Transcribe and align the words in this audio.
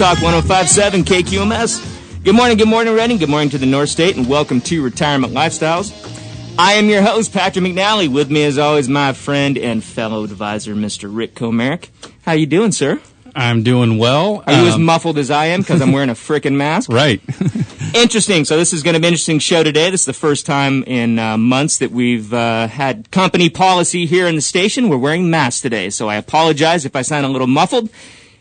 Talk 0.00 0.22
1057 0.22 1.04
KQMS. 1.04 2.24
Good 2.24 2.34
morning, 2.34 2.56
good 2.56 2.68
morning, 2.68 2.94
Redding. 2.94 3.18
Good 3.18 3.28
morning 3.28 3.50
to 3.50 3.58
the 3.58 3.66
North 3.66 3.90
State, 3.90 4.16
and 4.16 4.26
welcome 4.26 4.62
to 4.62 4.82
Retirement 4.82 5.34
Lifestyles. 5.34 5.92
I 6.58 6.72
am 6.72 6.88
your 6.88 7.02
host, 7.02 7.34
Patrick 7.34 7.66
McNally. 7.66 8.08
With 8.08 8.30
me, 8.30 8.44
as 8.44 8.56
always, 8.56 8.88
my 8.88 9.12
friend 9.12 9.58
and 9.58 9.84
fellow 9.84 10.24
advisor, 10.24 10.74
Mr. 10.74 11.14
Rick 11.14 11.34
Comerick. 11.34 11.90
How 12.22 12.32
you 12.32 12.46
doing, 12.46 12.72
sir? 12.72 12.98
I'm 13.34 13.62
doing 13.62 13.98
well. 13.98 14.42
Are 14.46 14.54
you 14.54 14.68
as 14.68 14.78
muffled 14.78 15.18
as 15.18 15.30
I 15.30 15.48
am 15.48 15.60
because 15.60 15.82
I'm 15.82 15.92
wearing 15.92 16.08
a 16.08 16.14
freaking 16.28 16.54
mask? 16.54 16.90
Right. 16.90 17.20
interesting. 17.94 18.46
So 18.46 18.56
this 18.56 18.72
is 18.72 18.82
going 18.82 18.94
to 18.94 19.00
be 19.00 19.06
an 19.06 19.12
interesting 19.12 19.38
show 19.38 19.62
today. 19.62 19.90
This 19.90 20.00
is 20.00 20.06
the 20.06 20.14
first 20.14 20.46
time 20.46 20.82
in 20.84 21.18
uh, 21.18 21.36
months 21.36 21.76
that 21.76 21.90
we've 21.90 22.32
uh, 22.32 22.68
had 22.68 23.10
company 23.10 23.50
policy 23.50 24.06
here 24.06 24.26
in 24.26 24.34
the 24.34 24.40
station. 24.40 24.88
We're 24.88 24.96
wearing 24.96 25.28
masks 25.28 25.60
today, 25.60 25.90
so 25.90 26.08
I 26.08 26.16
apologize 26.16 26.86
if 26.86 26.96
I 26.96 27.02
sound 27.02 27.26
a 27.26 27.28
little 27.28 27.46
muffled 27.46 27.90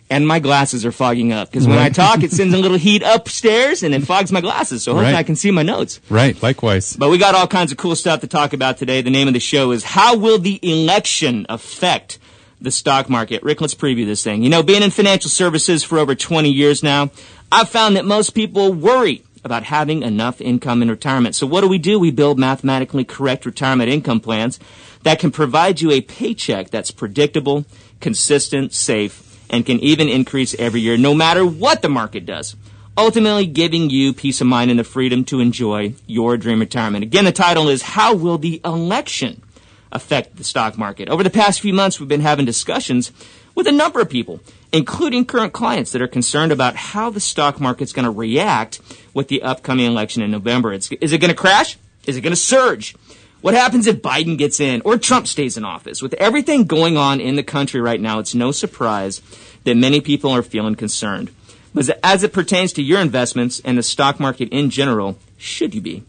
and 0.10 0.28
my 0.28 0.40
glasses 0.40 0.86
are 0.86 0.92
fogging 0.92 1.32
up 1.32 1.52
because 1.52 1.68
when 1.68 1.78
I 1.78 1.90
talk, 1.90 2.24
it 2.24 2.32
sends 2.32 2.54
a 2.54 2.58
little 2.66 2.78
heat 2.78 3.04
upstairs 3.04 3.84
and 3.84 3.94
it 3.94 4.04
fogs 4.04 4.32
my 4.32 4.42
glasses. 4.42 4.84
So 4.84 4.94
hopefully 4.94 5.14
Right. 5.14 5.20
I 5.20 5.24
can 5.24 5.36
see 5.36 5.52
my 5.52 5.64
notes. 5.64 6.00
Right. 6.10 6.42
Likewise. 6.42 6.96
But 6.96 7.10
we 7.10 7.18
got 7.18 7.36
all 7.36 7.48
kinds 7.48 7.72
of 7.72 7.78
cool 7.78 7.96
stuff 7.96 8.22
to 8.22 8.28
talk 8.28 8.54
about 8.54 8.78
today. 8.78 9.02
The 9.02 9.10
name 9.12 9.28
of 9.28 9.34
the 9.34 9.40
show 9.40 9.72
is 9.72 9.84
How 9.84 10.18
Will 10.18 10.40
the 10.40 10.60
Election 10.64 11.46
Affect 11.48 12.18
the 12.60 12.72
Stock 12.72 13.10
Market? 13.10 13.44
Rick, 13.44 13.62
let's 13.62 13.76
preview 13.76 14.06
this 14.06 14.24
thing. 14.24 14.42
You 14.44 14.50
know, 14.50 14.64
being 14.64 14.82
in 14.84 14.90
financial 14.92 15.30
services 15.30 15.84
for 15.84 16.00
over 16.00 16.16
20 16.16 16.50
years 16.50 16.82
now, 16.82 17.12
I've 17.52 17.70
found 17.70 17.96
that 17.96 18.06
most 18.06 18.32
people 18.32 18.74
worry 18.74 19.24
about 19.44 19.64
having 19.64 20.04
enough 20.04 20.42
income 20.42 20.82
in 20.82 20.90
retirement. 20.90 21.34
So 21.36 21.48
what 21.48 21.62
do 21.62 21.68
we 21.68 21.78
do? 21.78 21.98
We 22.00 22.12
build 22.12 22.38
mathematically 22.38 23.06
correct 23.06 23.46
retirement 23.46 23.90
income 23.90 24.20
plans 24.20 24.60
that 25.04 25.18
can 25.20 25.32
provide 25.32 25.80
you 25.80 25.92
a 25.92 26.02
paycheck 26.02 26.72
that's 26.72 26.92
predictable, 26.92 27.64
consistent, 28.02 28.74
safe, 28.74 29.29
and 29.50 29.66
can 29.66 29.80
even 29.80 30.10
increase 30.10 30.56
every 30.56 30.82
year 30.82 30.98
no 30.98 31.14
matter 31.14 31.46
what 31.46 31.82
the 31.82 31.90
market 31.90 32.26
does 32.26 32.56
ultimately 33.00 33.46
giving 33.46 33.90
you 33.90 34.14
peace 34.14 34.42
of 34.42 34.48
mind 34.48 34.70
and 34.70 34.80
the 34.80 34.84
freedom 34.84 35.24
to 35.24 35.40
enjoy 35.40 35.94
your 36.06 36.36
dream 36.36 36.60
retirement. 36.60 37.02
Again, 37.04 37.24
the 37.24 37.32
title 37.32 37.70
is 37.70 37.82
How 37.82 38.14
Will 38.14 38.38
the 38.38 38.60
Election 38.66 39.42
Affect 39.90 40.36
the 40.36 40.44
Stock 40.44 40.78
Market? 40.78 41.08
Over 41.08 41.24
the 41.24 41.30
past 41.30 41.62
few 41.62 41.74
months, 41.74 42.00
we've 42.00 42.10
been 42.10 42.20
having 42.20 42.46
discussions 42.46 43.14
with 43.56 43.68
a 43.68 43.72
number 43.72 44.02
of 44.02 44.10
people, 44.10 44.42
including 44.74 45.24
current 45.24 45.54
clients 45.54 45.94
that 45.94 46.02
are 46.02 46.10
concerned 46.10 46.52
about 46.52 46.76
how 46.76 47.10
the 47.10 47.22
stock 47.22 47.62
market's 47.62 47.94
going 47.94 48.04
to 48.04 48.12
react 48.12 48.82
with 49.14 49.30
the 49.30 49.44
upcoming 49.44 49.86
election 49.86 50.22
in 50.22 50.30
November. 50.30 50.74
It's, 50.74 50.92
is 50.92 51.14
it 51.14 51.20
going 51.20 51.30
to 51.30 51.36
crash? 51.36 51.78
Is 52.06 52.18
it 52.18 52.22
going 52.22 52.34
to 52.34 52.36
surge? 52.36 52.96
What 53.42 53.54
happens 53.54 53.88
if 53.88 54.02
Biden 54.02 54.38
gets 54.38 54.60
in 54.60 54.82
or 54.84 54.98
Trump 54.98 55.26
stays 55.26 55.56
in 55.56 55.64
office? 55.64 56.02
With 56.02 56.14
everything 56.16 56.66
going 56.66 56.98
on 56.98 57.22
in 57.22 57.38
the 57.38 57.44
country 57.44 57.80
right 57.80 58.02
now, 58.02 58.20
it's 58.20 58.36
no 58.36 58.52
surprise 58.52 59.22
that 59.64 59.78
many 59.78 60.02
people 60.02 60.32
are 60.32 60.44
feeling 60.44 60.76
concerned. 60.76 61.32
But 61.74 61.90
as 62.04 62.24
it 62.24 62.34
pertains 62.34 62.74
to 62.74 62.84
your 62.84 63.00
investments 63.00 63.62
and 63.64 63.78
the 63.78 63.84
stock 63.84 64.20
market 64.20 64.50
in 64.50 64.70
general, 64.70 65.18
should 65.38 65.74
you 65.74 65.80
be? 65.80 66.04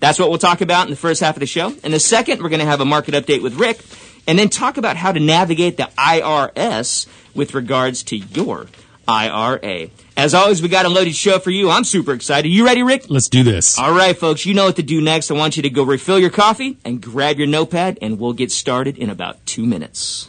That's 0.00 0.18
what 0.18 0.30
we'll 0.30 0.38
talk 0.38 0.60
about 0.60 0.86
in 0.86 0.90
the 0.90 0.96
first 0.96 1.20
half 1.20 1.36
of 1.36 1.40
the 1.40 1.46
show. 1.46 1.72
In 1.84 1.92
the 1.92 2.00
second, 2.00 2.42
we're 2.42 2.48
going 2.48 2.60
to 2.60 2.66
have 2.66 2.80
a 2.80 2.86
market 2.86 3.14
update 3.14 3.42
with 3.42 3.54
Rick 3.54 3.80
and 4.26 4.38
then 4.38 4.48
talk 4.48 4.76
about 4.76 4.96
how 4.96 5.12
to 5.12 5.20
navigate 5.20 5.76
the 5.76 5.90
IRS 5.98 7.06
with 7.34 7.54
regards 7.54 8.02
to 8.04 8.16
your 8.16 8.66
IRA. 9.10 9.90
As 10.16 10.34
always, 10.34 10.62
we 10.62 10.68
got 10.68 10.86
a 10.86 10.88
loaded 10.88 11.16
show 11.16 11.38
for 11.38 11.50
you. 11.50 11.68
I'm 11.68 11.84
super 11.84 12.12
excited. 12.12 12.48
You 12.48 12.64
ready, 12.64 12.82
Rick? 12.82 13.06
Let's 13.08 13.28
do 13.28 13.42
this. 13.42 13.78
All 13.78 13.92
right, 13.92 14.16
folks, 14.16 14.46
you 14.46 14.54
know 14.54 14.66
what 14.66 14.76
to 14.76 14.82
do 14.82 15.00
next. 15.00 15.30
I 15.30 15.34
want 15.34 15.56
you 15.56 15.62
to 15.64 15.70
go 15.70 15.82
refill 15.82 16.18
your 16.18 16.30
coffee 16.30 16.78
and 16.84 17.02
grab 17.02 17.38
your 17.38 17.48
notepad, 17.48 17.98
and 18.00 18.18
we'll 18.18 18.32
get 18.34 18.52
started 18.52 18.96
in 18.96 19.10
about 19.10 19.44
two 19.46 19.66
minutes. 19.66 20.28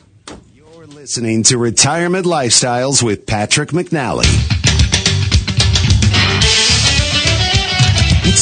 You're 0.54 0.88
listening 0.88 1.44
to 1.44 1.58
Retirement 1.58 2.26
Lifestyles 2.26 3.04
with 3.04 3.28
Patrick 3.28 3.70
McNally. 3.70 4.61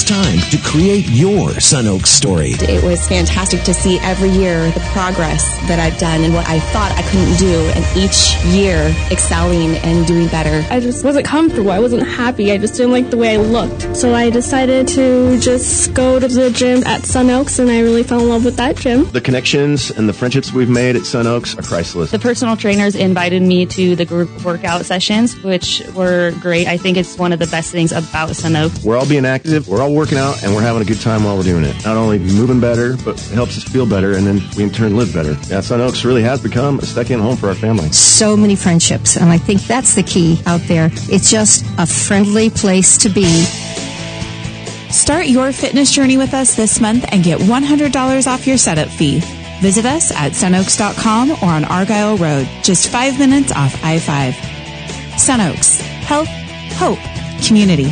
Time 0.09 0.39
to 0.49 0.57
create 0.63 1.07
your 1.09 1.59
Sun 1.59 1.85
Oak 1.85 2.07
story. 2.07 2.53
It 2.61 2.83
was 2.83 3.07
fantastic 3.07 3.61
to 3.61 3.75
see 3.75 3.99
every 3.99 4.29
year 4.29 4.71
the 4.71 4.79
progress 4.91 5.47
that 5.67 5.77
I've 5.77 5.99
done 5.99 6.23
and 6.23 6.33
what 6.33 6.49
I 6.49 6.59
thought 6.59 6.91
I 6.93 7.03
couldn't 7.03 7.37
do, 7.37 7.59
and 7.75 7.85
each 7.95 8.35
year 8.45 8.91
excelling 9.11 9.75
and 9.77 10.07
doing 10.07 10.27
better. 10.29 10.65
I 10.73 10.79
just 10.79 11.05
wasn't 11.05 11.27
comfortable. 11.27 11.69
I 11.69 11.77
wasn't 11.77 12.07
happy. 12.07 12.51
I 12.51 12.57
just 12.57 12.73
didn't 12.73 12.91
like 12.91 13.11
the 13.11 13.17
way 13.17 13.35
I 13.35 13.37
looked. 13.37 13.95
So 13.95 14.15
I 14.15 14.31
decided 14.31 14.87
to 14.89 15.39
just 15.39 15.93
go 15.93 16.19
to 16.19 16.27
the 16.27 16.49
gym 16.49 16.83
at 16.87 17.05
Sun 17.05 17.29
Oaks, 17.29 17.59
and 17.59 17.69
I 17.69 17.81
really 17.81 18.01
fell 18.01 18.21
in 18.21 18.29
love 18.29 18.45
with 18.45 18.55
that 18.55 18.77
gym. 18.77 19.05
The 19.11 19.21
connections 19.21 19.91
and 19.91 20.09
the 20.09 20.13
friendships 20.13 20.51
we've 20.51 20.71
made 20.71 20.95
at 20.95 21.05
Sun 21.05 21.27
Oaks 21.27 21.55
are 21.55 21.61
priceless. 21.61 22.09
The 22.09 22.17
personal 22.17 22.57
trainers 22.57 22.95
invited 22.95 23.43
me 23.43 23.67
to 23.67 23.95
the 23.95 24.05
group 24.05 24.43
workout 24.43 24.85
sessions, 24.85 25.39
which 25.43 25.83
were 25.93 26.33
great. 26.39 26.67
I 26.67 26.77
think 26.77 26.97
it's 26.97 27.15
one 27.15 27.31
of 27.31 27.37
the 27.37 27.47
best 27.47 27.71
things 27.71 27.91
about 27.91 28.35
Sun 28.35 28.55
Oaks. 28.55 28.83
We're 28.83 28.97
all 28.97 29.07
being 29.07 29.25
active, 29.25 29.67
we're 29.67 29.83
all 29.83 29.98
working 29.99 30.17
out, 30.17 30.41
and 30.43 30.55
we're 30.55 30.61
having 30.61 30.81
a 30.81 30.85
good 30.85 31.01
time 31.01 31.25
while 31.25 31.35
we're 31.35 31.43
doing 31.43 31.65
it. 31.65 31.75
Not 31.83 31.97
only 31.97 32.19
moving 32.19 32.61
better, 32.61 32.95
but 33.03 33.15
it 33.19 33.33
helps 33.33 33.57
us 33.57 33.63
feel 33.65 33.85
better, 33.85 34.13
and 34.13 34.25
then 34.25 34.41
we 34.55 34.63
in 34.63 34.69
turn 34.69 34.95
live 34.95 35.13
better. 35.13 35.33
Yeah, 35.53 35.59
Sun 35.59 35.81
Oaks 35.81 36.05
really 36.05 36.23
has 36.23 36.41
become 36.41 36.79
a 36.79 36.85
second 36.85 37.19
home 37.19 37.35
for 37.35 37.47
our 37.49 37.53
family. 37.55 37.89
so 37.91 38.37
many 38.37 38.55
friendships, 38.55 39.17
and 39.17 39.29
I 39.29 39.37
think 39.37 39.61
that's 39.63 39.95
the 39.95 40.03
key 40.03 40.41
out 40.45 40.61
there. 40.61 40.89
It's 41.11 41.29
just 41.29 41.65
a 41.77 41.85
friendly 41.85 42.49
place 42.49 42.97
to 42.99 43.09
be. 43.09 43.43
Start 44.89 45.27
your 45.27 45.51
fitness 45.51 45.91
journey 45.91 46.15
with 46.17 46.33
us 46.33 46.55
this 46.55 46.79
month 46.79 47.05
and 47.11 47.21
get 47.23 47.39
$100 47.39 48.27
off 48.27 48.47
your 48.47 48.57
setup 48.57 48.87
fee. 48.87 49.19
Visit 49.61 49.85
us 49.85 50.11
at 50.13 50.31
sunoaks.com 50.31 51.31
or 51.31 51.45
on 51.45 51.65
Argyle 51.65 52.15
Road, 52.17 52.47
just 52.63 52.89
five 52.89 53.19
minutes 53.19 53.51
off 53.51 53.83
I 53.83 53.99
5. 53.99 54.33
Sunoaks. 55.19 55.81
Health, 55.81 56.29
hope, 56.77 56.99
community. 57.45 57.91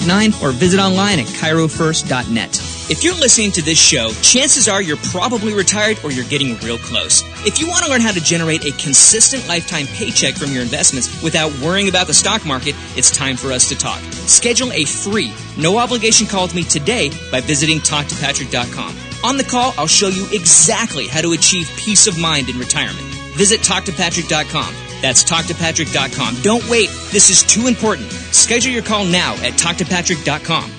or 0.41 0.51
visit 0.51 0.79
online 0.79 1.19
at 1.19 1.27
chirofirst.net. 1.27 2.59
If 2.89 3.03
you're 3.03 3.15
listening 3.15 3.51
to 3.53 3.61
this 3.61 3.79
show, 3.79 4.11
chances 4.21 4.67
are 4.67 4.81
you're 4.81 4.97
probably 4.97 5.53
retired 5.53 5.97
or 6.03 6.11
you're 6.11 6.25
getting 6.25 6.57
real 6.59 6.77
close. 6.77 7.23
If 7.45 7.59
you 7.61 7.67
want 7.67 7.85
to 7.85 7.89
learn 7.91 8.01
how 8.01 8.11
to 8.11 8.19
generate 8.19 8.65
a 8.65 8.71
consistent 8.71 9.47
lifetime 9.47 9.85
paycheck 9.87 10.33
from 10.33 10.51
your 10.51 10.61
investments 10.61 11.23
without 11.23 11.57
worrying 11.59 11.87
about 11.87 12.07
the 12.07 12.13
stock 12.13 12.45
market, 12.45 12.75
it's 12.97 13.09
time 13.09 13.37
for 13.37 13.51
us 13.51 13.69
to 13.69 13.77
talk. 13.77 13.99
Schedule 14.27 14.73
a 14.73 14.85
free, 14.85 15.33
no 15.57 15.77
obligation 15.77 16.27
call 16.27 16.43
with 16.43 16.55
me 16.55 16.63
today 16.63 17.09
by 17.31 17.39
visiting 17.39 17.79
talktopatrick.com. 17.79 18.95
On 19.23 19.37
the 19.37 19.43
call, 19.43 19.73
I'll 19.77 19.87
show 19.87 20.09
you 20.09 20.25
exactly 20.31 21.07
how 21.07 21.21
to 21.21 21.31
achieve 21.33 21.69
peace 21.77 22.07
of 22.07 22.17
mind 22.17 22.49
in 22.49 22.57
retirement. 22.57 23.05
Visit 23.35 23.61
talktopatrick.com. 23.61 24.90
That's 25.01 25.23
talktopatrick.com. 25.23 26.41
Don't 26.41 26.67
wait. 26.69 26.89
This 27.11 27.29
is 27.29 27.43
too 27.43 27.67
important. 27.67 28.11
Schedule 28.11 28.71
your 28.71 28.83
call 28.83 29.05
now 29.05 29.33
at 29.35 29.53
talktopatrick.com. 29.53 30.71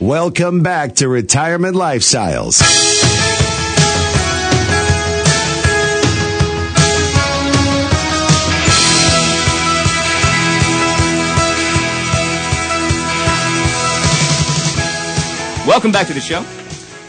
Welcome 0.00 0.62
back 0.62 0.96
to 0.96 1.08
Retirement 1.08 1.76
Lifestyles. 1.76 2.60
Welcome 15.66 15.92
back 15.92 16.06
to 16.08 16.12
the 16.12 16.20
show. 16.20 16.44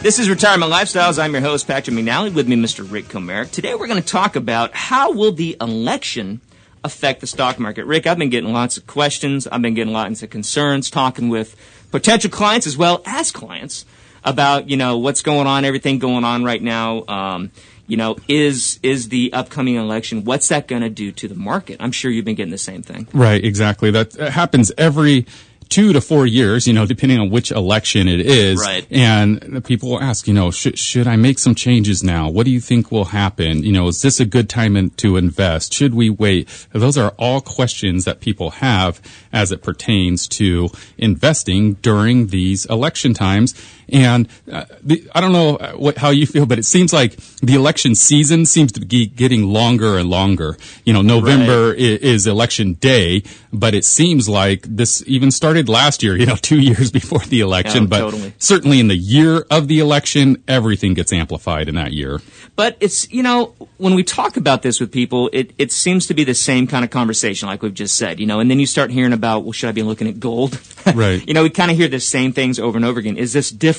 This 0.05 0.19
is 0.19 0.29
Retirement 0.29 0.71
Lifestyles. 0.71 1.17
I'm 1.17 1.33
your 1.33 1.41
host, 1.41 1.65
Patrick 1.65 1.97
McNally. 1.97 2.31
With 2.31 2.47
me, 2.47 2.55
Mr. 2.55 2.85
Rick 2.87 3.05
Comerick. 3.05 3.49
Today, 3.49 3.73
we're 3.73 3.87
going 3.87 3.99
to 3.99 4.07
talk 4.07 4.35
about 4.35 4.75
how 4.75 5.11
will 5.11 5.31
the 5.31 5.57
election 5.59 6.41
affect 6.83 7.21
the 7.21 7.25
stock 7.25 7.57
market. 7.57 7.85
Rick, 7.85 8.05
I've 8.05 8.19
been 8.19 8.29
getting 8.29 8.53
lots 8.53 8.77
of 8.77 8.85
questions. 8.85 9.47
I've 9.47 9.63
been 9.63 9.73
getting 9.73 9.93
lots 9.93 10.21
of 10.21 10.29
concerns, 10.29 10.91
talking 10.91 11.29
with 11.29 11.55
potential 11.89 12.29
clients 12.29 12.67
as 12.67 12.77
well 12.77 13.01
as 13.07 13.31
clients 13.31 13.83
about 14.23 14.69
you 14.69 14.77
know 14.77 14.99
what's 14.99 15.23
going 15.23 15.47
on, 15.47 15.65
everything 15.65 15.97
going 15.97 16.23
on 16.23 16.43
right 16.43 16.61
now. 16.61 17.03
Um, 17.07 17.49
you 17.87 17.97
know, 17.97 18.15
is 18.27 18.79
is 18.83 19.09
the 19.09 19.33
upcoming 19.33 19.73
election? 19.73 20.23
What's 20.23 20.49
that 20.49 20.67
going 20.67 20.83
to 20.83 20.89
do 20.91 21.11
to 21.13 21.27
the 21.27 21.33
market? 21.33 21.77
I'm 21.79 21.91
sure 21.91 22.11
you've 22.11 22.25
been 22.25 22.35
getting 22.35 22.51
the 22.51 22.59
same 22.59 22.83
thing. 22.83 23.07
Right, 23.11 23.43
exactly. 23.43 23.89
That 23.89 24.13
happens 24.13 24.71
every 24.77 25.25
two 25.69 25.93
to 25.93 26.01
four 26.01 26.25
years, 26.25 26.67
you 26.67 26.73
know, 26.73 26.85
depending 26.85 27.19
on 27.19 27.29
which 27.29 27.51
election 27.51 28.07
it 28.07 28.21
is. 28.21 28.59
Right. 28.59 28.85
And 28.91 29.63
people 29.65 29.89
will 29.89 30.01
ask, 30.01 30.27
you 30.27 30.33
know, 30.33 30.51
should, 30.51 30.77
should 30.77 31.07
I 31.07 31.15
make 31.15 31.39
some 31.39 31.55
changes 31.55 32.03
now? 32.03 32.29
What 32.29 32.45
do 32.45 32.51
you 32.51 32.59
think 32.59 32.91
will 32.91 33.05
happen? 33.05 33.63
You 33.63 33.71
know, 33.71 33.87
is 33.87 34.01
this 34.01 34.19
a 34.19 34.25
good 34.25 34.49
time 34.49 34.75
in, 34.75 34.91
to 34.91 35.17
invest? 35.17 35.73
Should 35.73 35.93
we 35.93 36.09
wait? 36.09 36.67
Those 36.71 36.97
are 36.97 37.13
all 37.17 37.41
questions 37.41 38.05
that 38.05 38.19
people 38.19 38.51
have 38.51 39.01
as 39.33 39.51
it 39.51 39.61
pertains 39.61 40.27
to 40.29 40.69
investing 40.97 41.73
during 41.75 42.27
these 42.27 42.65
election 42.65 43.13
times. 43.13 43.53
And 43.89 44.27
uh, 44.51 44.65
the, 44.81 45.07
I 45.13 45.21
don't 45.21 45.31
know 45.31 45.57
what, 45.77 45.97
how 45.97 46.09
you 46.09 46.25
feel, 46.25 46.45
but 46.45 46.57
it 46.59 46.65
seems 46.65 46.91
like 46.93 47.15
the 47.41 47.53
election 47.55 47.95
season 47.95 48.45
seems 48.45 48.71
to 48.73 48.79
be 48.79 49.05
getting 49.05 49.43
longer 49.43 49.97
and 49.97 50.09
longer. 50.09 50.57
You 50.85 50.93
know, 50.93 51.01
November 51.01 51.69
Right. 51.69 51.77
i- 51.79 51.99
is 52.01 52.25
election 52.27 52.73
day, 52.73 53.23
but 53.53 53.73
it 53.75 53.85
seems 53.85 54.27
like 54.27 54.63
this 54.63 55.03
even 55.07 55.31
started 55.31 55.69
last 55.69 56.01
year, 56.03 56.15
you 56.19 56.25
know, 56.25 56.35
two 56.35 56.59
years 56.59 56.91
before 56.91 57.19
the 57.19 57.41
election. 57.41 57.83
Yeah, 57.83 57.89
but 57.89 57.99
totally. 57.99 58.33
certainly 58.39 58.79
in 58.79 58.87
the 58.87 58.97
year 58.97 59.45
of 59.51 59.67
the 59.67 59.79
election, 59.79 60.43
everything 60.47 60.93
gets 60.93 61.13
amplified 61.13 61.67
in 61.69 61.75
that 61.75 61.93
year. 61.93 62.21
But 62.55 62.77
it's, 62.79 63.11
you 63.11 63.21
know, 63.21 63.53
when 63.77 63.95
we 63.95 64.03
talk 64.03 64.37
about 64.37 64.61
this 64.61 64.79
with 64.79 64.91
people, 64.91 65.29
it, 65.33 65.51
it 65.57 65.71
seems 65.71 66.07
to 66.07 66.13
be 66.13 66.23
the 66.23 66.33
same 66.33 66.67
kind 66.67 66.85
of 66.85 66.91
conversation, 66.91 67.47
like 67.49 67.61
we've 67.61 67.73
just 67.73 67.97
said, 67.97 68.19
you 68.19 68.25
know, 68.25 68.39
and 68.39 68.49
then 68.49 68.59
you 68.59 68.65
start 68.65 68.91
hearing 68.91 69.11
about, 69.13 69.43
well, 69.43 69.51
should 69.51 69.67
I 69.69 69.73
be 69.73 69.83
looking 69.83 70.07
at 70.07 70.19
gold? 70.19 70.59
Right. 70.93 71.27
you 71.27 71.33
know, 71.33 71.41
we 71.41 71.49
kind 71.49 71.71
of 71.71 71.77
hear 71.77 71.87
the 71.87 71.99
same 71.99 72.31
things 72.31 72.59
over 72.59 72.77
and 72.77 72.85
over 72.85 72.99
again. 72.99 73.17
Is 73.17 73.33
this 73.33 73.49
different? 73.49 73.74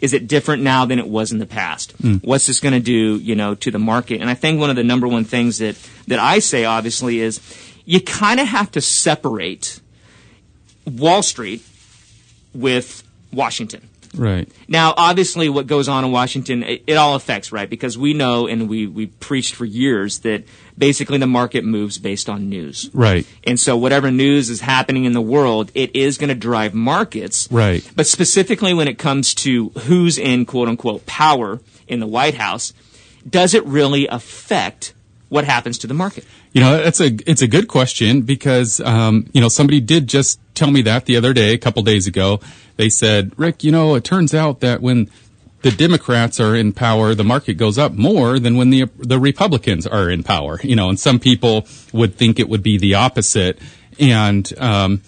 Is 0.00 0.12
it 0.12 0.28
different 0.28 0.62
now 0.62 0.84
than 0.84 0.98
it 0.98 1.08
was 1.08 1.32
in 1.32 1.38
the 1.38 1.46
past? 1.46 1.92
Hmm. 1.92 2.16
What's 2.16 2.46
this 2.46 2.60
going 2.60 2.74
to 2.74 2.80
do, 2.80 3.16
you 3.16 3.34
know, 3.34 3.54
to 3.56 3.70
the 3.70 3.78
market? 3.78 4.20
And 4.20 4.28
I 4.28 4.34
think 4.34 4.60
one 4.60 4.70
of 4.70 4.76
the 4.76 4.84
number 4.84 5.08
one 5.08 5.24
things 5.24 5.58
that, 5.58 5.76
that 6.06 6.18
I 6.18 6.38
say, 6.40 6.64
obviously, 6.64 7.20
is 7.20 7.40
you 7.86 8.00
kind 8.00 8.38
of 8.38 8.46
have 8.46 8.70
to 8.72 8.80
separate 8.80 9.80
Wall 10.84 11.22
Street 11.22 11.62
with 12.54 13.02
Washington. 13.32 13.88
Right. 14.14 14.48
Now, 14.68 14.94
obviously, 14.96 15.48
what 15.48 15.66
goes 15.66 15.88
on 15.88 16.04
in 16.04 16.12
Washington, 16.12 16.62
it, 16.62 16.84
it 16.86 16.94
all 16.94 17.14
affects, 17.14 17.52
right? 17.52 17.68
Because 17.68 17.96
we 17.96 18.14
know 18.14 18.46
and 18.46 18.68
we, 18.68 18.86
we 18.86 19.06
preached 19.06 19.54
for 19.54 19.64
years 19.64 20.20
that 20.20 20.44
basically 20.76 21.18
the 21.18 21.26
market 21.26 21.64
moves 21.64 21.98
based 21.98 22.28
on 22.28 22.48
news. 22.48 22.90
Right. 22.92 23.26
And 23.44 23.58
so 23.58 23.76
whatever 23.76 24.10
news 24.10 24.50
is 24.50 24.60
happening 24.60 25.04
in 25.04 25.12
the 25.12 25.20
world, 25.20 25.70
it 25.74 25.94
is 25.96 26.18
going 26.18 26.28
to 26.28 26.34
drive 26.34 26.74
markets. 26.74 27.48
Right. 27.50 27.88
But 27.94 28.06
specifically 28.06 28.74
when 28.74 28.88
it 28.88 28.98
comes 28.98 29.34
to 29.36 29.70
who's 29.70 30.18
in 30.18 30.46
quote 30.46 30.68
unquote 30.68 31.06
power 31.06 31.60
in 31.86 32.00
the 32.00 32.06
White 32.06 32.34
House, 32.34 32.72
does 33.28 33.54
it 33.54 33.64
really 33.64 34.06
affect 34.06 34.94
what 35.28 35.44
happens 35.44 35.78
to 35.78 35.86
the 35.86 35.94
market? 35.94 36.24
You 36.52 36.60
know, 36.60 36.76
it's 36.76 37.00
a 37.00 37.06
it's 37.28 37.42
a 37.42 37.48
good 37.48 37.68
question 37.68 38.22
because 38.22 38.80
um, 38.80 39.28
you 39.32 39.40
know 39.40 39.48
somebody 39.48 39.80
did 39.80 40.06
just 40.06 40.40
tell 40.54 40.70
me 40.70 40.82
that 40.82 41.06
the 41.06 41.16
other 41.16 41.32
day, 41.32 41.52
a 41.52 41.58
couple 41.58 41.82
days 41.82 42.06
ago. 42.06 42.40
They 42.76 42.88
said, 42.88 43.32
Rick, 43.38 43.64
you 43.64 43.72
know, 43.72 43.94
it 43.94 44.04
turns 44.04 44.34
out 44.34 44.60
that 44.60 44.82
when 44.82 45.10
the 45.62 45.70
Democrats 45.70 46.38
are 46.38 46.54
in 46.54 46.72
power, 46.72 47.14
the 47.14 47.24
market 47.24 47.54
goes 47.54 47.78
up 47.78 47.92
more 47.92 48.38
than 48.38 48.56
when 48.56 48.70
the 48.70 48.84
the 48.98 49.18
Republicans 49.18 49.86
are 49.86 50.08
in 50.08 50.22
power. 50.22 50.60
You 50.62 50.76
know, 50.76 50.88
and 50.88 50.98
some 50.98 51.18
people 51.18 51.66
would 51.92 52.14
think 52.14 52.38
it 52.38 52.48
would 52.48 52.62
be 52.62 52.78
the 52.78 52.94
opposite. 52.94 53.58
And 53.98 54.50
um, 54.58 55.02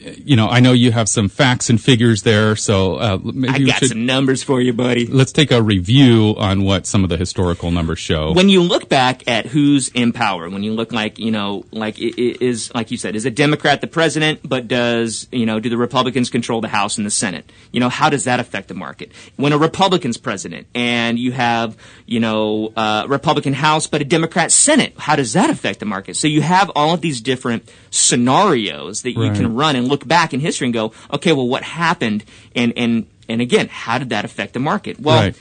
you 0.00 0.36
know, 0.36 0.48
I 0.48 0.60
know 0.60 0.72
you 0.72 0.92
have 0.92 1.08
some 1.08 1.28
facts 1.28 1.70
and 1.70 1.80
figures 1.80 2.22
there, 2.22 2.56
so 2.56 2.96
uh, 2.96 3.18
maybe 3.22 3.64
I 3.64 3.66
got 3.66 3.78
should, 3.78 3.88
some 3.90 4.06
numbers 4.06 4.42
for 4.42 4.60
you, 4.60 4.72
buddy. 4.72 5.06
let's 5.06 5.32
take 5.32 5.50
a 5.50 5.62
review 5.62 6.34
on 6.38 6.62
what 6.62 6.86
some 6.86 7.04
of 7.04 7.10
the 7.10 7.16
historical 7.16 7.70
numbers 7.70 7.98
show. 7.98 8.32
when 8.32 8.48
you 8.48 8.62
look 8.62 8.88
back 8.88 9.28
at 9.28 9.46
who's 9.46 9.88
in 9.88 10.12
power, 10.12 10.48
when 10.48 10.62
you 10.62 10.72
look 10.72 10.92
like 10.92 11.18
you 11.18 11.30
know, 11.30 11.64
like 11.70 11.96
is 11.98 12.72
like 12.74 12.90
you 12.90 12.96
said, 12.96 13.16
is 13.16 13.26
a 13.26 13.30
Democrat 13.30 13.80
the 13.80 13.86
president, 13.86 14.40
but 14.42 14.68
does 14.68 15.26
you 15.32 15.46
know, 15.46 15.60
do 15.60 15.68
the 15.68 15.76
Republicans 15.76 16.30
control 16.30 16.60
the 16.60 16.68
House 16.68 16.96
and 16.96 17.06
the 17.06 17.10
Senate? 17.10 17.50
You 17.72 17.80
know, 17.80 17.88
how 17.88 18.10
does 18.10 18.24
that 18.24 18.40
affect 18.40 18.68
the 18.68 18.74
market? 18.74 19.12
When 19.36 19.52
a 19.52 19.58
Republican's 19.58 20.16
president 20.16 20.66
and 20.74 21.18
you 21.18 21.32
have 21.32 21.76
you 22.06 22.20
know, 22.20 22.72
uh, 22.76 23.06
Republican 23.08 23.52
House 23.52 23.86
but 23.86 24.00
a 24.00 24.04
Democrat 24.04 24.52
Senate, 24.52 24.94
how 24.98 25.16
does 25.16 25.34
that 25.34 25.50
affect 25.50 25.80
the 25.80 25.86
market? 25.86 26.16
So 26.16 26.28
you 26.28 26.42
have 26.42 26.70
all 26.74 26.94
of 26.94 27.00
these 27.00 27.20
different 27.20 27.70
scenarios 27.90 29.02
that 29.02 29.12
you 29.12 29.22
Right. 29.22 29.34
can 29.36 29.54
run 29.54 29.76
and 29.76 29.88
look 29.88 30.06
back 30.06 30.32
in 30.32 30.40
history 30.40 30.66
and 30.66 30.74
go, 30.74 30.92
okay, 31.12 31.32
well, 31.32 31.48
what 31.48 31.62
happened? 31.62 32.24
And 32.54 32.72
and 32.76 33.06
and 33.28 33.40
again, 33.40 33.68
how 33.70 33.98
did 33.98 34.10
that 34.10 34.24
affect 34.24 34.54
the 34.54 34.60
market? 34.60 34.98
Well. 35.00 35.20
right. 35.22 35.36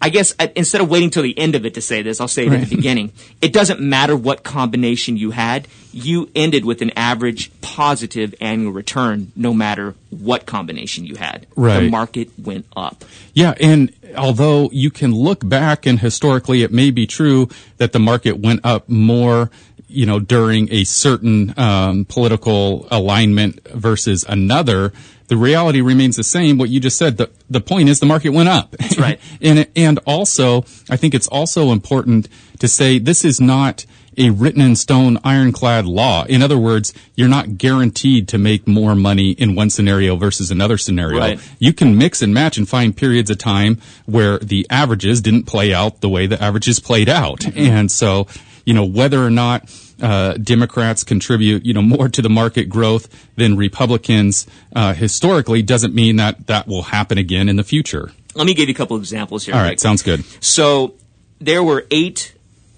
I 0.00 0.10
guess 0.10 0.32
I, 0.38 0.52
instead 0.54 0.80
of 0.80 0.88
waiting 0.88 1.10
till 1.10 1.24
the 1.24 1.36
end 1.36 1.56
of 1.56 1.66
it 1.66 1.74
to 1.74 1.80
say 1.80 2.02
this, 2.02 2.20
I'll 2.20 2.28
say 2.28 2.46
it 2.46 2.50
right. 2.50 2.60
at 2.62 2.68
the 2.70 2.76
beginning. 2.76 3.10
It 3.42 3.52
doesn't 3.52 3.80
matter 3.80 4.14
what 4.14 4.44
combination 4.44 5.16
you 5.16 5.32
had. 5.32 5.66
You 5.92 6.30
ended 6.36 6.64
with 6.64 6.82
an 6.82 6.92
average 6.96 7.50
positive 7.62 8.32
annual 8.40 8.70
return, 8.70 9.32
no 9.34 9.52
matter 9.52 9.96
what 10.10 10.46
combination 10.46 11.04
you 11.04 11.16
had. 11.16 11.48
Right. 11.56 11.80
The 11.80 11.90
market 11.90 12.30
went 12.38 12.66
up. 12.76 13.04
Yeah, 13.34 13.54
and 13.60 13.92
although 14.16 14.70
you 14.72 14.92
can 14.92 15.12
look 15.12 15.40
back 15.48 15.84
and 15.84 15.98
historically 15.98 16.62
it 16.62 16.70
may 16.72 16.92
be 16.92 17.04
true 17.04 17.48
that 17.78 17.90
the 17.90 17.98
market 17.98 18.38
went 18.38 18.60
up 18.62 18.88
more, 18.88 19.50
you 19.88 20.06
know, 20.06 20.20
during 20.20 20.72
a 20.72 20.84
certain 20.84 21.58
um, 21.58 22.04
political 22.04 22.86
alignment 22.90 23.66
versus 23.68 24.24
another, 24.28 24.92
the 25.28 25.36
reality 25.36 25.80
remains 25.80 26.16
the 26.16 26.24
same. 26.24 26.58
What 26.58 26.70
you 26.70 26.80
just 26.80 26.98
said, 26.98 27.16
the, 27.16 27.30
the 27.48 27.60
point 27.60 27.88
is 27.88 28.00
the 28.00 28.06
market 28.06 28.30
went 28.30 28.48
up. 28.48 28.72
That's 28.72 28.98
right. 28.98 29.20
and, 29.40 29.66
and 29.76 29.98
also, 30.06 30.62
I 30.90 30.96
think 30.96 31.14
it's 31.14 31.28
also 31.28 31.70
important 31.70 32.28
to 32.58 32.68
say 32.68 32.98
this 32.98 33.24
is 33.24 33.40
not 33.40 33.86
a 34.18 34.30
written 34.30 34.60
in 34.60 34.74
stone 34.74 35.18
ironclad 35.22 35.86
law. 35.86 36.24
In 36.24 36.42
other 36.42 36.58
words, 36.58 36.92
you're 37.14 37.28
not 37.28 37.56
guaranteed 37.56 38.28
to 38.28 38.38
make 38.38 38.66
more 38.66 38.94
money 38.94 39.30
in 39.30 39.54
one 39.54 39.70
scenario 39.70 40.16
versus 40.16 40.50
another 40.50 40.76
scenario. 40.76 41.20
Right. 41.20 41.50
You 41.58 41.72
can 41.72 41.96
mix 41.96 42.20
and 42.20 42.34
match 42.34 42.58
and 42.58 42.68
find 42.68 42.96
periods 42.96 43.30
of 43.30 43.38
time 43.38 43.80
where 44.06 44.38
the 44.38 44.66
averages 44.68 45.20
didn't 45.20 45.44
play 45.44 45.72
out 45.72 46.00
the 46.00 46.08
way 46.08 46.26
the 46.26 46.42
averages 46.42 46.80
played 46.80 47.08
out. 47.08 47.46
And 47.56 47.90
so, 47.92 48.26
you 48.64 48.74
know, 48.74 48.84
whether 48.84 49.24
or 49.24 49.30
not 49.30 49.70
uh, 50.00 50.34
Democrats 50.34 51.04
contribute, 51.04 51.64
you 51.64 51.74
know, 51.74 51.82
more 51.82 52.08
to 52.08 52.22
the 52.22 52.28
market 52.28 52.68
growth 52.68 53.08
than 53.36 53.56
Republicans 53.56 54.46
uh, 54.74 54.94
historically 54.94 55.62
doesn't 55.62 55.94
mean 55.94 56.16
that 56.16 56.46
that 56.46 56.66
will 56.66 56.82
happen 56.82 57.18
again 57.18 57.48
in 57.48 57.56
the 57.56 57.64
future. 57.64 58.12
Let 58.34 58.46
me 58.46 58.54
give 58.54 58.68
you 58.68 58.74
a 58.74 58.76
couple 58.76 58.96
of 58.96 59.02
examples 59.02 59.44
here. 59.44 59.54
All 59.54 59.60
right, 59.60 59.70
Rick. 59.70 59.80
sounds 59.80 60.02
good. 60.02 60.24
So 60.40 60.94
there 61.40 61.62
were 61.62 61.86
eight 61.90 62.34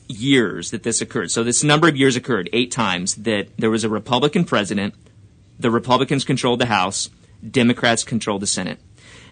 years 0.08 0.70
that 0.70 0.82
this 0.82 1.00
occurred. 1.00 1.30
So 1.30 1.44
this 1.44 1.62
number 1.62 1.88
of 1.88 1.96
years 1.96 2.16
occurred 2.16 2.48
eight 2.52 2.70
times 2.72 3.14
that 3.16 3.48
there 3.58 3.70
was 3.70 3.84
a 3.84 3.88
Republican 3.88 4.44
president, 4.44 4.94
the 5.58 5.70
Republicans 5.70 6.24
controlled 6.24 6.60
the 6.60 6.66
House, 6.66 7.10
Democrats 7.48 8.04
controlled 8.04 8.42
the 8.42 8.46
Senate. 8.46 8.78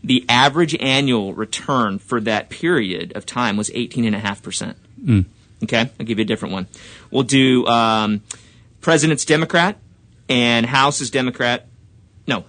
The 0.05 0.25
average 0.29 0.77
annual 0.77 1.35
return 1.35 1.99
for 1.99 2.21
that 2.21 2.51
period 2.51 3.13
of 3.17 3.27
time 3.27 3.57
was 3.57 3.71
18.5%. 3.71 4.77
Okay, 5.65 5.91
I'll 5.99 6.07
give 6.07 6.19
you 6.19 6.23
a 6.23 6.27
different 6.27 6.53
one. 6.53 6.67
We'll 7.11 7.25
do 7.25 7.67
um, 7.67 8.23
President's 8.81 9.25
Democrat 9.25 9.79
and 10.29 10.67
House 10.67 11.01
is 11.01 11.11
Democrat. 11.11 11.67
No, 12.27 12.45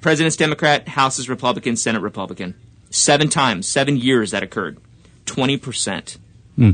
President's 0.00 0.36
Democrat, 0.36 0.88
House 0.88 1.18
is 1.18 1.28
Republican, 1.28 1.76
Senate 1.76 2.02
Republican. 2.02 2.54
Seven 2.90 3.28
times, 3.28 3.68
seven 3.68 3.96
years 3.96 4.32
that 4.32 4.42
occurred. 4.42 4.78
20% 5.26 6.18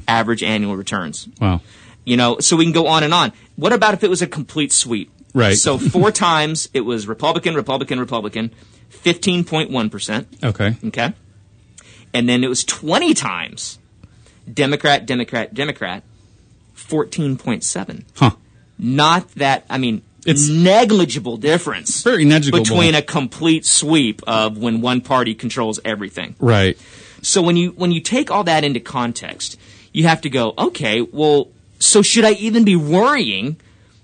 average 0.09 0.43
annual 0.43 0.76
returns. 0.76 1.28
Wow. 1.40 1.61
You 2.05 2.16
know, 2.16 2.38
so 2.38 2.57
we 2.57 2.64
can 2.64 2.73
go 2.73 2.87
on 2.87 3.02
and 3.02 3.12
on. 3.12 3.33
What 3.57 3.73
about 3.73 3.95
if 3.95 4.05
it 4.05 4.11
was 4.11 4.23
a 4.23 4.26
complete 4.26 4.73
sweep? 4.73 5.11
Right. 5.35 5.57
So 5.57 5.78
four 5.95 6.11
times 6.11 6.69
it 6.73 6.81
was 6.81 7.07
Republican, 7.07 7.55
Republican, 7.55 8.00
Republican, 8.00 8.52
15.1%. 8.90 10.45
Okay. 10.45 10.76
Okay. 10.88 11.12
And 12.14 12.28
then 12.28 12.45
it 12.45 12.49
was 12.49 12.64
20 12.64 13.12
times 13.14 13.78
Democrat, 14.56 15.06
Democrat, 15.06 15.54
Democrat, 15.54 16.02
14.7. 16.75 18.04
Huh. 18.16 18.30
Not 18.78 19.30
that, 19.36 19.64
I 19.70 19.78
mean, 19.78 20.02
it's 20.26 20.48
negligible 20.48 21.36
difference. 21.36 22.02
Very 22.02 22.25
negligible 22.25 22.58
between 22.58 22.96
a 22.96 23.02
complete 23.02 23.64
sweep 23.64 24.22
of 24.26 24.58
when 24.58 24.80
one 24.80 25.00
party 25.00 25.36
controls 25.36 25.78
everything. 25.84 26.34
Right. 26.40 26.76
So 27.22 27.42
when 27.42 27.56
you 27.56 27.70
when 27.70 27.92
you 27.92 28.00
take 28.00 28.30
all 28.30 28.44
that 28.44 28.64
into 28.64 28.80
context, 28.80 29.58
you 29.92 30.04
have 30.06 30.20
to 30.22 30.30
go, 30.30 30.52
okay, 30.58 31.00
well, 31.00 31.48
so 31.78 32.02
should 32.02 32.25
I 32.25 32.32
even 32.32 32.64
be 32.64 32.76
worrying 32.76 33.56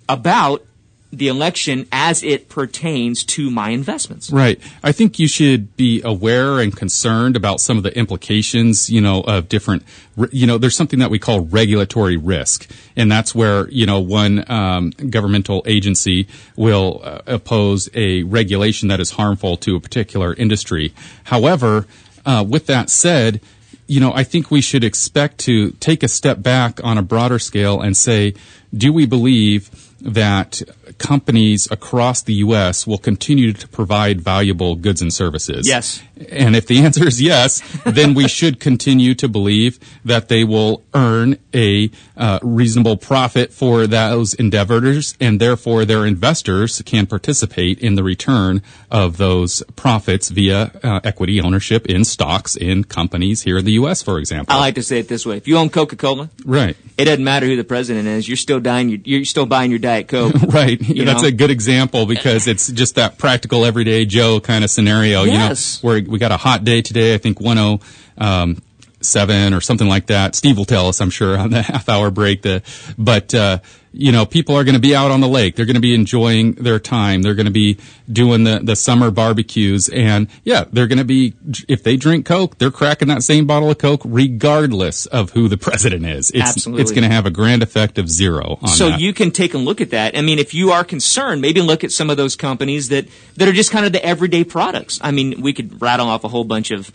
about 0.08 0.64
the 1.12 1.28
election 1.28 1.86
as 1.92 2.22
it 2.22 2.48
pertains 2.48 3.22
to 3.22 3.50
my 3.50 3.68
investments. 3.68 4.30
Right. 4.30 4.58
I 4.82 4.92
think 4.92 5.18
you 5.18 5.28
should 5.28 5.76
be 5.76 6.00
aware 6.02 6.58
and 6.58 6.74
concerned 6.74 7.36
about 7.36 7.60
some 7.60 7.76
of 7.76 7.82
the 7.82 7.96
implications, 7.96 8.88
you 8.88 9.02
know, 9.02 9.20
of 9.20 9.48
different, 9.48 9.82
you 10.30 10.46
know, 10.46 10.56
there's 10.56 10.76
something 10.76 11.00
that 11.00 11.10
we 11.10 11.18
call 11.18 11.40
regulatory 11.40 12.16
risk. 12.16 12.70
And 12.96 13.12
that's 13.12 13.34
where, 13.34 13.68
you 13.68 13.84
know, 13.84 14.00
one 14.00 14.50
um, 14.50 14.90
governmental 14.90 15.62
agency 15.66 16.28
will 16.56 17.02
uh, 17.04 17.20
oppose 17.26 17.90
a 17.92 18.22
regulation 18.22 18.88
that 18.88 18.98
is 18.98 19.10
harmful 19.10 19.58
to 19.58 19.76
a 19.76 19.80
particular 19.80 20.32
industry. 20.32 20.94
However, 21.24 21.86
uh, 22.24 22.44
with 22.48 22.66
that 22.66 22.88
said, 22.88 23.40
you 23.86 24.00
know, 24.00 24.12
I 24.14 24.24
think 24.24 24.50
we 24.50 24.62
should 24.62 24.84
expect 24.84 25.38
to 25.40 25.72
take 25.72 26.02
a 26.02 26.08
step 26.08 26.40
back 26.40 26.82
on 26.82 26.96
a 26.96 27.02
broader 27.02 27.38
scale 27.38 27.82
and 27.82 27.94
say, 27.94 28.34
do 28.72 28.92
we 28.92 29.04
believe 29.04 29.70
that 30.00 30.62
companies 31.02 31.68
across 31.70 32.22
the 32.22 32.34
U.S. 32.34 32.86
will 32.86 32.98
continue 32.98 33.52
to 33.52 33.68
provide 33.68 34.20
valuable 34.20 34.76
goods 34.76 35.02
and 35.02 35.12
services? 35.12 35.68
Yes. 35.68 36.02
And 36.30 36.54
if 36.54 36.66
the 36.66 36.78
answer 36.78 37.06
is 37.06 37.20
yes, 37.20 37.60
then 37.84 38.14
we 38.14 38.28
should 38.28 38.60
continue 38.60 39.14
to 39.16 39.28
believe 39.28 39.78
that 40.04 40.28
they 40.28 40.44
will 40.44 40.84
earn 40.94 41.38
a 41.52 41.90
uh, 42.16 42.38
reasonable 42.42 42.96
profit 42.96 43.52
for 43.52 43.86
those 43.86 44.34
endeavors, 44.34 45.16
and 45.20 45.40
therefore 45.40 45.84
their 45.84 46.06
investors 46.06 46.80
can 46.86 47.06
participate 47.06 47.80
in 47.80 47.96
the 47.96 48.04
return 48.04 48.62
of 48.90 49.16
those 49.16 49.62
profits 49.74 50.28
via 50.28 50.70
uh, 50.82 51.00
equity 51.02 51.40
ownership 51.40 51.86
in 51.86 52.04
stocks 52.04 52.56
in 52.56 52.84
companies 52.84 53.42
here 53.42 53.58
in 53.58 53.64
the 53.64 53.72
U.S., 53.72 54.02
for 54.02 54.18
example. 54.18 54.54
I 54.54 54.60
like 54.60 54.76
to 54.76 54.82
say 54.82 55.00
it 55.00 55.08
this 55.08 55.26
way: 55.26 55.36
if 55.36 55.48
you 55.48 55.58
own 55.58 55.68
Coca-Cola, 55.70 56.30
right, 56.44 56.76
it 56.96 57.06
doesn't 57.06 57.24
matter 57.24 57.46
who 57.46 57.56
the 57.56 57.64
president 57.64 58.06
is. 58.06 58.28
You're 58.28 58.36
still 58.36 58.60
dying. 58.60 58.88
You're, 58.88 59.00
you're 59.04 59.24
still 59.24 59.46
buying 59.46 59.70
your 59.70 59.80
Diet 59.80 60.08
Coke. 60.08 60.34
right. 60.48 60.80
That's 61.04 61.22
know? 61.22 61.28
a 61.28 61.32
good 61.32 61.50
example 61.50 62.06
because 62.06 62.46
it's 62.46 62.70
just 62.70 62.96
that 62.96 63.18
practical 63.18 63.64
everyday 63.64 64.04
Joe 64.04 64.40
kind 64.40 64.64
of 64.64 64.70
scenario. 64.70 65.24
Yes. 65.24 65.82
You 65.82 65.88
know, 65.88 65.94
where 65.94 66.02
we 66.02 66.18
got 66.18 66.32
a 66.32 66.36
hot 66.36 66.64
day 66.64 66.82
today. 66.82 67.14
I 67.14 67.18
think 67.18 67.40
107 67.40 69.54
or 69.54 69.60
something 69.60 69.88
like 69.88 70.06
that. 70.06 70.34
Steve 70.34 70.58
will 70.58 70.64
tell 70.64 70.88
us, 70.88 71.00
I'm 71.00 71.10
sure, 71.10 71.38
on 71.38 71.50
the 71.50 71.62
half 71.62 71.88
hour 71.88 72.10
break. 72.10 72.42
The, 72.42 72.62
but, 72.98 73.34
uh, 73.34 73.58
you 73.92 74.10
know, 74.10 74.24
people 74.24 74.56
are 74.56 74.64
going 74.64 74.74
to 74.74 74.80
be 74.80 74.94
out 74.94 75.10
on 75.10 75.20
the 75.20 75.28
lake. 75.28 75.54
They're 75.54 75.66
going 75.66 75.76
to 75.76 75.80
be 75.80 75.94
enjoying 75.94 76.52
their 76.52 76.78
time. 76.78 77.22
They're 77.22 77.34
going 77.34 77.46
to 77.46 77.52
be 77.52 77.78
doing 78.10 78.44
the, 78.44 78.60
the 78.62 78.74
summer 78.74 79.10
barbecues. 79.10 79.88
And 79.88 80.28
yeah, 80.44 80.64
they're 80.72 80.86
going 80.86 80.98
to 80.98 81.04
be, 81.04 81.34
if 81.68 81.82
they 81.82 81.96
drink 81.96 82.24
Coke, 82.24 82.58
they're 82.58 82.70
cracking 82.70 83.08
that 83.08 83.22
same 83.22 83.46
bottle 83.46 83.70
of 83.70 83.78
Coke 83.78 84.02
regardless 84.04 85.06
of 85.06 85.30
who 85.30 85.48
the 85.48 85.56
president 85.58 86.06
is. 86.06 86.30
It's, 86.30 86.40
Absolutely. 86.40 86.82
It's 86.82 86.90
going 86.90 87.04
to 87.04 87.14
have 87.14 87.26
a 87.26 87.30
grand 87.30 87.62
effect 87.62 87.98
of 87.98 88.08
zero 88.08 88.58
on 88.62 88.68
so 88.68 88.90
that. 88.90 89.00
you 89.00 89.12
can 89.12 89.30
take 89.30 89.54
a 89.54 89.58
look 89.58 89.80
at 89.80 89.90
that. 89.90 90.16
I 90.16 90.22
mean, 90.22 90.38
if 90.38 90.54
you 90.54 90.72
are 90.72 90.84
concerned, 90.84 91.42
maybe 91.42 91.60
look 91.60 91.84
at 91.84 91.90
some 91.90 92.08
of 92.08 92.16
those 92.16 92.34
companies 92.34 92.88
that, 92.88 93.06
that 93.36 93.48
are 93.48 93.52
just 93.52 93.70
kind 93.70 93.84
of 93.84 93.92
the 93.92 94.04
everyday 94.04 94.44
products. 94.44 94.98
I 95.02 95.10
mean, 95.10 95.42
we 95.42 95.52
could 95.52 95.82
rattle 95.82 96.08
off 96.08 96.24
a 96.24 96.28
whole 96.28 96.44
bunch 96.44 96.70
of, 96.70 96.90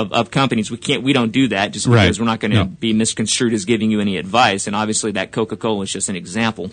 of, 0.00 0.12
of 0.12 0.30
companies. 0.30 0.70
We 0.70 0.76
can't, 0.76 1.02
we 1.02 1.12
don't 1.12 1.32
do 1.32 1.48
that 1.48 1.72
just 1.72 1.86
Right. 1.86 2.04
because 2.04 2.18
we're 2.18 2.26
not 2.26 2.40
going 2.40 2.50
to 2.52 2.56
No. 2.58 2.64
be 2.64 2.92
misconstrued 2.92 3.52
as 3.52 3.64
giving 3.64 3.90
you 3.90 4.00
any 4.00 4.16
advice. 4.16 4.66
And 4.66 4.74
obviously 4.74 5.12
that 5.12 5.32
Coca-Cola 5.32 5.82
is 5.82 5.92
just 5.92 6.08
an 6.08 6.16
example. 6.16 6.70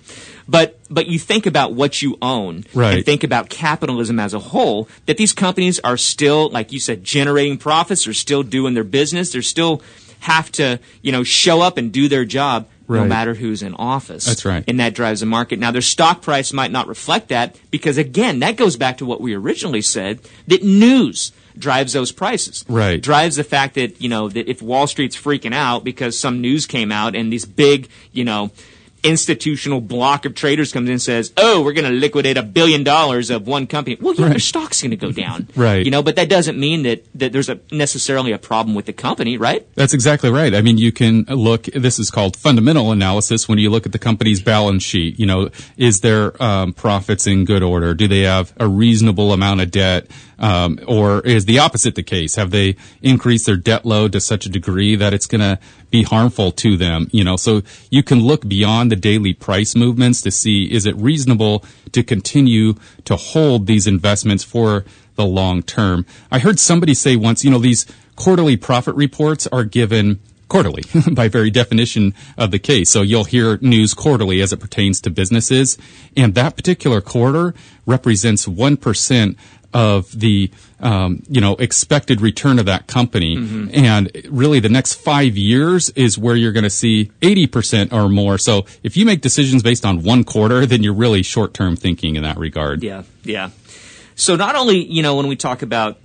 But, 0.48 0.80
but 0.90 1.08
you 1.08 1.20
think 1.20 1.46
about 1.46 1.74
what 1.74 2.02
you 2.02 2.18
own 2.22 2.66
Right. 2.74 2.96
and 2.98 3.06
think 3.06 3.24
about 3.24 3.50
capitalism 3.50 4.20
as 4.20 4.34
a 4.34 4.40
whole, 4.40 4.88
that 5.06 5.18
these 5.18 5.34
companies 5.34 5.80
are 5.84 5.98
still, 5.98 6.50
like 6.50 6.72
you 6.72 6.80
said, 6.80 7.04
generating 7.04 7.58
profits, 7.58 8.06
they're 8.06 8.14
still 8.14 8.44
doing 8.44 8.74
their 8.74 8.84
business, 8.84 9.32
they're 9.32 9.42
still 9.42 9.82
have 10.22 10.52
to, 10.54 10.80
you 11.02 11.12
know, 11.12 11.24
show 11.24 11.62
up 11.62 11.78
and 11.78 11.92
do 11.92 12.08
their 12.10 12.26
job 12.26 12.68
no 12.90 13.06
matter 13.06 13.36
who's 13.36 13.62
in 13.62 13.76
office. 13.76 14.26
That's 14.26 14.44
right. 14.46 14.64
And 14.68 14.80
that 14.80 14.96
drives 14.96 15.20
the 15.20 15.28
market. 15.28 15.60
Now, 15.60 15.70
their 15.70 15.80
stock 15.82 16.24
price 16.24 16.52
might 16.52 16.72
not 16.72 16.88
reflect 16.88 17.30
that 17.30 17.56
because, 17.70 18.00
again, 18.00 18.40
that 18.40 18.56
goes 18.56 18.78
back 18.78 18.98
to 18.98 19.06
what 19.06 19.22
we 19.22 19.36
originally 19.36 19.84
said 19.84 20.20
that 20.48 20.64
news 20.64 21.32
drives 21.60 21.94
those 21.94 22.12
prices. 22.12 22.66
Right. 22.68 23.02
Drives 23.02 23.36
the 23.36 23.44
fact 23.44 23.76
that, 23.76 24.02
you 24.02 24.10
know, 24.10 24.30
that 24.30 24.50
if 24.50 24.62
Wall 24.62 24.88
Street's 24.88 25.16
freaking 25.16 25.54
out 25.54 25.84
because 25.84 26.20
some 26.20 26.42
news 26.42 26.66
came 26.66 26.92
out 26.92 27.16
and 27.16 27.32
these 27.32 27.46
big, 27.46 27.90
you 28.12 28.24
know, 28.24 28.52
institutional 29.04 29.82
block 29.82 30.26
of 30.26 30.36
traders 30.36 30.72
comes 30.72 30.88
in 30.88 30.94
and 30.94 31.02
says, 31.02 31.32
"Oh, 31.38 31.62
we're 31.62 31.74
going 31.74 31.92
to 31.92 31.98
liquidate 31.98 32.38
a 32.38 32.44
billion 32.44 32.84
dollars 32.84 33.30
of 33.30 33.48
one 33.48 33.68
company." 33.68 33.98
Well, 34.00 34.16
yeah, 34.16 34.30
their 34.30 34.40
stock's 34.40 34.82
going 34.82 34.92
to 34.92 34.98
go 34.98 35.12
down, 35.12 35.48
Right. 35.56 35.84
You 35.84 35.92
know, 35.92 36.04
but 36.04 36.16
that 36.16 36.30
doesn't 36.30 36.60
mean 36.60 36.84
that 36.84 37.06
that 37.16 37.32
there's 37.32 37.50
a 37.50 37.60
necessarily 37.72 38.32
a 38.32 38.38
problem 38.38 38.76
with 38.76 38.86
the 38.86 38.94
company, 38.94 39.38
right? 39.38 39.66
That's 39.76 39.94
exactly 39.94 40.30
right. 40.30 40.54
I 40.54 40.62
mean, 40.62 40.78
you 40.78 40.92
can 40.92 41.24
look, 41.24 41.64
this 41.64 42.00
is 42.00 42.10
called 42.10 42.36
fundamental 42.36 42.92
analysis 42.92 43.48
when 43.48 43.58
you 43.58 43.70
look 43.70 43.86
at 43.86 43.92
the 43.92 44.00
company's 44.00 44.42
balance 44.42 44.84
sheet. 44.84 45.20
You 45.20 45.26
know, 45.26 45.50
is 45.78 46.02
their 46.02 46.42
um, 46.42 46.74
profits 46.74 47.28
in 47.28 47.46
good 47.46 47.64
order? 47.64 47.94
Do 47.94 48.08
they 48.08 48.22
have 48.22 48.54
a 48.58 48.68
reasonable 48.68 49.34
amount 49.34 49.62
of 49.62 49.72
debt? 49.72 50.08
Um, 50.40 50.80
or 50.88 51.20
is 51.20 51.46
the 51.46 51.60
opposite 51.60 51.96
the 51.96 52.04
case? 52.04 52.36
Have 52.36 52.52
they 52.52 52.78
increased 53.02 53.46
their 53.46 53.58
debt 53.58 53.86
load 53.86 54.14
to 54.14 54.22
such 54.22 54.46
a 54.46 54.50
degree 54.50 54.96
that 54.96 55.14
it's 55.14 55.26
going 55.26 55.42
to 55.42 55.60
be 55.90 56.04
harmful 56.04 56.52
to 56.54 56.78
them? 56.78 57.08
You 57.12 57.24
know, 57.24 57.36
so 57.36 57.62
you 57.90 58.04
can 58.04 58.20
look 58.20 58.48
beyond 58.48 58.92
the 58.92 58.96
daily 58.96 59.34
price 59.34 59.76
movements 59.76 60.22
to 60.22 60.32
see 60.32 60.66
is 60.72 60.86
it 60.86 60.96
reasonable 60.96 61.64
to 61.92 62.04
continue 62.04 62.76
to 63.06 63.16
hold 63.16 63.68
these 63.68 63.88
investments 63.88 64.44
for 64.44 64.86
the 65.16 65.26
long 65.26 65.64
term? 65.64 66.06
I 66.32 66.40
heard 66.40 66.60
somebody 66.60 66.94
say 66.94 67.16
once, 67.16 67.44
you 67.44 67.52
know, 67.52 67.60
these 67.60 67.86
quarterly 68.16 68.58
profit 68.58 68.96
reports 68.96 69.48
are 69.48 69.64
given 69.64 70.20
quarterly 70.50 70.84
by 71.14 71.30
very 71.30 71.50
definition 71.50 72.14
of 72.38 72.52
the 72.52 72.60
case. 72.60 72.92
So 72.92 73.02
you'll 73.02 73.24
hear 73.24 73.58
news 73.62 73.94
quarterly 73.94 74.42
as 74.42 74.52
it 74.52 74.60
pertains 74.60 75.00
to 75.02 75.10
businesses. 75.10 75.78
And 76.18 76.36
that 76.36 76.58
particular 76.58 77.00
quarter 77.00 77.54
represents 77.86 78.46
1% 78.46 79.38
of 79.74 80.12
the, 80.20 80.52
um, 80.80 81.24
you 81.30 81.42
know, 81.42 81.56
expected 81.56 82.22
return 82.22 82.60
of 82.60 82.66
that 82.66 82.88
company. 82.88 83.36
And 83.74 84.12
really 84.30 84.60
the 84.60 84.70
next 84.70 84.96
five 84.96 85.38
years 85.38 85.90
is 85.92 86.18
where 86.18 86.36
you're 86.36 86.52
going 86.52 86.64
to 86.64 86.70
see 86.70 87.12
80% 87.22 87.94
or 87.94 88.10
more. 88.10 88.38
So 88.38 88.66
if 88.84 88.98
you 88.98 89.06
make 89.06 89.22
decisions 89.22 89.64
based 89.64 89.86
on 89.86 90.04
one 90.04 90.24
quarter, 90.24 90.66
then 90.66 90.84
you're 90.84 90.94
really 90.94 91.24
short-term 91.24 91.76
thinking 91.76 92.16
in 92.16 92.24
that 92.24 92.38
regard. 92.38 92.84
Yeah, 92.84 93.04
yeah. 93.24 93.52
So 94.16 94.36
not 94.36 94.56
only, 94.56 94.84
you 94.84 95.02
know, 95.02 95.16
when 95.16 95.28
we 95.28 95.36
talk 95.36 95.62
about 95.62 96.00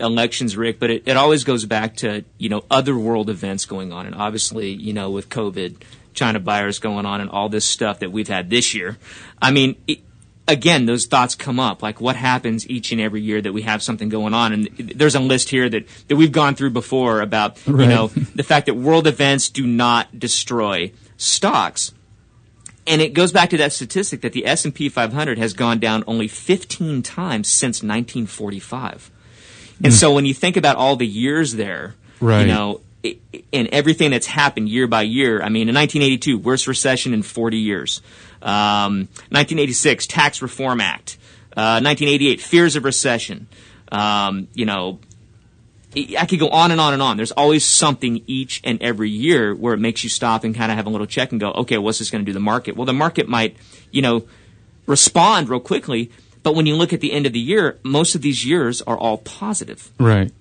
elections, 0.00 0.56
Rick, 0.56 0.80
but 0.80 0.90
it, 0.90 1.02
it 1.06 1.16
always 1.16 1.44
goes 1.44 1.64
back 1.64 1.96
to, 1.96 2.24
you 2.38 2.48
know, 2.48 2.64
other 2.70 2.96
world 2.96 3.28
events 3.30 3.66
going 3.66 3.92
on. 3.92 4.06
And 4.06 4.14
obviously, 4.14 4.70
you 4.70 4.92
know, 4.92 5.10
with 5.10 5.28
COVID, 5.28 5.76
China 6.14 6.38
virus 6.38 6.78
going 6.78 7.06
on 7.06 7.20
and 7.20 7.30
all 7.30 7.48
this 7.48 7.64
stuff 7.64 8.00
that 8.00 8.12
we've 8.12 8.28
had 8.28 8.48
this 8.48 8.74
year. 8.74 8.96
I 9.42 9.50
mean, 9.50 9.76
it, 9.86 10.00
again, 10.46 10.86
those 10.86 11.06
thoughts 11.06 11.34
come 11.34 11.58
up. 11.58 11.82
Like 11.82 12.00
what 12.00 12.16
happens 12.16 12.68
each 12.68 12.92
and 12.92 13.00
every 13.00 13.20
year 13.20 13.40
that 13.40 13.52
we 13.52 13.62
have 13.62 13.82
something 13.82 14.08
going 14.08 14.34
on? 14.34 14.52
And 14.52 14.66
there's 14.76 15.14
a 15.14 15.20
list 15.20 15.48
here 15.48 15.68
that, 15.68 15.86
that 16.08 16.16
we've 16.16 16.32
gone 16.32 16.54
through 16.54 16.70
before 16.70 17.20
about, 17.20 17.64
you 17.66 17.74
know, 17.74 18.08
the 18.08 18.42
fact 18.42 18.66
that 18.66 18.74
world 18.74 19.06
events 19.06 19.48
do 19.48 19.66
not 19.66 20.18
destroy 20.18 20.92
stocks 21.16 21.92
and 22.86 23.00
it 23.00 23.14
goes 23.14 23.32
back 23.32 23.50
to 23.50 23.56
that 23.58 23.72
statistic 23.72 24.20
that 24.22 24.32
the 24.32 24.46
S&P 24.46 24.88
500 24.88 25.38
has 25.38 25.52
gone 25.54 25.78
down 25.78 26.04
only 26.06 26.28
15 26.28 27.02
times 27.02 27.48
since 27.48 27.82
1945. 27.82 29.10
And 29.78 29.86
hmm. 29.86 29.90
so 29.90 30.12
when 30.12 30.26
you 30.26 30.34
think 30.34 30.56
about 30.56 30.76
all 30.76 30.96
the 30.96 31.06
years 31.06 31.54
there, 31.54 31.94
Right. 32.20 32.42
you 32.42 32.46
know, 32.46 32.80
and 33.52 33.68
everything 33.68 34.10
that's 34.10 34.26
happened 34.26 34.68
year 34.68 34.86
by 34.86 35.02
year, 35.02 35.42
I 35.42 35.48
mean, 35.48 35.68
in 35.68 35.74
1982, 35.74 36.38
worst 36.38 36.66
recession 36.66 37.12
in 37.12 37.22
40 37.22 37.58
years. 37.58 38.00
Um, 38.44 39.08
1986, 39.30 40.06
Tax 40.06 40.42
Reform 40.42 40.80
Act. 40.80 41.18
Uh, 41.56 41.80
1988, 41.82 42.40
fears 42.40 42.76
of 42.76 42.84
recession. 42.84 43.46
Um, 43.90 44.48
you 44.54 44.66
know, 44.66 44.98
I 45.96 46.26
could 46.26 46.40
go 46.40 46.48
on 46.48 46.70
and 46.72 46.80
on 46.80 46.92
and 46.92 47.00
on. 47.00 47.16
There's 47.16 47.32
always 47.32 47.64
something 47.64 48.22
each 48.26 48.60
and 48.64 48.82
every 48.82 49.10
year 49.10 49.54
where 49.54 49.74
it 49.74 49.78
makes 49.78 50.02
you 50.02 50.10
stop 50.10 50.44
and 50.44 50.54
kind 50.54 50.72
of 50.72 50.76
have 50.76 50.86
a 50.86 50.90
little 50.90 51.06
check 51.06 51.30
and 51.30 51.40
go, 51.40 51.52
okay, 51.52 51.78
what's 51.78 52.00
this 52.00 52.10
going 52.10 52.22
to 52.22 52.26
do 52.26 52.32
to 52.32 52.38
the 52.38 52.44
market? 52.44 52.76
Well, 52.76 52.86
the 52.86 52.92
market 52.92 53.28
might, 53.28 53.56
you 53.92 54.02
know, 54.02 54.26
respond 54.86 55.48
real 55.48 55.60
quickly, 55.60 56.10
but 56.42 56.54
when 56.54 56.66
you 56.66 56.74
look 56.74 56.92
at 56.92 57.00
the 57.00 57.12
end 57.12 57.26
of 57.26 57.32
the 57.32 57.40
year, 57.40 57.78
most 57.84 58.14
of 58.14 58.22
these 58.22 58.44
years 58.44 58.82
are 58.82 58.98
all 58.98 59.18
positive. 59.18 59.90
Right. 59.98 60.32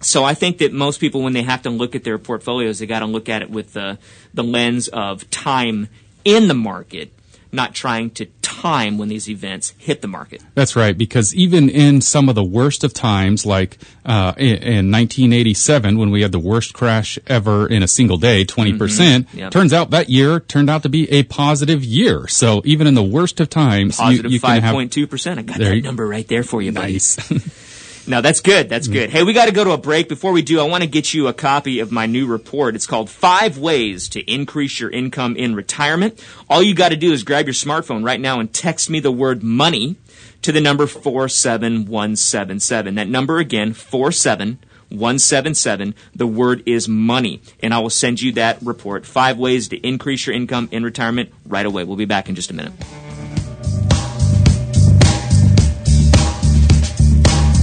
So 0.00 0.24
I 0.24 0.34
think 0.34 0.58
that 0.58 0.72
most 0.72 1.00
people, 1.00 1.22
when 1.22 1.32
they 1.32 1.42
have 1.42 1.62
to 1.62 1.70
look 1.70 1.94
at 1.94 2.04
their 2.04 2.18
portfolios, 2.18 2.78
they 2.78 2.86
got 2.86 3.00
to 3.00 3.06
look 3.06 3.28
at 3.28 3.42
it 3.42 3.50
with 3.50 3.72
the 3.72 3.98
the 4.34 4.44
lens 4.44 4.88
of 4.88 5.28
time 5.30 5.88
in 6.24 6.46
the 6.46 6.54
market, 6.54 7.12
not 7.52 7.74
trying 7.74 8.10
to 8.10 8.26
time 8.42 8.98
when 8.98 9.08
these 9.08 9.28
events 9.28 9.72
hit 9.78 10.02
the 10.02 10.08
market. 10.08 10.42
That's 10.54 10.74
right, 10.76 10.96
because 10.96 11.34
even 11.34 11.68
in 11.68 12.00
some 12.00 12.28
of 12.28 12.34
the 12.34 12.44
worst 12.44 12.82
of 12.84 12.92
times, 12.92 13.46
like 13.46 13.78
uh, 14.04 14.32
in, 14.36 14.56
in 14.56 14.90
1987, 14.90 15.96
when 15.98 16.10
we 16.10 16.22
had 16.22 16.32
the 16.32 16.38
worst 16.38 16.74
crash 16.74 17.18
ever 17.26 17.66
in 17.68 17.82
a 17.82 17.88
single 17.88 18.16
day, 18.16 18.44
20%, 18.44 18.78
percent 18.78 19.28
Mm-hmm. 19.28 19.38
Yep. 19.38 19.50
turns 19.52 19.72
out 19.72 19.90
that 19.90 20.08
year 20.10 20.40
turned 20.40 20.68
out 20.68 20.82
to 20.82 20.88
be 20.88 21.10
a 21.10 21.22
positive 21.22 21.84
year. 21.84 22.26
So 22.28 22.62
even 22.64 22.86
in 22.86 22.94
the 22.94 23.02
worst 23.02 23.40
of 23.40 23.48
times, 23.48 23.96
Positive 23.96 24.30
you, 24.30 24.36
you 24.36 24.40
can 24.40 24.62
have 24.62 24.74
5.2%. 24.74 25.38
I 25.38 25.42
got 25.42 25.58
There 25.58 25.74
that 25.74 25.84
number 25.84 26.06
right 26.06 26.26
there 26.26 26.42
for 26.42 26.60
you, 26.60 26.72
buddy. 26.72 26.94
nice. 26.94 27.16
No, 28.08 28.20
that's 28.22 28.40
good. 28.40 28.70
That's 28.70 28.88
mm. 28.88 28.94
good. 28.94 29.10
Hey, 29.10 29.22
we 29.22 29.34
got 29.34 29.44
to 29.46 29.52
go 29.52 29.64
to 29.64 29.72
a 29.72 29.78
break. 29.78 30.08
Before 30.08 30.32
we 30.32 30.40
do, 30.40 30.60
I 30.60 30.62
want 30.64 30.82
to 30.82 30.88
get 30.88 31.12
you 31.12 31.28
a 31.28 31.34
copy 31.34 31.80
of 31.80 31.92
my 31.92 32.06
new 32.06 32.26
report. 32.26 32.74
It's 32.74 32.86
called 32.86 33.10
Five 33.10 33.58
Ways 33.58 34.08
to 34.10 34.20
Increase 34.20 34.78
Your 34.80 34.88
Income 34.88 35.36
in 35.36 35.54
Retirement. 35.54 36.24
All 36.48 36.62
you 36.62 36.74
got 36.74 36.88
to 36.88 36.96
do 36.96 37.12
is 37.12 37.22
grab 37.22 37.44
your 37.46 37.52
smartphone 37.52 38.02
right 38.02 38.18
now 38.18 38.40
and 38.40 38.50
text 38.52 38.88
me 38.88 39.00
the 39.00 39.12
word 39.12 39.42
money 39.42 39.96
to 40.40 40.52
the 40.52 40.60
number 40.60 40.86
47177. 40.86 42.94
That 42.94 43.08
number 43.08 43.36
again, 43.38 43.74
47177. 43.74 45.94
The 46.14 46.26
word 46.26 46.62
is 46.64 46.88
money. 46.88 47.42
And 47.60 47.74
I 47.74 47.80
will 47.80 47.90
send 47.90 48.22
you 48.22 48.32
that 48.32 48.56
report. 48.62 49.04
Five 49.04 49.36
ways 49.36 49.68
to 49.68 49.76
increase 49.86 50.26
your 50.26 50.34
income 50.34 50.70
in 50.72 50.82
retirement 50.82 51.30
right 51.44 51.66
away. 51.66 51.84
We'll 51.84 51.96
be 51.96 52.06
back 52.06 52.30
in 52.30 52.34
just 52.34 52.50
a 52.50 52.54
minute. 52.54 52.72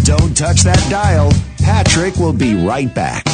Don't 0.06 0.38
touch 0.38 0.62
that 0.62 0.86
dial. 0.88 1.32
Patrick 1.58 2.16
will 2.18 2.32
be 2.32 2.54
right 2.64 2.94
back. 2.94 3.26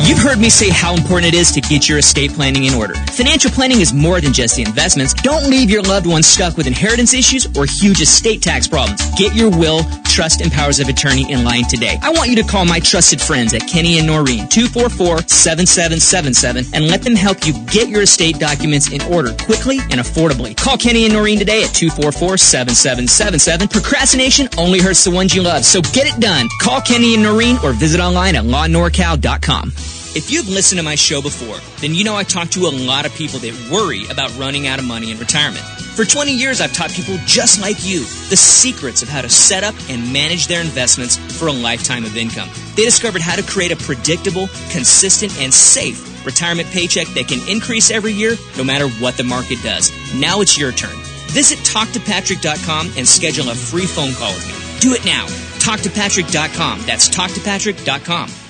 You've 0.00 0.18
heard 0.18 0.38
me 0.38 0.50
say 0.50 0.68
how 0.68 0.94
important 0.94 1.32
it 1.32 1.38
is 1.38 1.52
to 1.52 1.60
get 1.60 1.88
your 1.88 1.98
estate 1.98 2.32
planning 2.32 2.64
in 2.64 2.74
order. 2.74 2.94
Financial 3.12 3.50
planning 3.50 3.80
is 3.80 3.92
more 3.92 4.20
than 4.20 4.32
just 4.32 4.56
the 4.56 4.62
investments. 4.62 5.14
Don't 5.14 5.48
leave 5.48 5.70
your 5.70 5.82
loved 5.82 6.06
ones 6.06 6.26
stuck 6.26 6.56
with 6.56 6.66
inheritance 6.66 7.14
issues 7.14 7.46
or 7.56 7.66
huge 7.66 8.00
estate 8.00 8.42
tax 8.42 8.66
problems. 8.68 9.00
Get 9.16 9.34
your 9.34 9.50
will, 9.50 9.82
trust, 10.04 10.40
and 10.40 10.50
powers 10.52 10.80
of 10.80 10.88
attorney 10.88 11.30
in 11.32 11.44
line 11.44 11.64
today. 11.64 11.96
I 12.02 12.10
want 12.10 12.30
you 12.30 12.36
to 12.36 12.42
call 12.42 12.64
my 12.64 12.80
trusted 12.80 13.20
friends 13.20 13.54
at 13.54 13.66
Kenny 13.68 13.98
and 13.98 14.08
Norine, 14.08 14.48
244-7777, 14.50 16.70
and 16.74 16.88
let 16.88 17.02
them 17.02 17.14
help 17.14 17.46
you 17.46 17.52
get 17.66 17.88
your 17.88 18.02
estate 18.02 18.38
documents 18.38 18.90
in 18.92 19.00
order 19.02 19.32
quickly 19.44 19.78
and 19.90 20.00
affordably. 20.00 20.56
Call 20.56 20.76
Kenny 20.76 21.04
and 21.06 21.14
Norine 21.14 21.38
today 21.38 21.62
at 21.62 21.70
244-7777. 21.70 23.70
Procrastination 23.70 24.48
only 24.58 24.80
hurts 24.80 25.04
the 25.04 25.10
ones 25.10 25.34
you 25.34 25.42
love, 25.42 25.64
so 25.64 25.80
get 25.80 26.06
it 26.06 26.20
done. 26.20 26.48
Call 26.60 26.80
Kenny 26.80 27.14
and 27.14 27.24
Norine 27.24 27.62
or 27.62 27.72
visit 27.72 28.00
online 28.00 28.34
at 28.36 28.44
lawnorcal.com. 28.44 29.72
If 30.14 30.30
you've 30.30 30.48
listened 30.48 30.78
to 30.78 30.84
my 30.84 30.94
show 30.94 31.22
before, 31.22 31.56
then 31.80 31.94
you 31.94 32.04
know 32.04 32.14
I 32.14 32.22
talk 32.22 32.50
to 32.50 32.66
a 32.66 32.72
lot 32.86 33.06
of 33.06 33.14
people 33.14 33.38
that 33.40 33.70
worry 33.72 34.06
about 34.10 34.36
running 34.36 34.66
out 34.66 34.78
of 34.78 34.84
money 34.84 35.10
in 35.10 35.18
retirement. 35.18 35.64
For 35.64 36.04
20 36.04 36.32
years, 36.32 36.60
I've 36.60 36.74
taught 36.74 36.90
people 36.90 37.16
just 37.24 37.62
like 37.62 37.84
you 37.84 38.00
the 38.28 38.36
secrets 38.36 39.02
of 39.02 39.08
how 39.08 39.22
to 39.22 39.30
set 39.30 39.64
up 39.64 39.74
and 39.88 40.12
manage 40.12 40.48
their 40.48 40.60
investments 40.60 41.16
for 41.38 41.48
a 41.48 41.52
lifetime 41.52 42.04
of 42.04 42.16
income. 42.16 42.50
They 42.76 42.84
discovered 42.84 43.22
how 43.22 43.36
to 43.36 43.42
create 43.42 43.72
a 43.72 43.76
predictable, 43.76 44.48
consistent, 44.70 45.34
and 45.40 45.52
safe 45.52 46.10
retirement 46.26 46.68
paycheck 46.68 47.06
that 47.08 47.28
can 47.28 47.40
increase 47.48 47.90
every 47.90 48.12
year 48.12 48.36
no 48.58 48.64
matter 48.64 48.88
what 49.00 49.16
the 49.16 49.24
market 49.24 49.62
does. 49.62 49.90
Now 50.14 50.42
it's 50.42 50.58
your 50.58 50.72
turn. 50.72 50.96
Visit 51.32 51.58
TalkToPatrick.com 51.60 52.92
and 52.98 53.08
schedule 53.08 53.48
a 53.48 53.54
free 53.54 53.86
phone 53.86 54.12
call 54.12 54.34
with 54.34 54.46
me. 54.46 54.80
Do 54.80 54.94
it 54.94 55.06
now. 55.06 55.26
TalkToPatrick.com. 55.58 56.82
That's 56.84 57.08
TalkToPatrick.com. 57.08 58.41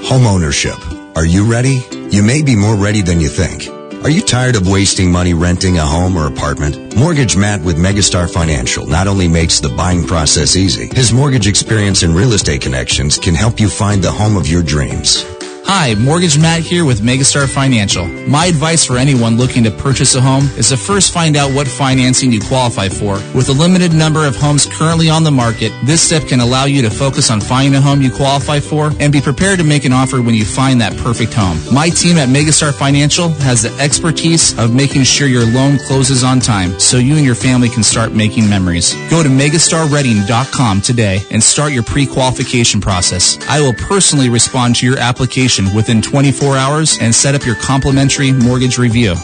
Homeownership. 0.00 1.16
Are 1.16 1.26
you 1.26 1.50
ready? 1.50 1.80
You 2.10 2.22
may 2.22 2.42
be 2.42 2.56
more 2.56 2.76
ready 2.76 3.02
than 3.02 3.20
you 3.20 3.28
think. 3.28 3.68
Are 4.04 4.10
you 4.10 4.22
tired 4.22 4.56
of 4.56 4.66
wasting 4.66 5.12
money 5.12 5.34
renting 5.34 5.78
a 5.78 5.86
home 5.86 6.16
or 6.16 6.26
apartment? 6.26 6.96
Mortgage 6.96 7.36
Matt 7.36 7.60
with 7.60 7.76
Megastar 7.76 8.28
Financial 8.32 8.86
not 8.86 9.06
only 9.06 9.28
makes 9.28 9.60
the 9.60 9.68
buying 9.68 10.04
process 10.04 10.56
easy, 10.56 10.88
his 10.94 11.12
mortgage 11.12 11.46
experience 11.46 12.02
and 12.02 12.16
real 12.16 12.32
estate 12.32 12.62
connections 12.62 13.18
can 13.18 13.34
help 13.34 13.60
you 13.60 13.68
find 13.68 14.02
the 14.02 14.10
home 14.10 14.36
of 14.36 14.48
your 14.48 14.62
dreams. 14.62 15.24
Hi, 15.64 15.94
Mortgage 15.94 16.38
Matt 16.38 16.60
here 16.60 16.84
with 16.84 17.00
Megastar 17.00 17.48
Financial. 17.48 18.06
My 18.28 18.46
advice 18.46 18.84
for 18.84 18.98
anyone 18.98 19.38
looking 19.38 19.64
to 19.64 19.70
purchase 19.70 20.14
a 20.14 20.20
home 20.20 20.44
is 20.58 20.68
to 20.68 20.76
first 20.76 21.12
find 21.12 21.34
out 21.34 21.50
what 21.54 21.66
financing 21.66 22.30
you 22.30 22.40
qualify 22.40 22.88
for. 22.88 23.14
With 23.34 23.48
a 23.48 23.52
limited 23.52 23.94
number 23.94 24.26
of 24.26 24.36
homes 24.36 24.66
currently 24.66 25.08
on 25.08 25.24
the 25.24 25.30
market, 25.30 25.72
this 25.84 26.02
step 26.02 26.28
can 26.28 26.40
allow 26.40 26.66
you 26.66 26.82
to 26.82 26.90
focus 26.90 27.30
on 27.30 27.40
finding 27.40 27.74
a 27.74 27.80
home 27.80 28.02
you 28.02 28.10
qualify 28.10 28.60
for 28.60 28.92
and 29.00 29.12
be 29.12 29.20
prepared 29.20 29.60
to 29.60 29.64
make 29.64 29.84
an 29.86 29.92
offer 29.92 30.20
when 30.20 30.34
you 30.34 30.44
find 30.44 30.80
that 30.80 30.94
perfect 30.98 31.32
home. 31.32 31.58
My 31.72 31.88
team 31.88 32.18
at 32.18 32.28
Megastar 32.28 32.74
Financial 32.74 33.30
has 33.40 33.62
the 33.62 33.72
expertise 33.80 34.56
of 34.58 34.74
making 34.74 35.04
sure 35.04 35.26
your 35.26 35.46
loan 35.46 35.78
closes 35.78 36.22
on 36.22 36.38
time 36.38 36.78
so 36.78 36.98
you 36.98 37.16
and 37.16 37.24
your 37.24 37.34
family 37.34 37.70
can 37.70 37.82
start 37.82 38.12
making 38.12 38.48
memories. 38.48 38.94
Go 39.08 39.22
to 39.22 39.28
megastarreading.com 39.28 40.80
today 40.82 41.24
and 41.30 41.42
start 41.42 41.72
your 41.72 41.82
pre-qualification 41.82 42.80
process. 42.80 43.38
I 43.48 43.60
will 43.60 43.74
personally 43.74 44.28
respond 44.28 44.76
to 44.76 44.86
your 44.86 44.98
application 44.98 45.51
within 45.74 46.00
24 46.00 46.56
hours 46.56 46.98
and 47.00 47.14
set 47.14 47.34
up 47.34 47.44
your 47.44 47.56
complimentary 47.56 48.32
mortgage 48.32 48.78
review. 48.78 49.14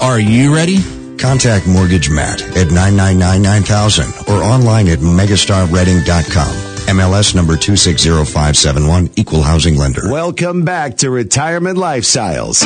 Are 0.00 0.20
you 0.20 0.54
ready? 0.54 0.78
Contact 1.16 1.66
Mortgage 1.66 2.10
Matt 2.10 2.40
at 2.56 2.68
999-9000 2.68 4.28
or 4.28 4.42
online 4.42 4.88
at 4.88 4.98
megastarreading.com. 4.98 6.54
MLS 6.94 7.34
number 7.34 7.54
260571, 7.56 9.10
Equal 9.16 9.42
Housing 9.42 9.76
Lender. 9.76 10.10
Welcome 10.10 10.64
back 10.64 10.96
to 10.98 11.10
Retirement 11.10 11.76
Lifestyles. 11.76 12.62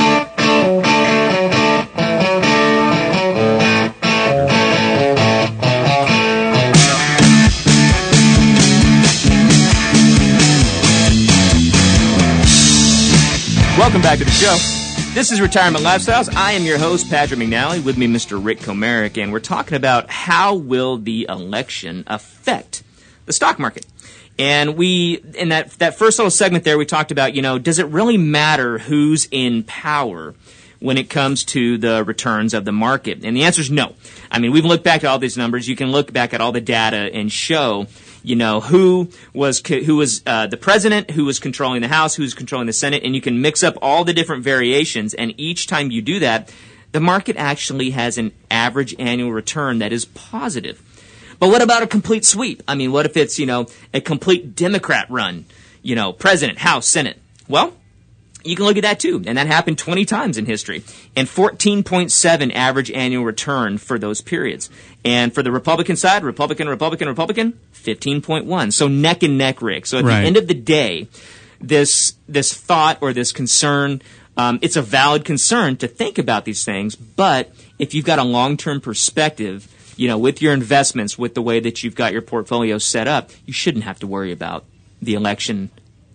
Welcome 13.92 14.08
back 14.08 14.18
to 14.20 14.24
the 14.24 14.30
show. 14.30 15.12
This 15.12 15.30
is 15.30 15.38
Retirement 15.42 15.84
Lifestyles. 15.84 16.34
I 16.34 16.52
am 16.52 16.62
your 16.62 16.78
host, 16.78 17.10
Patrick 17.10 17.38
McNally, 17.38 17.84
with 17.84 17.98
me, 17.98 18.06
Mr. 18.06 18.42
Rick 18.42 18.60
Comerick, 18.60 19.22
and 19.22 19.30
we're 19.30 19.38
talking 19.38 19.76
about 19.76 20.10
how 20.10 20.54
will 20.54 20.96
the 20.96 21.26
election 21.28 22.02
affect 22.06 22.84
the 23.26 23.34
stock 23.34 23.58
market. 23.58 23.84
And 24.38 24.78
we, 24.78 25.22
in 25.34 25.50
that, 25.50 25.72
that 25.72 25.98
first 25.98 26.18
little 26.18 26.30
segment 26.30 26.64
there, 26.64 26.78
we 26.78 26.86
talked 26.86 27.10
about, 27.10 27.34
you 27.34 27.42
know, 27.42 27.58
does 27.58 27.78
it 27.78 27.86
really 27.88 28.16
matter 28.16 28.78
who's 28.78 29.28
in 29.30 29.62
power 29.64 30.34
when 30.80 30.96
it 30.96 31.10
comes 31.10 31.44
to 31.44 31.76
the 31.76 32.02
returns 32.02 32.54
of 32.54 32.64
the 32.64 32.72
market? 32.72 33.22
And 33.22 33.36
the 33.36 33.42
answer 33.42 33.60
is 33.60 33.70
no. 33.70 33.94
I 34.30 34.38
mean, 34.38 34.52
we've 34.52 34.64
looked 34.64 34.84
back 34.84 35.04
at 35.04 35.10
all 35.10 35.18
these 35.18 35.36
numbers. 35.36 35.68
You 35.68 35.76
can 35.76 35.92
look 35.92 36.14
back 36.14 36.32
at 36.32 36.40
all 36.40 36.52
the 36.52 36.62
data 36.62 37.10
and 37.12 37.30
show, 37.30 37.88
you 38.22 38.36
know, 38.36 38.60
who 38.60 39.08
was 39.32 39.60
who 39.66 39.96
was 39.96 40.22
uh, 40.26 40.46
the 40.46 40.56
president, 40.56 41.10
who 41.10 41.24
was 41.24 41.38
controlling 41.38 41.82
the 41.82 41.88
House, 41.88 42.14
who's 42.14 42.34
controlling 42.34 42.66
the 42.66 42.72
Senate, 42.72 43.02
and 43.04 43.14
you 43.14 43.20
can 43.20 43.40
mix 43.40 43.62
up 43.62 43.76
all 43.82 44.04
the 44.04 44.12
different 44.12 44.44
variations. 44.44 45.14
And 45.14 45.34
each 45.36 45.66
time 45.66 45.90
you 45.90 46.02
do 46.02 46.20
that, 46.20 46.52
the 46.92 47.00
market 47.00 47.36
actually 47.36 47.90
has 47.90 48.18
an 48.18 48.32
average 48.50 48.94
annual 48.98 49.32
return 49.32 49.78
that 49.78 49.92
is 49.92 50.04
positive. 50.04 50.80
But 51.38 51.48
what 51.48 51.62
about 51.62 51.82
a 51.82 51.88
complete 51.88 52.24
sweep? 52.24 52.62
I 52.68 52.76
mean, 52.76 52.92
what 52.92 53.06
if 53.06 53.16
it's, 53.16 53.38
you 53.38 53.46
know, 53.46 53.66
a 53.92 54.00
complete 54.00 54.54
Democrat 54.54 55.06
run, 55.10 55.44
you 55.82 55.96
know, 55.96 56.12
president, 56.12 56.58
House, 56.58 56.86
Senate? 56.86 57.18
Well, 57.48 57.74
you 58.44 58.56
can 58.56 58.64
look 58.64 58.76
at 58.76 58.82
that 58.82 59.00
too. 59.00 59.22
And 59.26 59.38
that 59.38 59.46
happened 59.46 59.78
20 59.78 60.04
times 60.04 60.38
in 60.38 60.46
history. 60.46 60.82
And 61.16 61.28
14.7 61.28 62.52
average 62.54 62.90
annual 62.90 63.24
return 63.24 63.78
for 63.78 63.98
those 63.98 64.20
periods. 64.20 64.70
And 65.04 65.34
for 65.34 65.42
the 65.42 65.52
Republican 65.52 65.96
side, 65.96 66.24
Republican, 66.24 66.68
Republican, 66.68 67.08
Republican, 67.08 67.58
15.1. 67.74 68.72
So 68.72 68.88
neck 68.88 69.22
and 69.22 69.38
neck, 69.38 69.62
Rick. 69.62 69.86
So 69.86 69.98
at 69.98 70.04
Right. 70.04 70.20
the 70.20 70.26
end 70.26 70.36
of 70.36 70.46
the 70.48 70.54
day, 70.54 71.08
this, 71.60 72.14
this 72.28 72.52
thought 72.54 72.98
or 73.00 73.12
this 73.12 73.32
concern, 73.32 74.02
um, 74.36 74.58
it's 74.62 74.76
a 74.76 74.82
valid 74.82 75.24
concern 75.24 75.76
to 75.78 75.88
think 75.88 76.18
about 76.18 76.44
these 76.44 76.64
things. 76.64 76.96
But 76.96 77.52
if 77.78 77.94
you've 77.94 78.04
got 78.04 78.18
a 78.18 78.24
long-term 78.24 78.80
perspective, 78.80 79.68
you 79.96 80.08
know, 80.08 80.18
with 80.18 80.40
your 80.40 80.52
investments, 80.54 81.18
with 81.18 81.34
the 81.34 81.42
way 81.42 81.60
that 81.60 81.82
you've 81.84 81.94
got 81.94 82.12
your 82.12 82.22
portfolio 82.22 82.78
set 82.78 83.06
up, 83.06 83.30
you 83.46 83.52
shouldn't 83.52 83.84
have 83.84 83.98
to 84.00 84.06
worry 84.06 84.32
about 84.32 84.64
the 85.00 85.14
election 85.14 85.70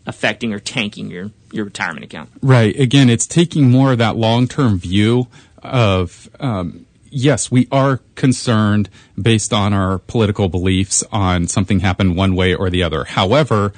affecting 0.07 0.53
or 0.53 0.59
tanking 0.59 1.11
your, 1.11 1.29
your 1.51 1.65
retirement 1.65 2.05
account. 2.05 2.29
Right. 2.41 2.77
Again, 2.79 3.09
it's 3.09 3.27
taking 3.27 3.69
more 3.69 3.91
of 3.91 3.97
that 3.99 4.15
long 4.15 4.47
term 4.47 4.79
view 4.79 5.27
of, 5.61 6.29
um, 6.39 6.85
yes, 7.11 7.51
we 7.51 7.67
are 7.71 7.97
concerned 8.15 8.89
based 9.21 9.53
on 9.53 9.73
our 9.73 9.99
political 9.99 10.49
beliefs 10.49 11.03
on 11.11 11.47
something 11.47 11.81
happened 11.81 12.15
one 12.15 12.35
way 12.35 12.55
or 12.55 12.69
the 12.69 12.81
other. 12.81 13.03
However, 13.03 13.73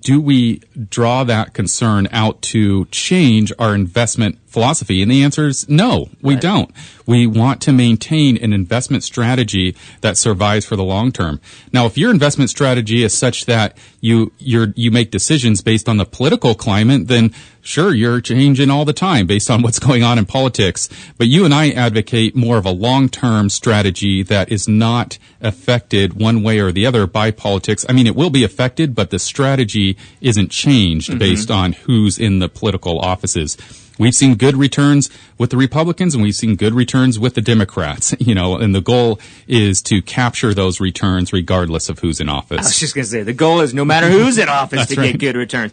do 0.00 0.20
we 0.20 0.60
draw 0.88 1.24
that 1.24 1.52
concern 1.52 2.08
out 2.10 2.40
to 2.40 2.86
change 2.86 3.52
our 3.58 3.74
investment 3.74 4.38
philosophy? 4.54 5.02
And 5.02 5.10
the 5.10 5.22
answer 5.22 5.46
is 5.46 5.68
no, 5.68 6.08
we 6.22 6.36
don't. 6.36 6.70
We 7.06 7.26
want 7.26 7.60
to 7.62 7.72
maintain 7.72 8.38
an 8.38 8.54
investment 8.54 9.04
strategy 9.04 9.76
that 10.00 10.16
survives 10.16 10.64
for 10.64 10.76
the 10.76 10.84
long 10.84 11.12
term. 11.12 11.40
Now, 11.72 11.84
if 11.84 11.98
your 11.98 12.10
investment 12.10 12.48
strategy 12.48 13.02
is 13.02 13.12
such 13.12 13.44
that 13.44 13.76
you 14.00 14.32
you 14.38 14.72
you 14.76 14.90
make 14.90 15.10
decisions 15.10 15.60
based 15.60 15.88
on 15.88 15.98
the 15.98 16.06
political 16.06 16.54
climate, 16.54 17.08
then 17.08 17.34
sure, 17.60 17.92
you're 17.94 18.20
changing 18.20 18.70
all 18.70 18.84
the 18.84 18.92
time 18.92 19.26
based 19.26 19.50
on 19.50 19.60
what's 19.62 19.78
going 19.78 20.02
on 20.02 20.18
in 20.18 20.24
politics. 20.24 20.88
But 21.18 21.26
you 21.26 21.44
and 21.44 21.52
I 21.52 21.70
advocate 21.70 22.34
more 22.34 22.56
of 22.56 22.64
a 22.66 22.70
long 22.70 23.10
term 23.10 23.50
strategy 23.50 24.22
that 24.22 24.50
is 24.50 24.66
not 24.68 25.18
affected 25.42 26.14
one 26.14 26.42
way 26.42 26.58
or 26.58 26.72
the 26.72 26.86
other 26.86 27.06
by 27.06 27.30
politics. 27.30 27.84
I 27.88 27.92
mean, 27.92 28.06
it 28.06 28.16
will 28.16 28.30
be 28.30 28.44
affected, 28.44 28.94
but 28.94 29.10
the 29.10 29.18
strategy 29.18 29.96
isn't 30.20 30.50
changed 30.50 30.94
Mm-hmm. 30.94 31.18
based 31.18 31.50
on 31.50 31.72
who's 31.72 32.18
in 32.18 32.38
the 32.38 32.48
political 32.48 32.98
offices. 33.00 33.56
We've 33.98 34.14
seen 34.14 34.34
good 34.34 34.56
returns 34.56 35.08
with 35.38 35.50
the 35.50 35.56
Republicans 35.56 36.14
and 36.14 36.22
we've 36.22 36.34
seen 36.34 36.56
good 36.56 36.74
returns 36.74 37.18
with 37.18 37.34
the 37.34 37.40
Democrats, 37.40 38.14
you 38.18 38.34
know, 38.34 38.56
and 38.56 38.74
the 38.74 38.80
goal 38.80 39.20
is 39.46 39.80
to 39.82 40.02
capture 40.02 40.52
those 40.52 40.80
returns 40.80 41.32
regardless 41.32 41.88
of 41.88 42.00
who's 42.00 42.20
in 42.20 42.28
office. 42.28 42.58
I 42.58 42.62
was 42.62 42.78
just 42.78 42.94
going 42.94 43.04
to 43.04 43.10
say 43.10 43.22
the 43.22 43.32
goal 43.32 43.60
is 43.60 43.72
no 43.72 43.84
matter 43.84 44.08
who's 44.08 44.38
in 44.38 44.48
office 44.48 44.86
to 44.88 45.00
right. 45.00 45.12
get 45.12 45.20
good 45.20 45.36
returns. 45.36 45.72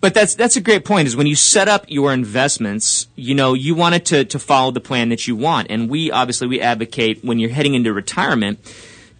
But 0.00 0.12
that's 0.12 0.34
that's 0.34 0.56
a 0.56 0.60
great 0.60 0.84
point. 0.84 1.08
Is 1.08 1.16
when 1.16 1.26
you 1.26 1.34
set 1.34 1.68
up 1.68 1.86
your 1.88 2.12
investments, 2.12 3.08
you 3.16 3.34
know, 3.34 3.54
you 3.54 3.74
want 3.74 3.94
it 3.94 4.04
to 4.06 4.24
to 4.26 4.38
follow 4.38 4.70
the 4.70 4.80
plan 4.80 5.08
that 5.08 5.26
you 5.26 5.34
want, 5.34 5.68
and 5.70 5.88
we 5.88 6.10
obviously 6.10 6.46
we 6.46 6.60
advocate 6.60 7.24
when 7.24 7.38
you're 7.38 7.50
heading 7.50 7.74
into 7.74 7.92
retirement 7.94 8.58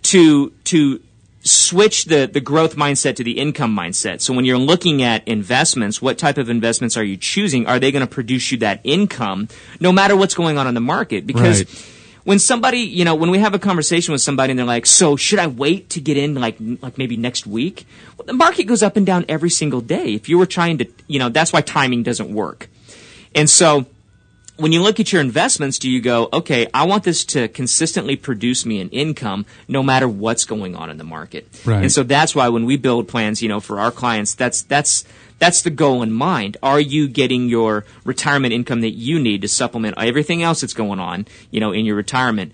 to 0.03 0.51
to 0.65 1.01
switch 1.47 2.07
the 2.07 2.29
the 2.31 2.41
growth 2.41 2.77
mindset 2.77 3.17
to 3.17 3.25
the 3.25 3.39
income 3.39 3.75
mindset. 3.77 4.21
So 4.21 4.35
when 4.35 4.45
you're 4.45 4.59
looking 4.59 5.03
at 5.03 5.27
investments, 5.27 6.03
what 6.03 6.19
type 6.19 6.39
of 6.39 6.51
investments 6.51 6.97
are 6.97 7.05
you 7.05 7.17
choosing? 7.17 7.67
Are 7.67 7.79
they 7.79 7.91
going 7.93 8.07
to 8.07 8.13
produce 8.13 8.51
you 8.53 8.59
that 8.59 8.81
income 8.85 9.49
no 9.81 9.93
matter 9.93 10.17
what's 10.17 10.35
going 10.35 10.59
on 10.59 10.67
in 10.67 10.75
the 10.75 10.81
market? 10.81 11.27
Because 11.27 11.61
Right. 11.61 11.93
when 12.25 12.39
somebody, 12.39 12.79
you 12.81 13.05
know, 13.05 13.15
when 13.15 13.31
we 13.31 13.39
have 13.39 13.55
a 13.55 13.59
conversation 13.59 14.13
with 14.13 14.21
somebody 14.21 14.51
and 14.51 14.59
they're 14.59 14.67
like, 14.67 14.87
"So 14.87 15.17
should 15.17 15.39
I 15.39 15.47
wait 15.47 15.89
to 15.91 16.01
get 16.01 16.17
in 16.17 16.35
like 16.35 16.57
like 16.83 16.99
maybe 16.99 17.17
next 17.17 17.47
week?" 17.47 17.87
Well, 18.19 18.27
the 18.27 18.33
market 18.33 18.65
goes 18.65 18.83
up 18.83 18.97
and 18.97 19.07
down 19.07 19.25
every 19.29 19.51
single 19.51 19.81
day. 19.81 20.15
If 20.15 20.29
you 20.29 20.37
were 20.39 20.47
trying 20.47 20.79
to, 20.79 20.87
you 21.07 21.19
know, 21.19 21.29
that's 21.29 21.53
why 21.53 21.61
timing 21.61 22.03
doesn't 22.03 22.33
work. 22.35 22.69
And 23.35 23.49
so 23.49 23.87
when 24.57 24.73
you 24.73 24.83
look 24.83 25.01
at 25.01 25.13
your 25.13 25.21
investments, 25.21 25.79
do 25.79 25.91
you 25.91 26.01
go, 26.01 26.29
okay, 26.33 26.67
I 26.73 26.87
want 26.87 27.05
this 27.05 27.25
to 27.27 27.49
consistently 27.49 28.17
produce 28.17 28.65
me 28.65 28.81
an 28.81 28.89
income 28.91 29.45
no 29.69 29.83
matter 29.83 30.09
what's 30.09 30.45
going 30.45 30.75
on 30.75 30.91
in 30.91 30.97
the 30.97 31.05
market. 31.05 31.47
Right. 31.65 31.83
And 31.83 31.93
so 31.93 32.03
that's 32.03 32.35
why 32.35 32.49
when 32.49 32.65
we 32.65 32.77
build 32.77 33.09
plans, 33.09 33.43
you 33.43 33.49
know, 33.49 33.61
for 33.61 33.79
our 33.79 33.91
clients, 33.91 34.35
that's 34.35 34.63
that's 34.63 35.05
that's 35.39 35.63
the 35.63 35.71
goal 35.71 36.03
in 36.03 36.13
mind. 36.13 36.57
Are 36.63 36.81
you 36.81 37.09
getting 37.09 37.49
your 37.49 37.85
retirement 38.05 38.55
income 38.55 38.81
that 38.81 38.93
you 38.93 39.19
need 39.19 39.43
to 39.43 39.49
supplement 39.49 39.97
everything 39.99 40.43
else 40.43 40.63
that's 40.63 40.73
going 40.73 41.01
on, 41.01 41.27
you 41.51 41.61
know, 41.61 41.73
in 41.73 41.85
your 41.85 41.97
retirement? 41.97 42.53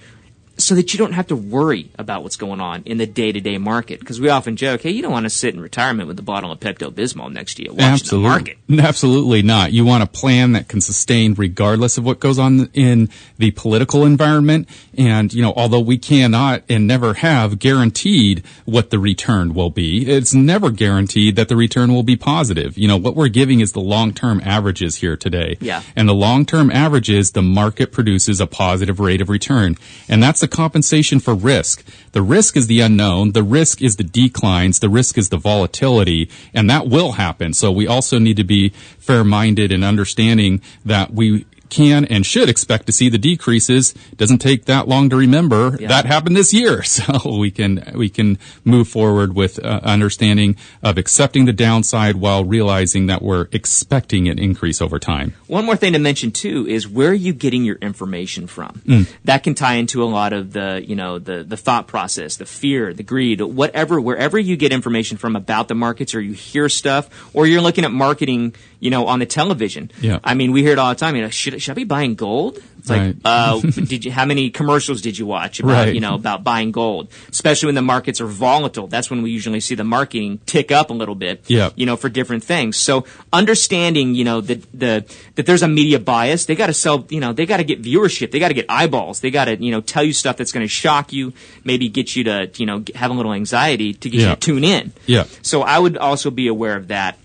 So 0.59 0.75
that 0.75 0.93
you 0.93 0.99
don't 0.99 1.13
have 1.13 1.29
to 1.29 1.37
worry 1.37 1.91
about 1.99 2.23
what's 2.23 2.37
going 2.37 2.61
on 2.61 2.83
in 2.85 2.99
the 2.99 3.07
day-to-day 3.07 3.59
market. 3.59 4.01
Because 4.01 4.21
we 4.21 4.29
often 4.29 4.57
joke, 4.57 4.83
hey, 4.83 4.91
you 4.91 5.03
don't 5.03 5.13
want 5.13 5.25
to 5.25 5.31
sit 5.31 5.55
in 5.55 5.61
retirement 5.61 6.09
with 6.09 6.19
a 6.19 6.23
bottle 6.23 6.53
of 6.53 6.61
Pepto-Bismol 6.61 7.33
next 7.33 7.55
to 7.55 7.65
you 7.65 7.71
watching 7.71 7.85
Absolutely. 7.85 8.23
the 8.23 8.29
market. 8.29 8.59
Absolutely 8.87 9.43
not. 9.43 9.73
You 9.73 9.85
want 9.85 10.03
a 10.03 10.07
plan 10.07 10.53
that 10.53 10.69
can 10.69 10.81
sustain 10.81 11.35
regardless 11.35 11.99
of 11.99 12.05
what 12.05 12.21
goes 12.21 12.39
on 12.39 12.71
in 12.75 13.09
the 13.39 13.51
political 13.53 14.05
environment. 14.05 14.69
And, 14.97 15.33
you 15.33 15.43
know, 15.43 15.53
although 15.57 15.81
we 15.81 15.99
cannot 15.99 16.63
and 16.69 16.87
never 16.87 17.15
have 17.15 17.59
guaranteed 17.59 18.45
what 18.65 18.91
the 18.91 18.99
return 18.99 19.55
will 19.55 19.71
be, 19.71 20.09
it's 20.09 20.35
never 20.35 20.71
guaranteed 20.71 21.37
that 21.37 21.49
the 21.49 21.57
return 21.57 21.93
will 21.93 22.03
be 22.03 22.17
positive. 22.17 22.77
You 22.77 22.89
know, 22.89 22.97
what 22.97 23.17
we're 23.17 23.29
giving 23.29 23.61
is 23.61 23.73
the 23.73 23.81
long-term 23.81 24.43
averages 24.45 24.97
here 24.97 25.17
today. 25.17 25.57
Yeah. 25.61 25.83
And 25.97 26.09
the 26.09 26.15
long-term 26.15 26.71
averages, 26.71 27.33
the 27.33 27.43
market 27.43 27.93
produces 27.93 28.41
a 28.41 28.47
positive 28.47 29.01
rate 29.01 29.21
of 29.21 29.29
return. 29.29 29.77
And 30.09 30.23
that's 30.23 30.42
the 30.43 30.49
compensation 30.49 31.19
for 31.19 31.35
risk. 31.35 31.83
The 32.13 32.21
risk 32.21 32.55
is 32.59 32.67
the 32.67 32.81
unknown. 32.81 33.33
The 33.33 33.43
risk 33.43 33.81
is 33.81 33.97
the 33.97 34.05
declines. 34.05 34.81
The 34.81 34.91
risk 34.91 35.17
is 35.17 35.31
the 35.31 35.39
volatility. 35.39 36.29
And 36.53 36.69
that 36.69 36.89
will 36.89 37.13
happen. 37.13 37.55
So 37.55 37.73
we 37.73 37.87
also 37.87 38.19
need 38.19 38.37
to 38.37 38.45
be 38.45 38.69
fair-minded 38.99 39.73
and 39.73 39.83
understanding 39.83 40.61
that 40.85 41.15
we 41.15 41.47
can 41.73 42.05
and 42.05 42.25
should 42.25 42.49
expect 42.49 42.87
to 42.87 42.93
see 42.93 43.09
the 43.09 43.19
decreases. 43.19 43.95
Doesn't 44.17 44.39
take 44.39 44.67
that 44.67 44.87
long 44.87 45.09
to 45.11 45.17
remember 45.17 45.77
Yeah. 45.81 45.89
that 45.89 46.05
happened 46.07 46.37
this 46.37 46.53
year. 46.55 46.83
So 46.93 47.39
we 47.39 47.51
can, 47.51 47.93
we 47.97 48.09
can 48.11 48.39
move 48.65 48.87
forward 48.87 49.35
with 49.35 49.59
uh, 49.59 49.81
understanding 49.83 50.57
of 50.83 50.99
accepting 50.99 51.47
the 51.47 51.53
downside 51.53 52.17
while 52.17 52.45
realizing 52.45 53.07
that 53.07 53.23
we're 53.23 53.49
expecting 53.53 54.29
an 54.29 54.39
increase 54.39 54.81
over 54.83 54.99
time. 54.99 55.33
One 55.47 55.65
more 55.65 55.77
thing 55.77 55.95
to 55.95 55.99
mention 55.99 56.31
too 56.33 56.67
is 56.69 56.87
where 56.87 57.11
are 57.11 57.15
you 57.15 57.33
getting 57.33 57.65
your 57.65 57.77
information 57.77 58.47
from? 58.47 58.83
Mm. 58.87 59.09
That 59.25 59.43
can 59.43 59.55
tie 59.55 59.75
into 59.75 60.03
a 60.03 60.11
lot 60.19 60.33
of 60.33 60.53
the, 60.53 60.85
you 60.87 60.95
know, 60.95 61.19
the, 61.19 61.43
the 61.43 61.57
thought 61.57 61.87
process, 61.89 62.37
the 62.37 62.47
fear, 62.47 62.93
the 62.93 63.03
greed, 63.03 63.41
whatever, 63.41 64.01
wherever 64.01 64.39
you 64.39 64.57
get 64.57 64.71
information 64.73 65.17
from 65.17 65.35
about 65.35 65.69
the 65.69 65.75
markets 65.75 66.15
or 66.15 66.21
you 66.21 66.33
hear 66.35 66.69
stuff 66.69 67.09
or 67.35 67.47
you're 67.47 67.63
looking 67.63 67.85
at 67.85 67.91
marketing, 67.93 68.55
you 68.83 68.91
know, 68.91 69.07
on 69.07 69.21
the 69.21 69.27
television. 69.27 69.91
Yeah. 70.01 70.19
I 70.25 70.35
mean, 70.35 70.51
we 70.53 70.63
hear 70.63 70.73
it 70.73 70.79
all 70.79 70.91
the 70.91 70.99
time, 70.99 71.15
you 71.17 71.23
know, 71.23 71.31
should, 71.31 71.63
should 71.63 71.71
I 71.71 71.75
be 71.75 71.85
buying 71.85 72.17
gold? 72.17 72.59
It's 72.81 72.91
like, 72.91 73.01
Right. 73.01 73.17
uh, 73.25 73.61
did 73.91 74.05
you, 74.05 74.11
how 74.11 74.25
many 74.27 74.51
commercials 74.51 75.01
did 75.03 75.17
you 75.17 75.25
watch 75.25 75.61
about, 75.61 75.73
Right. 75.87 75.95
you 75.95 76.01
know, 76.01 76.15
about 76.17 76.43
buying 76.43 76.73
gold? 76.73 77.09
Especially 77.31 77.67
when 77.69 77.77
the 77.77 77.83
markets 77.95 78.21
are 78.21 78.27
volatile. 78.27 78.89
That's 78.89 79.09
when 79.09 79.23
we 79.23 79.31
usually 79.31 79.61
see 79.61 79.77
the 79.77 79.85
marketing 79.85 80.41
tick 80.47 80.73
up 80.73 80.91
a 80.91 80.93
little 80.93 81.15
bit 81.15 81.45
Yeah. 81.47 81.71
you 81.77 81.87
know, 81.87 81.95
for 81.97 82.09
different 82.09 82.43
things. 82.43 82.77
So 82.77 83.07
understanding, 83.47 84.15
you 84.15 84.25
know, 84.25 84.41
that 84.41 84.61
the 84.73 85.05
that 85.37 85.47
there's 85.47 85.63
a 85.63 85.69
media 85.69 85.99
bias, 86.01 86.47
they 86.47 86.55
got 86.57 86.67
to 86.69 86.75
sell, 86.75 87.07
you 87.09 87.21
know, 87.21 87.33
they 87.33 87.47
got 87.47 87.59
to 87.59 87.65
get 87.65 87.83
viewership, 87.83 88.31
they 88.33 88.39
got 88.41 88.49
to 88.49 88.55
get 88.55 88.67
eyeballs, 88.69 89.21
they 89.21 89.31
got 89.31 89.45
to, 89.47 89.57
you 89.63 89.71
know, 89.71 89.81
tell 89.81 90.03
you 90.03 90.13
stuff 90.13 90.37
that's 90.37 90.53
going 90.53 90.65
to 90.65 90.69
shock 90.69 91.13
you, 91.13 91.33
maybe 91.65 91.89
get 91.89 92.17
you 92.17 92.25
to, 92.25 92.51
you 92.57 92.67
know, 92.67 92.83
have 92.95 93.11
a 93.11 93.15
little 93.15 93.33
anxiety 93.33 93.95
to 93.95 94.11
get 94.11 94.21
you 94.21 94.27
to 94.29 94.37
tune 94.37 94.65
in. 94.65 94.93
Yeah. 95.07 95.25
So 95.43 95.63
I 95.63 95.79
would 95.79 95.97
also 95.97 96.31
be 96.31 96.49
aware 96.49 96.77
of 96.77 96.89
that. 96.89 97.19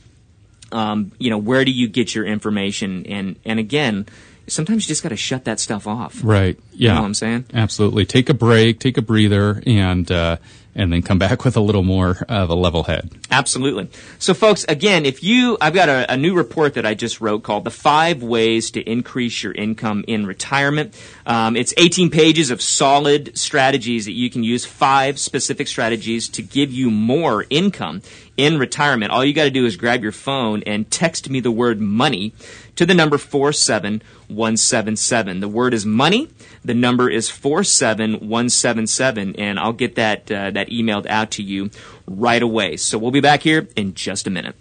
Um, 0.71 1.11
you 1.17 1.29
know, 1.29 1.37
where 1.37 1.63
do 1.63 1.71
you 1.71 1.87
get 1.87 2.13
your 2.13 2.25
information? 2.25 3.05
And 3.07 3.39
and 3.45 3.59
again, 3.59 4.05
sometimes 4.47 4.85
you 4.85 4.87
just 4.89 5.03
got 5.03 5.09
to 5.09 5.17
shut 5.17 5.45
that 5.45 5.59
stuff 5.59 5.87
off. 5.87 6.21
Right. 6.23 6.59
Yeah. 6.77 6.89
You 6.89 6.95
know 6.95 7.01
what 7.01 7.07
I'm 7.07 7.13
saying? 7.15 7.45
Absolutely. 7.53 8.05
Take 8.05 8.29
a 8.29 8.33
break, 8.33 8.79
take 8.79 8.97
a 8.97 9.01
breather, 9.01 9.61
and 9.65 10.09
uh, 10.11 10.37
and 10.77 10.93
then 10.93 11.01
come 11.01 11.17
back 11.17 11.43
with 11.43 11.57
a 11.57 11.59
little 11.59 11.81
more 11.81 12.23
of 12.29 12.51
a 12.51 12.53
level 12.53 12.83
head. 12.83 13.09
Absolutely. 13.31 13.89
So, 14.19 14.35
folks, 14.35 14.63
again, 14.65 15.07
if 15.07 15.23
you, 15.23 15.57
I've 15.59 15.73
got 15.73 15.89
a, 15.89 16.13
a 16.13 16.15
new 16.15 16.35
report 16.35 16.75
that 16.75 16.85
I 16.85 16.93
just 16.93 17.19
wrote 17.19 17.41
called 17.41 17.63
"The 17.63 17.71
Five 17.71 18.21
Ways 18.21 18.69
to 18.71 18.81
Increase 18.81 19.41
Your 19.41 19.53
Income 19.53 20.05
in 20.07 20.27
Retirement." 20.27 20.93
Um, 21.25 21.55
it's 21.55 21.73
18 21.77 22.11
pages 22.11 22.51
of 22.51 22.61
solid 22.61 23.35
strategies 23.35 24.05
that 24.05 24.13
you 24.13 24.29
can 24.29 24.43
use. 24.43 24.65
Five 24.65 25.17
specific 25.19 25.67
strategies 25.67 26.29
to 26.29 26.43
give 26.43 26.71
you 26.71 26.91
more 26.91 27.47
income 27.49 28.03
in 28.37 28.59
retirement. 28.59 29.11
All 29.11 29.25
you 29.25 29.33
got 29.33 29.45
to 29.45 29.49
do 29.49 29.65
is 29.65 29.77
grab 29.77 30.03
your 30.03 30.11
phone 30.11 30.61
and 30.67 30.91
text 30.91 31.27
me 31.27 31.39
the 31.39 31.49
word 31.49 31.81
money 31.81 32.33
to 32.75 32.85
the 32.85 32.93
number 32.93 33.17
47177. 33.17 35.39
The 35.39 35.47
word 35.47 35.73
is 35.73 35.87
money. 35.87 36.29
The 36.63 36.73
number 36.73 37.09
is 37.09 37.29
47177 37.29 39.35
and 39.35 39.59
I'll 39.59 39.73
get 39.73 39.95
that 39.95 40.31
uh, 40.31 40.51
that 40.51 40.69
emailed 40.69 41.05
out 41.07 41.31
to 41.31 41.43
you 41.43 41.69
right 42.05 42.41
away. 42.41 42.77
So 42.77 42.97
we'll 42.97 43.11
be 43.11 43.21
back 43.21 43.41
here 43.41 43.67
in 43.75 43.93
just 43.93 44.27
a 44.27 44.29
minute. 44.29 44.55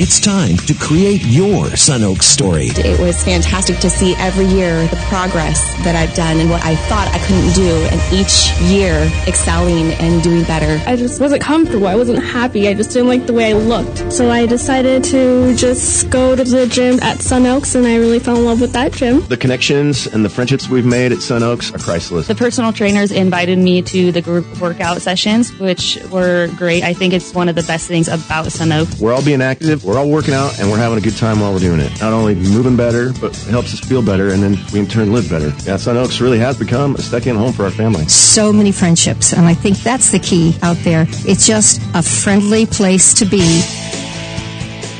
It's 0.00 0.20
time 0.20 0.56
to 0.58 0.74
create 0.74 1.24
your 1.24 1.74
Sun 1.74 2.04
Oak 2.04 2.22
story. 2.22 2.66
It 2.66 3.00
was 3.00 3.24
fantastic 3.24 3.78
to 3.78 3.90
see 3.90 4.14
every 4.14 4.44
year 4.44 4.86
the 4.86 4.96
progress 5.08 5.60
that 5.82 5.96
I've 5.96 6.14
done 6.14 6.38
and 6.38 6.48
what 6.48 6.64
I 6.64 6.76
thought 6.76 7.08
I 7.08 7.18
couldn't 7.18 7.52
do, 7.54 7.74
and 7.90 8.00
each 8.14 8.52
year 8.70 9.10
excelling 9.26 9.90
and 9.94 10.22
doing 10.22 10.44
better. 10.44 10.80
I 10.88 10.94
just 10.94 11.20
wasn't 11.20 11.42
comfortable. 11.42 11.88
I 11.88 11.96
wasn't 11.96 12.22
happy. 12.22 12.68
I 12.68 12.74
just 12.74 12.92
didn't 12.92 13.08
like 13.08 13.26
the 13.26 13.32
way 13.32 13.50
I 13.50 13.54
looked. 13.54 14.12
So 14.12 14.30
I 14.30 14.46
decided 14.46 15.02
to 15.04 15.56
just 15.56 16.08
go 16.10 16.36
to 16.36 16.44
the 16.44 16.68
gym 16.68 17.00
at 17.02 17.18
Sun 17.18 17.44
Oaks, 17.46 17.74
and 17.74 17.84
I 17.84 17.96
really 17.96 18.20
fell 18.20 18.36
in 18.36 18.44
love 18.44 18.60
with 18.60 18.74
that 18.74 18.92
gym. 18.92 19.26
The 19.26 19.36
connections 19.36 20.06
and 20.06 20.24
the 20.24 20.30
friendships 20.30 20.68
we've 20.68 20.86
made 20.86 21.10
at 21.10 21.18
Sun 21.22 21.42
Oaks 21.42 21.74
are 21.74 21.78
priceless. 21.78 22.28
The 22.28 22.36
personal 22.36 22.72
trainers 22.72 23.10
invited 23.10 23.58
me 23.58 23.82
to 23.82 24.12
the 24.12 24.22
group 24.22 24.60
workout 24.60 25.02
sessions, 25.02 25.52
which 25.58 25.98
were 26.12 26.48
great. 26.56 26.84
I 26.84 26.94
think 26.94 27.14
it's 27.14 27.34
one 27.34 27.48
of 27.48 27.56
the 27.56 27.64
best 27.64 27.88
things 27.88 28.06
about 28.06 28.52
Sun 28.52 28.70
Oaks. 28.70 29.00
We're 29.00 29.12
all 29.12 29.24
being 29.24 29.42
active, 29.42 29.87
we're 29.88 29.98
all 29.98 30.10
working 30.10 30.34
out, 30.34 30.60
and 30.60 30.70
we're 30.70 30.76
having 30.76 30.98
a 30.98 31.00
good 31.00 31.16
time 31.16 31.40
while 31.40 31.50
we're 31.50 31.58
doing 31.58 31.80
it. 31.80 31.98
Not 31.98 32.12
only 32.12 32.34
moving 32.34 32.76
better, 32.76 33.10
but 33.22 33.34
it 33.34 33.48
helps 33.48 33.72
us 33.72 33.80
feel 33.80 34.02
better, 34.02 34.28
and 34.28 34.42
then 34.42 34.58
we 34.70 34.80
in 34.80 34.86
turn 34.86 35.14
live 35.14 35.30
better. 35.30 35.50
Yeah, 35.64 35.78
Sun 35.78 35.96
Oaks 35.96 36.20
really 36.20 36.38
has 36.38 36.58
become 36.58 36.94
a 36.96 37.00
second 37.00 37.36
home 37.36 37.54
for 37.54 37.64
our 37.64 37.70
family. 37.70 38.04
So 38.04 38.52
many 38.52 38.70
friendships, 38.70 39.32
and 39.32 39.46
I 39.46 39.54
think 39.54 39.78
that's 39.78 40.10
the 40.10 40.18
key 40.18 40.58
out 40.62 40.76
there. 40.84 41.06
It's 41.26 41.46
just 41.46 41.80
a 41.94 42.02
friendly 42.02 42.66
place 42.66 43.14
to 43.14 43.24
be. 43.24 43.62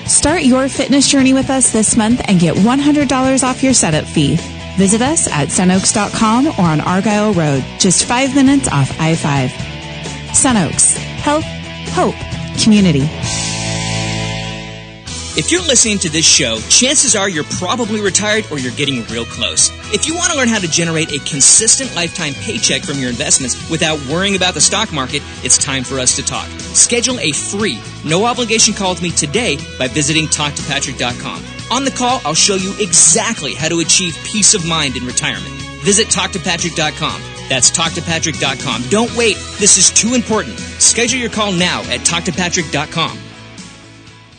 Start 0.08 0.44
your 0.44 0.70
fitness 0.70 1.06
journey 1.06 1.34
with 1.34 1.50
us 1.50 1.70
this 1.70 1.94
month 1.94 2.22
and 2.24 2.40
get 2.40 2.56
$100 2.56 3.42
off 3.44 3.62
your 3.62 3.74
setup 3.74 4.06
fee. 4.06 4.38
Visit 4.78 5.02
us 5.02 5.28
at 5.28 5.48
sunoaks.com 5.48 6.46
or 6.46 6.62
on 6.62 6.80
Argyle 6.80 7.34
Road, 7.34 7.62
just 7.78 8.06
five 8.06 8.34
minutes 8.34 8.68
off 8.68 8.98
I-5. 8.98 9.50
Sunoaks. 10.30 10.96
Health, 10.96 11.44
hope, 11.92 12.14
community. 12.62 13.06
If 15.38 15.52
you're 15.52 15.62
listening 15.62 16.00
to 16.00 16.08
this 16.08 16.26
show, 16.26 16.58
chances 16.68 17.14
are 17.14 17.28
you're 17.28 17.44
probably 17.44 18.00
retired 18.00 18.50
or 18.50 18.58
you're 18.58 18.72
getting 18.72 19.04
real 19.04 19.24
close. 19.24 19.70
If 19.94 20.08
you 20.08 20.16
want 20.16 20.32
to 20.32 20.36
learn 20.36 20.48
how 20.48 20.58
to 20.58 20.66
generate 20.66 21.12
a 21.12 21.20
consistent 21.20 21.94
lifetime 21.94 22.34
paycheck 22.34 22.82
from 22.82 22.98
your 22.98 23.08
investments 23.08 23.70
without 23.70 24.04
worrying 24.06 24.34
about 24.34 24.54
the 24.54 24.60
stock 24.60 24.92
market, 24.92 25.22
it's 25.44 25.56
time 25.56 25.84
for 25.84 26.00
us 26.00 26.16
to 26.16 26.24
talk. 26.24 26.48
Schedule 26.74 27.20
a 27.20 27.30
free, 27.30 27.80
no 28.04 28.24
obligation 28.24 28.74
call 28.74 28.90
with 28.90 29.00
me 29.00 29.10
today 29.10 29.58
by 29.78 29.86
visiting 29.86 30.26
talktopatrick.com. 30.26 31.44
On 31.70 31.84
the 31.84 31.92
call, 31.92 32.20
I'll 32.24 32.34
show 32.34 32.56
you 32.56 32.74
exactly 32.80 33.54
how 33.54 33.68
to 33.68 33.78
achieve 33.78 34.16
peace 34.24 34.54
of 34.54 34.66
mind 34.66 34.96
in 34.96 35.06
retirement. 35.06 35.54
Visit 35.84 36.08
talktopatrick.com. 36.08 37.22
That's 37.48 37.70
talktopatrick.com. 37.70 38.88
Don't 38.88 39.14
wait. 39.14 39.36
This 39.60 39.78
is 39.78 39.92
too 39.92 40.14
important. 40.14 40.58
Schedule 40.58 41.20
your 41.20 41.30
call 41.30 41.52
now 41.52 41.82
at 41.82 42.00
talktopatrick.com. 42.00 43.27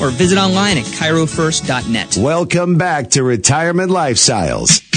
or 0.00 0.10
visit 0.10 0.38
online 0.38 0.78
at 0.78 0.84
chirofirst.net. 0.84 2.16
Welcome 2.16 2.76
back 2.76 3.10
to 3.10 3.22
Retirement 3.22 3.90
Lifestyles. 3.90 4.93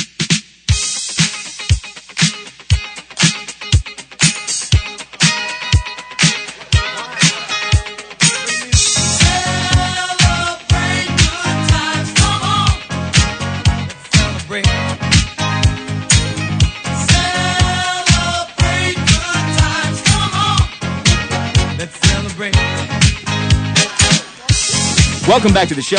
Welcome 25.27 25.53
back 25.53 25.67
to 25.67 25.75
the 25.75 25.81
show. 25.81 25.97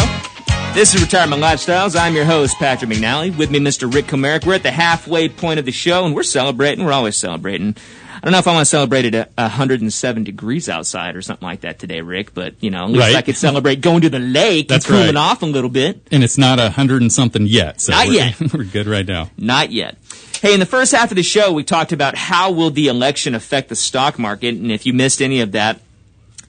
This 0.73 0.95
is 0.95 1.03
Retirement 1.03 1.43
Lifestyles. 1.43 2.01
I'm 2.01 2.15
your 2.15 2.25
host, 2.25 2.57
Patrick 2.59 2.91
McNally. 2.91 3.37
With 3.37 3.51
me, 3.51 3.59
Mr. 3.61 3.93
Rick 3.93 4.07
Comerick. 4.07 4.47
We're 4.47 4.55
at 4.55 4.63
the 4.63 4.71
halfway 4.71 5.29
point 5.29 5.59
of 5.59 5.67
the 5.67 5.71
show, 5.71 6.07
and 6.07 6.15
we're 6.15 6.23
celebrating. 6.23 6.85
We're 6.85 6.93
always 6.93 7.17
celebrating. 7.19 7.77
I 8.17 8.21
don't 8.23 8.33
know 8.33 8.39
if 8.39 8.49
I 8.49 8.53
want 8.53 8.63
to 8.63 8.71
celebrate 8.71 9.05
it 9.05 9.15
at 9.15 9.31
107 9.37 10.25
degrees 10.25 10.71
outside 10.71 11.15
or 11.15 11.21
something 11.21 11.47
like 11.47 11.61
that 11.61 11.79
today, 11.79 12.01
Rick, 12.01 12.33
but, 12.33 12.55
you 12.61 12.71
know, 12.71 12.85
at 12.85 12.91
least 12.91 13.01
Right. 13.01 13.17
I 13.17 13.23
could 13.23 13.37
celebrate 13.37 13.83
going 13.83 14.01
to 14.01 14.09
the 14.09 14.19
lake 14.19 14.69
That's 14.69 14.87
and 14.87 14.93
cooling 14.93 15.15
right. 15.15 15.31
off 15.31 15.43
a 15.43 15.47
little 15.47 15.71
bit. 15.71 16.09
And 16.11 16.25
it's 16.25 16.39
not 16.39 16.59
a 16.59 16.71
hundred 16.71 17.03
and 17.03 17.13
something 17.13 17.47
yet. 17.47 17.83
So 17.83 17.93
Not 17.93 18.09
we're, 18.09 18.15
yet. 18.15 18.41
We're 18.55 18.65
good 18.65 18.87
right 18.87 19.07
now. 19.07 19.31
Not 19.37 19.71
yet. 19.73 19.99
Hey, 20.41 20.55
in 20.55 20.61
the 20.61 20.67
first 20.67 20.93
half 20.93 21.11
of 21.11 21.17
the 21.17 21.23
show, 21.23 21.53
we 21.53 21.65
talked 21.65 21.93
about 21.93 22.17
how 22.17 22.51
will 22.51 22.71
the 22.71 22.89
election 22.89 23.35
affect 23.35 23.69
the 23.69 23.77
stock 23.77 24.19
market, 24.19 24.55
and 24.55 24.73
if 24.73 24.87
you 24.87 24.95
missed 24.95 25.21
any 25.21 25.41
of 25.43 25.53
that, 25.53 25.81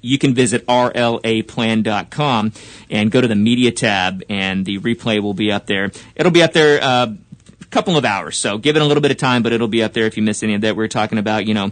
you 0.01 0.17
can 0.17 0.33
visit 0.33 0.65
rlaplan.com 0.67 2.53
and 2.89 3.11
go 3.11 3.21
to 3.21 3.27
the 3.27 3.35
media 3.35 3.71
tab, 3.71 4.23
and 4.29 4.65
the 4.65 4.79
replay 4.79 5.21
will 5.21 5.33
be 5.33 5.51
up 5.51 5.65
there. 5.65 5.91
It'll 6.15 6.31
be 6.31 6.43
up 6.43 6.53
there 6.53 6.81
uh, 6.81 7.13
a 7.61 7.65
couple 7.65 7.97
of 7.97 8.05
hours, 8.05 8.37
so 8.37 8.57
give 8.57 8.75
it 8.75 8.81
a 8.81 8.85
little 8.85 9.01
bit 9.01 9.11
of 9.11 9.17
time, 9.17 9.43
but 9.43 9.53
it'll 9.53 9.67
be 9.67 9.83
up 9.83 9.93
there 9.93 10.05
if 10.05 10.17
you 10.17 10.23
miss 10.23 10.43
any 10.43 10.55
of 10.55 10.61
that. 10.61 10.75
We 10.75 10.83
are 10.83 10.89
talking 10.89 11.17
about, 11.17 11.45
you 11.45 11.53
know, 11.53 11.71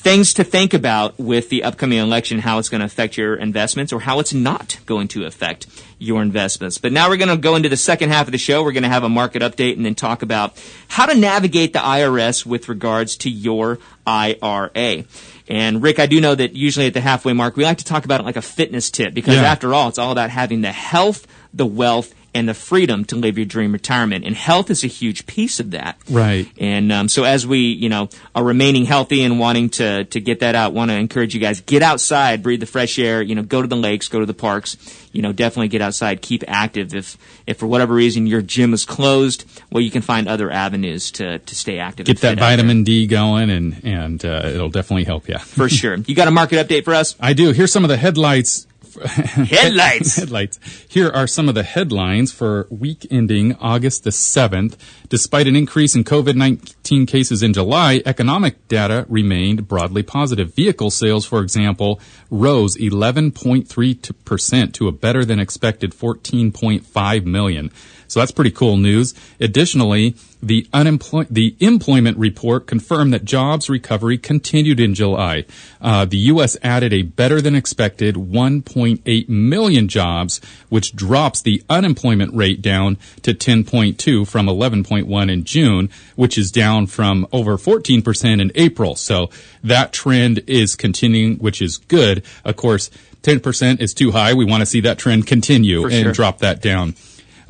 things 0.00 0.32
to 0.32 0.44
think 0.44 0.72
about 0.72 1.18
with 1.18 1.50
the 1.50 1.62
upcoming 1.62 1.98
election, 1.98 2.38
how 2.38 2.58
it's 2.58 2.70
going 2.70 2.80
to 2.80 2.86
affect 2.86 3.18
your 3.18 3.36
investments 3.36 3.92
or 3.92 4.00
how 4.00 4.18
it's 4.18 4.32
not 4.32 4.78
going 4.86 5.06
to 5.08 5.26
affect 5.26 5.66
your 5.98 6.22
investments. 6.22 6.78
But 6.78 6.92
now 6.92 7.10
we're 7.10 7.18
going 7.18 7.28
to 7.28 7.36
go 7.36 7.54
into 7.54 7.68
the 7.68 7.76
second 7.76 8.08
half 8.08 8.26
of 8.26 8.32
the 8.32 8.38
show. 8.38 8.64
We're 8.64 8.72
going 8.72 8.84
to 8.84 8.88
have 8.88 9.04
a 9.04 9.10
market 9.10 9.42
update 9.42 9.76
and 9.76 9.84
then 9.84 9.94
talk 9.94 10.22
about 10.22 10.58
how 10.88 11.04
to 11.04 11.14
navigate 11.14 11.74
the 11.74 11.80
IRS 11.80 12.46
with 12.46 12.70
regards 12.70 13.16
to 13.18 13.30
your 13.30 13.78
IRA. 14.06 15.04
And 15.50 15.82
Rick, 15.82 15.98
I 15.98 16.06
do 16.06 16.20
know 16.20 16.34
that 16.34 16.54
usually 16.54 16.86
at 16.86 16.94
the 16.94 17.00
halfway 17.00 17.32
mark, 17.32 17.56
we 17.56 17.64
like 17.64 17.78
to 17.78 17.84
talk 17.84 18.04
about 18.04 18.20
it 18.20 18.22
like 18.24 18.36
a 18.36 18.42
fitness 18.42 18.90
tip 18.90 19.12
because 19.12 19.34
Yeah. 19.34 19.42
after 19.42 19.74
all, 19.74 19.88
it's 19.88 19.98
all 19.98 20.12
about 20.12 20.30
having 20.30 20.60
the 20.60 20.70
health, 20.70 21.26
the 21.52 21.66
wealth, 21.66 22.14
and 22.32 22.48
the 22.48 22.54
freedom 22.54 23.04
to 23.06 23.16
live 23.16 23.36
your 23.36 23.44
dream 23.46 23.72
retirement. 23.72 24.24
And 24.24 24.36
health 24.36 24.70
is 24.70 24.84
a 24.84 24.86
huge 24.86 25.26
piece 25.26 25.58
of 25.58 25.72
that. 25.72 25.98
Right. 26.08 26.48
And 26.58 26.92
um, 26.92 27.08
so 27.08 27.24
as 27.24 27.46
we, 27.46 27.58
you 27.58 27.88
know, 27.88 28.08
are 28.34 28.44
remaining 28.44 28.84
healthy 28.84 29.22
and 29.24 29.38
wanting 29.38 29.70
to 29.70 30.04
to 30.04 30.20
get 30.20 30.40
that 30.40 30.54
out, 30.54 30.72
want 30.72 30.90
to 30.90 30.96
encourage 30.96 31.34
you 31.34 31.40
guys 31.40 31.60
get 31.60 31.82
outside, 31.82 32.42
breathe 32.42 32.60
the 32.60 32.66
fresh 32.66 32.98
air. 32.98 33.20
You 33.22 33.34
know, 33.34 33.42
go 33.42 33.62
to 33.62 33.68
the 33.68 33.76
lakes, 33.76 34.08
go 34.08 34.20
to 34.20 34.26
the 34.26 34.34
parks. 34.34 34.76
You 35.12 35.22
know, 35.22 35.32
definitely 35.32 35.68
get 35.68 35.82
outside, 35.82 36.22
keep 36.22 36.44
active. 36.46 36.94
If 36.94 37.18
if 37.46 37.58
for 37.58 37.66
whatever 37.66 37.94
reason 37.94 38.28
your 38.28 38.42
gym 38.42 38.72
is 38.72 38.84
closed, 38.84 39.44
well, 39.72 39.82
you 39.82 39.90
can 39.90 40.02
find 40.02 40.28
other 40.28 40.50
avenues 40.52 41.10
to 41.12 41.40
to 41.40 41.54
stay 41.54 41.78
active. 41.80 42.06
Get 42.06 42.18
that 42.18 42.20
fit 42.20 42.28
out 42.28 42.36
there. 42.36 42.56
vitamin 42.56 42.84
D 42.84 43.08
going, 43.08 43.50
and 43.50 43.80
and 43.84 44.24
uh, 44.24 44.42
it'll 44.44 44.70
definitely 44.70 45.04
help 45.04 45.28
you. 45.28 45.38
for 45.38 45.68
sure. 45.68 45.96
You 46.10 46.16
got 46.16 46.26
a 46.26 46.32
market 46.32 46.66
update 46.66 46.84
for 46.84 46.92
us? 46.94 47.14
I 47.20 47.34
do. 47.34 47.52
Here's 47.52 47.72
some 47.72 47.84
of 47.84 47.88
the 47.88 47.96
headlights. 47.96 48.66
Headlights. 49.04 50.16
headlights. 50.16 50.58
Here 50.88 51.08
are 51.08 51.26
some 51.26 51.48
of 51.48 51.54
the 51.54 51.62
headlines 51.62 52.32
for 52.32 52.66
week 52.70 53.06
ending 53.10 53.54
August 53.56 54.04
the 54.04 54.10
7th. 54.10 54.76
Despite 55.08 55.46
an 55.46 55.56
increase 55.56 55.94
in 55.94 56.04
COVID-19 56.04 57.06
cases 57.08 57.42
in 57.42 57.52
July, 57.52 58.02
economic 58.06 58.68
data 58.68 59.06
remained 59.08 59.68
broadly 59.68 60.02
positive. 60.02 60.54
Vehicle 60.54 60.90
sales, 60.90 61.26
for 61.26 61.42
example, 61.42 62.00
rose 62.30 62.76
11.3% 62.76 64.72
to 64.72 64.88
a 64.88 64.92
better 64.92 65.24
than 65.24 65.40
expected 65.40 65.92
14.5 65.92 67.24
million. 67.24 67.70
So 68.10 68.18
that's 68.18 68.32
pretty 68.32 68.50
cool 68.50 68.76
news. 68.76 69.14
Additionally, 69.38 70.16
the 70.42 70.66
unemploy- 70.72 71.28
the 71.30 71.54
employment 71.60 72.18
report 72.18 72.66
confirmed 72.66 73.12
that 73.12 73.24
jobs 73.24 73.70
recovery 73.70 74.18
continued 74.18 74.80
in 74.80 74.94
July. 74.96 75.44
Uh, 75.80 76.06
the 76.06 76.18
U.S. 76.32 76.56
added 76.60 76.92
a 76.92 77.02
better 77.02 77.40
than 77.40 77.54
expected 77.54 78.16
1.8 78.16 79.28
million 79.28 79.86
jobs, 79.86 80.40
which 80.68 80.96
drops 80.96 81.40
the 81.40 81.62
unemployment 81.70 82.34
rate 82.34 82.60
down 82.60 82.96
to 83.22 83.32
10.2 83.32 84.26
from 84.26 84.46
11.1 84.46 85.30
in 85.30 85.44
June, 85.44 85.88
which 86.16 86.36
is 86.36 86.50
down 86.50 86.88
from 86.88 87.28
over 87.32 87.56
14% 87.56 88.40
in 88.40 88.50
April. 88.56 88.96
So 88.96 89.30
that 89.62 89.92
trend 89.92 90.42
is 90.48 90.74
continuing, 90.74 91.36
which 91.36 91.62
is 91.62 91.76
good. 91.76 92.24
Of 92.44 92.56
course, 92.56 92.90
10% 93.22 93.80
is 93.80 93.94
too 93.94 94.10
high. 94.10 94.34
We 94.34 94.44
want 94.44 94.62
to 94.62 94.66
see 94.66 94.80
that 94.80 94.98
trend 94.98 95.26
continue 95.26 95.82
For 95.82 95.90
and 95.90 96.04
sure. 96.04 96.12
drop 96.12 96.38
that 96.38 96.60
down. 96.60 96.94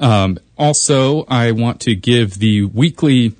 Um, 0.00 0.38
also, 0.58 1.24
I 1.28 1.52
want 1.52 1.80
to 1.82 1.94
give 1.94 2.38
the 2.38 2.64
weekly 2.64 3.34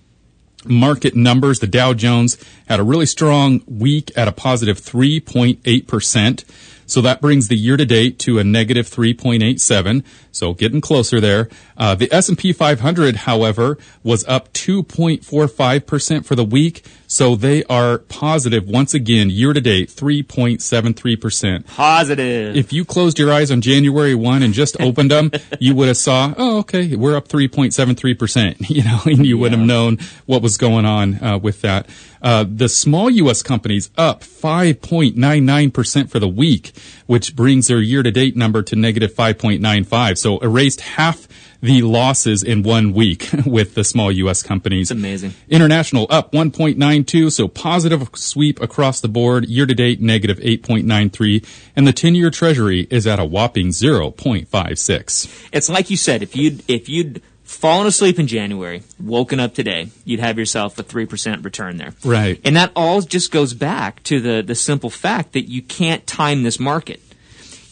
market 0.65 1.17
numbers. 1.17 1.59
The 1.59 1.67
Dow 1.67 1.95
Jones 1.95 2.37
had 2.69 2.79
a 2.79 2.85
really 2.85 3.07
strong 3.07 3.63
week 3.67 4.13
at 4.17 4.29
a 4.29 4.33
positive 4.33 4.79
3.8%. 4.79 6.45
So 6.87 7.01
that 7.01 7.21
brings 7.21 7.49
the 7.49 7.57
year 7.57 7.77
to 7.77 7.87
date 7.87 8.19
to 8.21 8.39
a 8.39 8.45
negative 8.45 8.87
3.87. 8.89 10.05
So 10.33 10.55
getting 10.55 10.81
closer 10.81 11.21
there. 11.21 11.49
Uh, 11.77 11.95
the 11.95 12.13
S&P 12.13 12.53
500, 12.53 13.17
however, 13.17 13.79
was 14.03 14.25
up 14.27 14.53
2.45% 14.53 16.25
for 16.25 16.35
the 16.35 16.45
week. 16.45 16.85
So 17.07 17.35
they 17.35 17.65
are 17.65 17.99
positive 17.99 18.69
once 18.69 18.95
again 18.95 19.31
year 19.31 19.53
to 19.53 19.61
date 19.61 19.89
3.73%. 19.89 21.67
Positive. 21.67 22.57
If 22.57 22.73
you 22.73 22.85
closed 22.85 23.19
your 23.19 23.33
eyes 23.33 23.51
on 23.51 23.61
January 23.61 24.15
1 24.15 24.43
and 24.43 24.55
just 24.55 24.77
opened 24.81 25.11
them, 25.11 25.33
you 25.59 25.75
would 25.75 25.89
have 25.89 25.97
saw, 25.97 26.33
oh, 26.37 26.59
okay, 26.59 26.95
we're 26.95 27.17
up 27.17 27.27
3.73%, 27.27 28.71
you 28.71 28.85
know, 28.85 29.01
and 29.07 29.27
you 29.27 29.39
would 29.39 29.51
have 29.53 29.61
known 29.61 29.99
what 30.27 30.43
was 30.43 30.57
going 30.57 30.85
on 30.85 31.23
uh, 31.23 31.39
with 31.39 31.63
that. 31.63 31.89
Uh, 32.23 32.45
the 32.49 32.69
small 32.69 33.09
U.S. 33.11 33.43
companies 33.43 33.91
up 33.97 34.21
5.99% 34.21 36.11
for 36.11 36.19
the 36.19 36.29
week, 36.29 36.73
which 37.07 37.35
brings 37.35 37.69
their 37.69 37.81
year-to-date 37.81 38.37
number 38.37 38.63
to 38.63 38.77
negative 38.77 39.15
5.95. 39.15 40.19
So 40.21 40.39
erased 40.39 40.81
half 40.81 41.27
the 41.63 41.83
losses 41.83 42.43
in 42.43 42.63
one 42.63 42.93
week 42.93 43.29
with 43.47 43.75
the 43.75 43.85
small 43.85 44.11
U.S. 44.13 44.43
companies. 44.43 44.91
It's 44.91 44.99
amazing. 44.99 45.35
International 45.49 46.07
up 46.11 46.33
1.92, 46.33 47.33
so 47.33 47.49
positive 47.49 48.09
sweep 48.15 48.61
across 48.61 49.01
the 49.01 49.09
board. 49.09 49.47
Year 49.47 49.67
to 49.67 49.75
date, 49.75 50.01
negative 50.01 50.39
8.93. 50.39 51.47
And 51.77 51.87
the 51.87 51.93
10 51.93 52.15
year 52.15 52.31
treasury 52.31 52.87
is 52.91 53.07
at 53.07 53.19
a 53.19 53.25
whopping 53.25 53.69
0.56. 53.69 55.49
It's 55.53 55.69
like 55.69 55.91
you 55.91 55.97
said, 55.97 56.23
if 56.23 56.35
you'd 56.35 56.63
if 56.69 56.89
you'd 56.89 57.23
fallen 57.45 57.87
asleep 57.87 58.19
in 58.19 58.27
January, 58.27 58.83
woken 58.99 59.41
up 59.41 59.55
today, 59.55 59.91
you'd 60.05 60.21
have 60.21 60.39
yourself 60.39 60.79
a 60.79 60.83
three 60.83 61.07
percent 61.07 61.45
return 61.45 61.77
there. 61.77 61.95
Right. 62.05 62.41
And 62.45 62.57
that 62.57 62.73
all 62.77 63.03
just 63.03 63.31
goes 63.31 63.55
back 63.55 64.03
to 64.05 64.21
the 64.21 64.43
the 64.43 64.55
simple 64.55 64.91
fact 64.91 65.33
that 65.33 65.51
you 65.51 65.63
can't 65.63 66.07
time 66.07 66.43
this 66.43 66.61
market. 66.61 67.03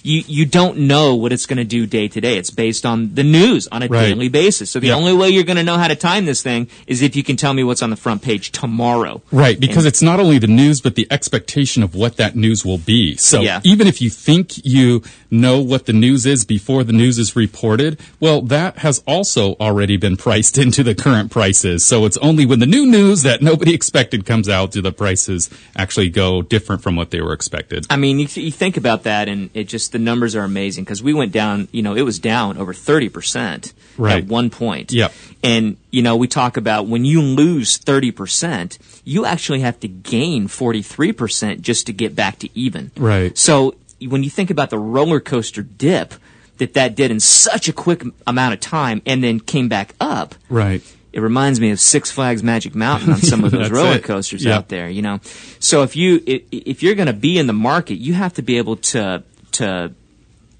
You 0.02 0.22
you 0.26 0.44
don't 0.46 0.78
know 0.78 1.14
what 1.14 1.32
it's 1.32 1.46
going 1.46 1.56
to 1.58 1.64
do 1.64 1.86
day 1.86 2.08
to 2.08 2.20
day. 2.20 2.36
It's 2.38 2.50
based 2.50 2.86
on 2.86 3.14
the 3.14 3.22
news 3.24 3.66
on 3.68 3.82
a 3.82 3.86
Right. 3.88 4.08
daily 4.08 4.28
basis. 4.28 4.70
So 4.70 4.80
the 4.80 4.88
Yeah. 4.88 4.94
only 4.96 5.12
way 5.12 5.28
you're 5.30 5.44
going 5.44 5.56
to 5.56 5.62
know 5.62 5.76
how 5.78 5.88
to 5.88 5.96
time 5.96 6.24
this 6.26 6.42
thing 6.42 6.68
is 6.86 7.02
if 7.02 7.16
you 7.16 7.22
can 7.22 7.36
tell 7.36 7.52
me 7.54 7.64
what's 7.64 7.82
on 7.82 7.90
the 7.90 7.96
front 7.96 8.22
page 8.22 8.52
tomorrow. 8.52 9.22
Right, 9.32 9.58
because 9.58 9.78
And- 9.84 9.88
it's 9.88 10.02
not 10.02 10.20
only 10.20 10.38
the 10.38 10.46
news, 10.46 10.80
but 10.80 10.94
the 10.94 11.06
expectation 11.10 11.82
of 11.82 11.94
what 11.94 12.16
that 12.16 12.36
news 12.36 12.64
will 12.64 12.78
be. 12.78 13.16
So 13.16 13.40
Yeah. 13.42 13.60
even 13.64 13.86
if 13.86 14.00
you 14.00 14.10
think 14.10 14.64
you 14.64 15.02
know 15.30 15.60
what 15.60 15.86
the 15.86 15.92
news 15.92 16.24
is 16.26 16.44
before 16.44 16.84
the 16.84 16.92
news 16.92 17.18
is 17.18 17.34
reported, 17.36 17.98
well, 18.20 18.40
that 18.42 18.78
has 18.78 19.02
also 19.06 19.56
already 19.60 19.96
been 19.96 20.16
priced 20.16 20.56
into 20.64 20.82
the 20.82 20.94
current 20.94 21.30
prices. 21.30 21.84
So 21.84 22.04
it's 22.06 22.16
only 22.18 22.46
when 22.46 22.60
the 22.60 22.66
new 22.66 22.86
news 22.86 23.22
that 23.22 23.42
nobody 23.42 23.74
expected 23.80 24.24
comes 24.24 24.48
out 24.48 24.70
do 24.72 24.80
the 24.82 24.92
prices 24.92 25.48
actually 25.76 26.08
go 26.10 26.42
different 26.42 26.82
from 26.82 26.96
what 26.96 27.10
they 27.10 27.20
were 27.20 27.32
expected. 27.32 27.86
I 27.90 27.96
mean, 27.96 28.18
you, 28.18 28.28
you 28.34 28.50
think 28.52 28.76
about 28.76 29.04
that, 29.04 29.28
and 29.28 29.50
it 29.54 29.68
just 29.68 29.92
the 29.98 30.04
numbers 30.04 30.34
are 30.36 30.42
amazing 30.44 30.84
because 30.84 31.02
we 31.02 31.12
went 31.12 31.32
down. 31.32 31.68
You 31.72 31.82
know, 31.82 31.94
it 31.94 32.02
was 32.02 32.18
down 32.18 32.56
over 32.58 32.72
thirty 32.72 33.08
percent 33.08 33.72
Right. 33.96 34.22
at 34.22 34.28
one 34.28 34.48
point. 34.50 34.92
Yep. 34.92 35.12
And 35.42 35.76
you 35.90 36.02
know, 36.02 36.16
we 36.16 36.28
talk 36.28 36.56
about 36.56 36.86
when 36.86 37.04
you 37.04 37.20
lose 37.20 37.76
thirty 37.78 38.10
percent, 38.12 38.78
you 39.04 39.24
actually 39.24 39.60
have 39.60 39.78
to 39.80 39.88
gain 39.88 40.48
forty 40.48 40.82
three 40.82 41.12
percent 41.12 41.62
just 41.62 41.86
to 41.86 41.92
get 41.92 42.14
back 42.14 42.38
to 42.40 42.48
even. 42.58 42.90
Right. 42.96 43.36
So 43.36 43.74
when 44.06 44.22
you 44.22 44.30
think 44.30 44.50
about 44.50 44.70
the 44.70 44.78
roller 44.78 45.20
coaster 45.20 45.62
dip 45.62 46.14
that 46.58 46.74
that 46.74 46.94
did 46.94 47.10
in 47.10 47.20
such 47.20 47.68
a 47.68 47.72
quick 47.72 48.02
amount 48.26 48.54
of 48.54 48.60
time, 48.60 49.02
and 49.06 49.22
then 49.22 49.40
came 49.40 49.68
back 49.68 49.94
up. 50.00 50.34
Right. 50.48 50.82
It 51.12 51.20
reminds 51.20 51.58
me 51.58 51.70
of 51.70 51.80
Six 51.80 52.10
Flags 52.10 52.42
Magic 52.42 52.74
Mountain 52.74 53.12
on 53.14 53.18
some 53.18 53.42
of 53.42 53.50
those 53.56 53.70
roller 53.70 53.98
coasters 53.98 54.44
Yeah. 54.44 54.56
out 54.58 54.68
there, 54.68 54.88
you 54.88 55.02
know. 55.02 55.20
So 55.58 55.82
if 55.82 55.96
you 55.96 56.20
if 56.26 56.82
you're 56.82 56.94
going 56.94 57.06
to 57.06 57.12
be 57.12 57.38
in 57.38 57.46
the 57.48 57.52
market, 57.52 57.94
you 57.96 58.12
have 58.14 58.34
to 58.34 58.42
be 58.42 58.58
able 58.58 58.76
to 58.92 59.22
to 59.58 59.92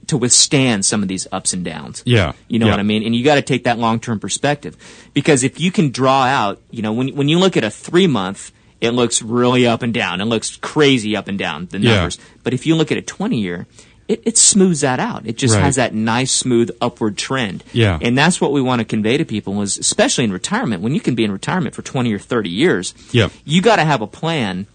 to 0.07 0.17
withstand 0.17 0.87
some 0.87 1.03
of 1.03 1.09
these 1.09 1.27
ups 1.33 1.53
and 1.53 1.65
downs. 1.67 2.03
Yeah. 2.07 2.33
You 2.49 2.59
know 2.59 2.65
Yeah. 2.67 2.73
what 2.73 2.81
I 2.81 2.83
mean? 2.83 3.03
And 3.05 3.15
you 3.15 3.23
got 3.25 3.35
to 3.35 3.43
take 3.43 3.65
that 3.65 3.79
long-term 3.79 4.21
perspective. 4.21 4.75
Because 5.13 5.43
if 5.45 5.61
you 5.61 5.71
can 5.71 5.91
draw 5.91 6.23
out, 6.25 6.63
you 6.71 6.81
know, 6.81 6.93
when 6.95 7.09
when 7.15 7.29
you 7.29 7.39
look 7.39 7.57
at 7.59 7.65
a 7.65 7.71
3 7.71 8.07
month, 8.07 8.51
it 8.81 8.91
looks 8.93 9.21
really 9.21 9.67
up 9.67 9.83
and 9.83 9.93
down. 9.93 10.21
It 10.23 10.25
looks 10.25 10.57
crazy 10.57 11.15
up 11.17 11.29
and 11.29 11.39
down 11.39 11.67
the 11.71 11.79
Yeah. 11.79 11.97
numbers. 11.97 12.17
But 12.43 12.55
if 12.55 12.65
you 12.67 12.75
look 12.75 12.91
at 12.91 12.97
a 12.97 13.03
20 13.03 13.39
year, 13.39 13.67
it, 14.07 14.23
it 14.25 14.39
smooths 14.39 14.81
that 14.81 14.99
out. 14.99 15.27
It 15.27 15.37
just 15.37 15.55
Right. 15.57 15.65
has 15.65 15.77
that 15.77 15.93
nice 15.95 16.33
smooth 16.33 16.71
upward 16.81 17.19
trend. 17.19 17.63
Yeah. 17.75 17.99
And 18.01 18.17
that's 18.17 18.41
what 18.41 18.53
we 18.53 18.63
want 18.63 18.79
to 18.81 18.87
convey 18.87 19.19
to 19.19 19.27
people 19.27 19.53
was 19.53 19.77
especially 19.77 20.25
in 20.25 20.33
retirement 20.33 20.81
when 20.81 20.95
you 20.95 21.01
can 21.03 21.15
be 21.15 21.25
in 21.25 21.33
retirement 21.33 21.75
for 21.75 21.83
20 21.83 22.15
or 22.15 22.19
30 22.19 22.49
years. 22.49 22.95
Yep. 23.13 23.33
You 23.45 23.61
got 23.61 23.77
to 23.77 23.85
have 23.85 24.01
a 24.01 24.07
plan 24.07 24.67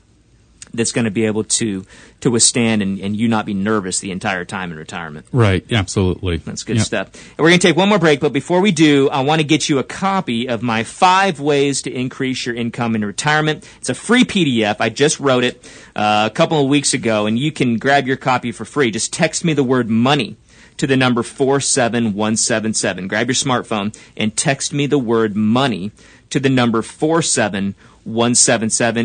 that's 0.74 0.92
going 0.92 1.06
to 1.06 1.12
be 1.12 1.26
able 1.26 1.44
to 1.44 1.86
to 2.22 2.32
withstand 2.32 2.82
and, 2.82 3.00
and 3.00 3.16
you 3.16 3.28
not 3.28 3.46
be 3.46 3.54
nervous 3.54 4.00
the 4.00 4.10
entire 4.12 4.46
time 4.46 4.72
in 4.72 4.78
retirement. 4.78 5.26
Right. 5.32 5.70
Absolutely. 5.72 6.38
That's 6.38 6.64
good 6.64 6.78
Yep. 6.78 6.86
stuff. 6.86 7.08
And 7.32 7.40
we're 7.40 7.50
going 7.50 7.60
to 7.60 7.68
take 7.68 7.76
one 7.76 7.90
more 7.90 8.00
break, 8.00 8.22
but 8.22 8.32
before 8.32 8.62
we 8.62 8.72
do, 8.72 9.10
I 9.10 9.22
want 9.22 9.42
to 9.42 9.46
get 9.48 9.68
you 9.68 9.78
a 9.80 9.84
copy 9.84 10.48
of 10.48 10.64
my 10.64 10.84
five 10.86 11.40
ways 11.42 11.82
to 11.84 11.92
increase 11.92 12.46
your 12.46 12.56
income 12.56 12.96
in 12.96 13.04
retirement. 13.04 13.68
It's 13.80 13.90
a 13.90 13.94
free 13.94 14.24
PDF. 14.24 14.78
I 14.80 14.88
just 14.90 15.20
wrote 15.20 15.44
it 15.44 15.70
uh, 15.96 16.30
a 16.32 16.34
couple 16.34 16.62
of 16.64 16.70
weeks 16.70 16.94
ago, 16.94 17.26
and 17.26 17.38
you 17.38 17.52
can 17.52 17.78
grab 17.78 18.08
your 18.08 18.18
copy 18.18 18.52
for 18.54 18.64
free. 18.66 18.90
Just 18.90 19.12
text 19.12 19.44
me 19.44 19.54
the 19.54 19.64
word 19.64 19.90
money 19.90 20.38
to 20.78 20.88
the 20.88 20.96
number 20.98 21.22
47177. 21.24 23.08
Grab 23.10 23.28
your 23.28 23.36
smartphone 23.36 23.96
and 24.18 24.36
text 24.36 24.72
me 24.74 24.86
the 24.88 24.98
word 24.98 25.36
money 25.36 25.92
to 26.30 26.40
the 26.40 26.50
number 26.50 26.82
47177, 26.82 27.76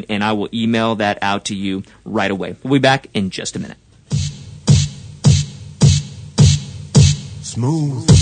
and 0.09 0.25
I 0.25 0.33
will 0.33 0.49
email 0.53 0.95
that 0.97 1.19
out 1.23 1.45
to 1.47 1.55
you 1.55 1.83
right 2.05 2.31
away. 2.31 2.57
We'll 2.63 2.75
be 2.75 2.79
back 2.79 3.09
in 3.15 3.31
just 3.31 3.57
a 3.57 3.59
minute. 3.59 3.79
Smooth. 7.43 8.18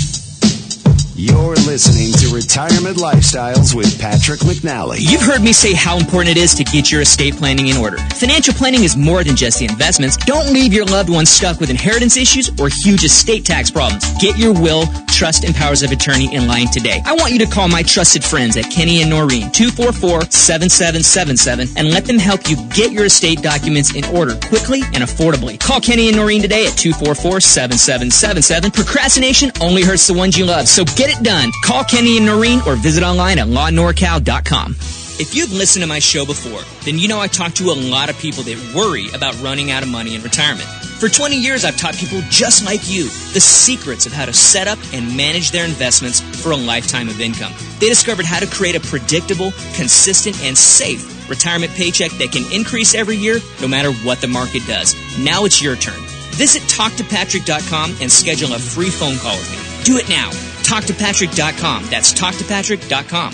You're 1.19 1.55
listening 1.65 2.13
to 2.21 2.29
Retirement 2.29 2.99
Lifestyles 2.99 3.75
with 3.75 3.99
Patrick 3.99 4.41
McNally. 4.41 4.99
You've 5.01 5.23
heard 5.23 5.41
me 5.41 5.55
say 5.55 5.73
how 5.73 5.97
important 5.97 6.37
it 6.37 6.39
is 6.39 6.55
to 6.57 6.63
get 6.63 6.93
your 6.93 7.01
estate 7.01 7.37
planning 7.37 7.69
in 7.69 7.79
order. 7.79 7.97
Financial 8.17 8.53
planning 8.53 8.85
is 8.85 8.99
more 8.99 9.25
than 9.25 9.35
just 9.35 9.59
the 9.59 9.65
investments. 9.65 10.19
Don't 10.19 10.53
leave 10.53 10.75
your 10.75 10.85
loved 10.85 11.09
ones 11.09 11.31
stuck 11.31 11.59
with 11.59 11.71
inheritance 11.71 12.19
issues 12.19 12.51
or 12.61 12.69
huge 12.69 13.03
estate 13.03 13.47
tax 13.47 13.71
problems. 13.71 14.05
Get 14.21 14.37
your 14.37 14.53
will, 14.53 14.85
trust, 15.09 15.45
and 15.45 15.55
powers 15.55 15.83
of 15.83 15.91
attorney 15.91 16.35
in 16.35 16.47
line 16.47 16.67
today. 16.67 17.01
I 17.07 17.15
want 17.15 17.33
you 17.33 17.39
to 17.39 17.47
call 17.47 17.69
my 17.69 17.83
trusted 17.83 18.23
friends 18.23 18.59
at 18.59 18.71
Kenny 18.71 19.01
and 19.01 19.11
Norine, 19.11 19.51
244-7777, 19.55 21.79
and 21.79 21.91
let 21.93 22.05
them 22.05 22.19
help 22.19 22.51
you 22.51 22.57
get 22.75 22.93
your 22.93 23.07
estate 23.07 23.41
documents 23.41 23.95
in 23.95 24.05
order 24.15 24.35
quickly 24.49 24.83
and 24.93 25.03
affordably. 25.03 25.59
Call 25.59 25.81
Kenny 25.81 26.09
and 26.09 26.19
Norine 26.19 26.43
today 26.43 26.67
at 26.67 26.75
244-7777. 26.75 28.75
Procrastination 28.75 29.51
only 29.63 29.83
hurts 29.83 30.07
the 30.07 30.13
ones 30.13 30.37
you 30.37 30.45
love, 30.45 30.69
so 30.69 30.85
get 30.85 31.06
it 31.11 31.23
done. 31.23 31.51
Call 31.63 31.85
Kenny 31.85 32.19
and 32.19 32.27
Norine 32.27 32.65
or 32.67 32.77
visit 32.77 33.03
online 33.03 33.39
at 33.39 33.49
lawnorcal.com. 33.49 34.77
If 35.19 35.35
you've 35.35 35.53
listened 35.53 35.83
to 35.83 35.89
my 35.89 35.99
show 35.99 36.27
before, 36.27 36.61
then 36.85 36.99
you 36.99 37.09
know 37.09 37.21
I 37.21 37.27
talk 37.27 37.55
to 37.55 37.71
a 37.71 37.77
lot 37.91 38.11
of 38.11 38.19
people 38.19 38.43
that 38.45 38.75
worry 38.75 39.09
about 39.15 39.41
running 39.41 39.71
out 39.71 39.83
of 39.83 39.89
money 39.89 40.15
in 40.15 40.23
retirement. 40.23 40.69
For 41.01 41.09
20 41.09 41.37
years, 41.37 41.65
I've 41.65 41.77
taught 41.77 41.95
people 41.95 42.21
just 42.29 42.65
like 42.65 42.89
you 42.89 43.05
the 43.33 43.41
secrets 43.41 44.07
of 44.07 44.13
how 44.13 44.27
to 44.27 44.33
set 44.33 44.69
up 44.69 44.79
and 44.93 45.17
manage 45.17 45.51
their 45.51 45.65
investments 45.65 46.21
for 46.43 46.53
a 46.53 46.57
lifetime 46.57 47.09
of 47.09 47.21
income. 47.21 47.53
They 47.81 47.89
discovered 47.89 48.27
how 48.27 48.41
to 48.41 48.47
create 48.47 48.77
a 48.77 48.81
predictable, 48.81 49.53
consistent, 49.75 50.43
and 50.43 50.57
safe 50.57 51.17
retirement 51.29 51.73
paycheck 51.73 52.13
that 52.13 52.33
can 52.33 52.51
increase 52.53 52.95
every 52.95 53.17
year 53.17 53.39
no 53.61 53.69
matter 53.69 53.93
what 53.93 54.21
the 54.21 54.29
market 54.29 54.63
does. 54.67 54.95
Now 55.19 55.45
it's 55.45 55.61
your 55.61 55.77
turn. 55.77 56.01
Visit 56.37 56.63
TalkToPatrick.com 56.63 57.97
and 58.01 58.11
schedule 58.11 58.55
a 58.55 58.59
free 58.59 58.91
phone 58.91 59.17
call 59.19 59.37
with 59.37 59.51
me. 59.51 59.85
Do 59.85 59.99
it 59.99 60.09
now. 60.09 60.31
TalkToPatrick.com. 60.67 61.87
That's 61.87 62.13
TalkToPatrick.com. 62.13 63.33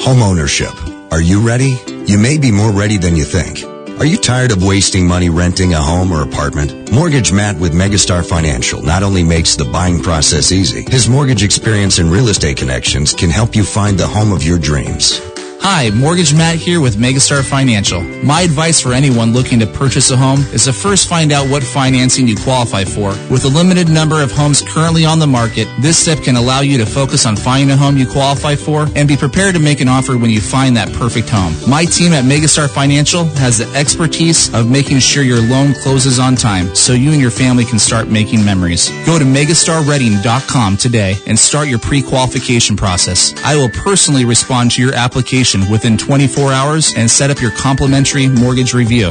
Home 0.00 0.22
ownership. 0.22 0.72
Are 1.12 1.20
you 1.20 1.46
ready? 1.46 1.76
You 2.06 2.18
may 2.18 2.36
be 2.38 2.50
more 2.50 2.72
ready 2.72 2.96
than 2.98 3.14
you 3.14 3.24
think. 3.24 3.62
Are 4.00 4.04
you 4.04 4.18
tired 4.18 4.50
of 4.50 4.62
wasting 4.62 5.06
money 5.06 5.30
renting 5.30 5.72
a 5.72 5.80
home 5.80 6.12
or 6.12 6.22
apartment? 6.22 6.92
Mortgage 6.92 7.32
Matt 7.32 7.56
with 7.56 7.72
Megastar 7.72 8.28
Financial 8.28 8.82
not 8.82 9.02
only 9.02 9.22
makes 9.22 9.56
the 9.56 9.64
buying 9.64 10.02
process 10.02 10.52
easy, 10.52 10.84
his 10.90 11.08
mortgage 11.08 11.42
experience 11.42 11.98
and 11.98 12.10
real 12.10 12.28
estate 12.28 12.58
connections 12.58 13.14
can 13.14 13.30
help 13.30 13.56
you 13.56 13.64
find 13.64 13.96
the 13.96 14.06
home 14.06 14.32
of 14.32 14.42
your 14.42 14.58
dreams. 14.58 15.20
Hi, 15.68 15.90
Mortgage 15.90 16.32
Matt 16.32 16.54
here 16.54 16.80
with 16.80 16.94
Megastar 16.94 17.42
Financial. 17.42 18.00
My 18.22 18.42
advice 18.42 18.80
for 18.80 18.92
anyone 18.92 19.32
looking 19.32 19.58
to 19.58 19.66
purchase 19.66 20.12
a 20.12 20.16
home 20.16 20.38
is 20.54 20.66
to 20.66 20.72
first 20.72 21.08
find 21.08 21.32
out 21.32 21.50
what 21.50 21.64
financing 21.64 22.28
you 22.28 22.36
qualify 22.36 22.84
for. 22.84 23.08
With 23.32 23.44
a 23.46 23.48
limited 23.48 23.88
number 23.88 24.22
of 24.22 24.30
homes 24.30 24.62
currently 24.62 25.04
on 25.04 25.18
the 25.18 25.26
market, 25.26 25.66
this 25.80 25.98
step 25.98 26.22
can 26.22 26.36
allow 26.36 26.60
you 26.60 26.78
to 26.78 26.86
focus 26.86 27.26
on 27.26 27.34
finding 27.34 27.72
a 27.72 27.76
home 27.76 27.96
you 27.96 28.06
qualify 28.06 28.54
for 28.54 28.86
and 28.94 29.08
be 29.08 29.16
prepared 29.16 29.56
to 29.56 29.60
make 29.60 29.80
an 29.80 29.88
offer 29.88 30.16
when 30.16 30.30
you 30.30 30.40
find 30.40 30.76
that 30.76 30.92
perfect 30.92 31.28
home. 31.30 31.52
My 31.68 31.84
team 31.84 32.12
at 32.12 32.22
Megastar 32.22 32.70
Financial 32.70 33.24
has 33.24 33.58
the 33.58 33.66
expertise 33.76 34.54
of 34.54 34.70
making 34.70 35.00
sure 35.00 35.24
your 35.24 35.42
loan 35.42 35.74
closes 35.82 36.20
on 36.20 36.36
time 36.36 36.76
so 36.76 36.92
you 36.92 37.10
and 37.10 37.20
your 37.20 37.32
family 37.32 37.64
can 37.64 37.80
start 37.80 38.06
making 38.06 38.44
memories. 38.44 38.88
Go 39.04 39.18
to 39.18 39.24
megastarredding.com 39.24 40.76
today 40.76 41.16
and 41.26 41.36
start 41.36 41.66
your 41.66 41.80
pre-qualification 41.80 42.76
process. 42.76 43.34
I 43.44 43.56
will 43.56 43.70
personally 43.70 44.24
respond 44.24 44.70
to 44.70 44.82
your 44.82 44.94
application 44.94 45.55
within 45.70 45.96
24 45.96 46.52
hours 46.52 46.94
and 46.96 47.10
set 47.10 47.30
up 47.30 47.40
your 47.40 47.50
complimentary 47.52 48.28
mortgage 48.28 48.74
review. 48.74 49.10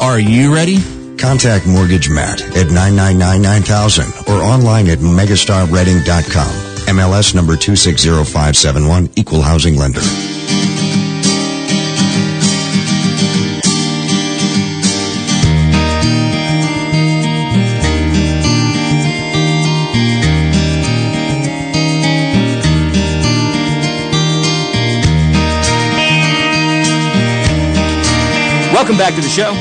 Are 0.00 0.18
you 0.20 0.54
ready? 0.54 0.78
Contact 1.16 1.66
Mortgage 1.66 2.10
Matt 2.10 2.42
at 2.42 2.66
999-9000 2.68 4.28
or 4.28 4.42
online 4.42 4.88
at 4.88 4.98
megastarredding.com. 4.98 6.48
MLS 6.96 7.34
number 7.34 7.56
260571, 7.56 9.10
Equal 9.16 9.42
Housing 9.42 9.76
Lender. 9.76 10.00
Welcome 28.86 29.04
back 29.04 29.16
to 29.16 29.20
the 29.20 29.28
show. 29.28 29.52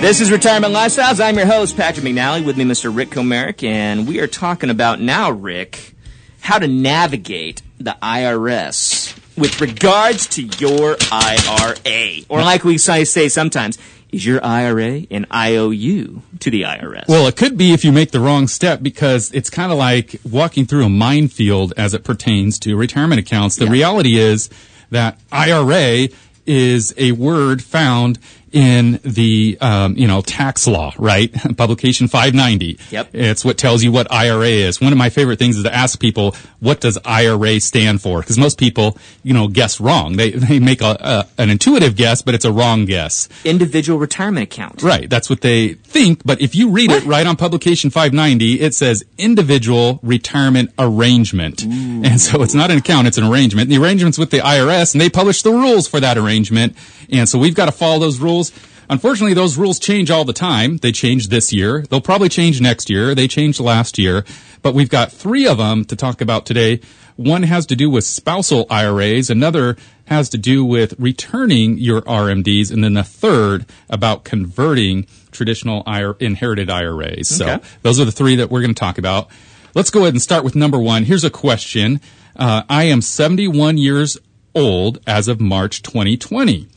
This 0.00 0.20
is 0.20 0.30
Retirement 0.30 0.72
Lifestyles. 0.72 1.20
I'm 1.20 1.36
your 1.36 1.46
host, 1.46 1.76
Patrick 1.76 2.06
McNally, 2.06 2.46
with 2.46 2.56
me, 2.56 2.62
Mr. 2.64 2.94
Rick 2.94 3.10
Comerick, 3.10 3.64
and 3.64 4.06
we 4.06 4.20
are 4.20 4.28
talking 4.28 4.70
about 4.70 5.00
now, 5.00 5.32
Rick, 5.32 5.96
how 6.38 6.60
to 6.60 6.68
navigate 6.68 7.60
the 7.78 7.96
IRS 8.00 9.18
with 9.36 9.60
regards 9.60 10.28
to 10.28 10.42
your 10.42 10.96
IRA. 11.10 12.22
Or 12.28 12.40
like 12.40 12.62
we 12.62 12.78
say 12.78 13.02
say 13.02 13.28
sometimes, 13.28 13.78
is 14.12 14.24
your 14.24 14.44
IRA 14.44 15.02
an 15.10 15.26
IOU 15.34 16.22
to 16.38 16.50
the 16.52 16.62
IRS? 16.62 17.08
Well, 17.08 17.26
it 17.26 17.34
could 17.34 17.58
be 17.58 17.72
if 17.72 17.84
you 17.84 17.90
make 17.90 18.12
the 18.12 18.20
wrong 18.20 18.46
step 18.46 18.80
because 18.80 19.32
it's 19.32 19.50
kind 19.50 19.72
of 19.72 19.78
like 19.78 20.20
walking 20.22 20.66
through 20.66 20.84
a 20.84 20.88
minefield 20.88 21.72
as 21.76 21.94
it 21.94 22.04
pertains 22.04 22.60
to 22.60 22.76
retirement 22.76 23.18
accounts. 23.18 23.56
The 23.56 23.66
reality 23.66 24.18
is 24.18 24.50
that 24.90 25.18
IRA 25.32 26.08
is 26.48 26.94
a 26.96 27.12
word 27.12 27.62
found 27.62 28.18
in 28.58 28.98
the 29.04 29.56
um, 29.60 29.96
you 29.96 30.08
know 30.08 30.20
tax 30.20 30.66
law, 30.66 30.92
right? 30.98 31.32
Publication 31.56 32.08
590. 32.08 32.76
Yep. 32.90 33.10
It's 33.12 33.44
what 33.44 33.56
tells 33.56 33.84
you 33.84 33.92
what 33.92 34.10
IRA 34.10 34.48
is. 34.48 34.80
One 34.80 34.90
of 34.90 34.98
my 34.98 35.10
favorite 35.10 35.38
things 35.38 35.56
is 35.56 35.62
to 35.62 35.72
ask 35.72 36.00
people 36.00 36.34
what 36.58 36.80
does 36.80 36.98
IRA 37.04 37.60
stand 37.60 38.02
for 38.02 38.18
because 38.18 38.36
most 38.36 38.58
people 38.58 38.98
you 39.22 39.32
know 39.32 39.46
guess 39.46 39.80
wrong. 39.80 40.16
They 40.16 40.30
they 40.48 40.58
make 40.58 40.80
a, 40.80 40.96
a, 41.38 41.40
an 41.40 41.50
intuitive 41.50 41.94
guess, 41.94 42.20
but 42.20 42.34
it's 42.34 42.44
a 42.44 42.50
wrong 42.50 42.84
guess. 42.84 43.28
Individual 43.44 44.00
retirement 44.00 44.52
account. 44.52 44.82
Right. 44.82 45.08
That's 45.08 45.30
what 45.30 45.42
they 45.42 45.74
think. 45.74 46.22
But 46.24 46.40
if 46.40 46.56
you 46.56 46.70
read 46.70 46.90
it 46.90 47.04
right 47.04 47.28
on 47.28 47.36
publication 47.36 47.90
590, 47.90 48.60
it 48.60 48.74
says 48.74 49.04
individual 49.18 50.00
retirement 50.02 50.72
arrangement. 50.80 51.62
And 51.62 52.20
so 52.20 52.42
it's 52.42 52.54
not 52.54 52.72
an 52.72 52.78
account, 52.78 53.06
it's 53.06 53.18
an 53.18 53.24
arrangement. 53.24 53.68
The 53.68 53.78
arrangement's 53.78 54.18
with 54.18 54.30
the 54.30 54.38
IRS 54.38 54.94
and 54.94 55.00
they 55.00 55.08
publish 55.08 55.42
the 55.42 55.52
rules 55.52 55.86
for 55.86 56.00
that 56.00 56.18
arrangement. 56.18 56.76
And 57.10 57.28
so 57.28 57.38
we've 57.38 57.54
got 57.54 57.66
to 57.66 57.72
follow 57.72 58.00
those 58.00 58.18
rules. 58.18 58.47
Unfortunately, 58.90 59.34
those 59.34 59.58
rules 59.58 59.78
change 59.78 60.10
all 60.10 60.24
the 60.24 60.32
time. 60.32 60.78
They 60.78 60.92
change 60.92 61.28
this 61.28 61.52
year. 61.52 61.82
They'll 61.90 62.00
probably 62.00 62.28
change 62.30 62.60
next 62.60 62.88
year. 62.88 63.14
They 63.14 63.28
changed 63.28 63.60
last 63.60 63.98
year. 63.98 64.24
But 64.62 64.74
we've 64.74 64.88
got 64.88 65.12
three 65.12 65.46
of 65.46 65.58
them 65.58 65.84
to 65.86 65.96
talk 65.96 66.20
about 66.22 66.46
today. 66.46 66.80
One 67.16 67.42
has 67.42 67.66
to 67.66 67.76
do 67.76 67.90
with 67.90 68.04
spousal 68.04 68.66
IRAs. 68.70 69.28
Another 69.28 69.76
has 70.06 70.28
to 70.30 70.38
do 70.38 70.64
with 70.64 70.94
returning 70.98 71.76
your 71.76 72.00
RMDs. 72.02 72.70
And 72.70 72.82
then 72.82 72.94
the 72.94 73.02
third 73.02 73.66
about 73.90 74.24
converting 74.24 75.06
traditional 75.32 75.82
IR, 75.86 76.16
inherited 76.20 76.70
IRAs. 76.70 77.28
So 77.28 77.46
Okay. 77.46 77.66
those 77.82 78.00
are 78.00 78.04
the 78.06 78.12
three 78.12 78.36
that 78.36 78.50
we're 78.50 78.62
going 78.62 78.74
to 78.74 78.78
talk 78.80 78.96
about. 78.98 79.28
Let's 79.74 79.90
go 79.90 80.00
ahead 80.00 80.14
and 80.14 80.22
start 80.22 80.44
with 80.44 80.56
number 80.56 80.78
one. 80.78 81.04
Here's 81.04 81.24
a 81.24 81.30
question. 81.30 82.00
Uh, 82.36 82.62
I 82.70 82.84
am 82.84 83.02
71 83.02 83.76
years 83.76 84.16
old 84.54 84.98
as 85.06 85.28
of 85.28 85.40
March 85.40 85.82
2020. 85.82 86.68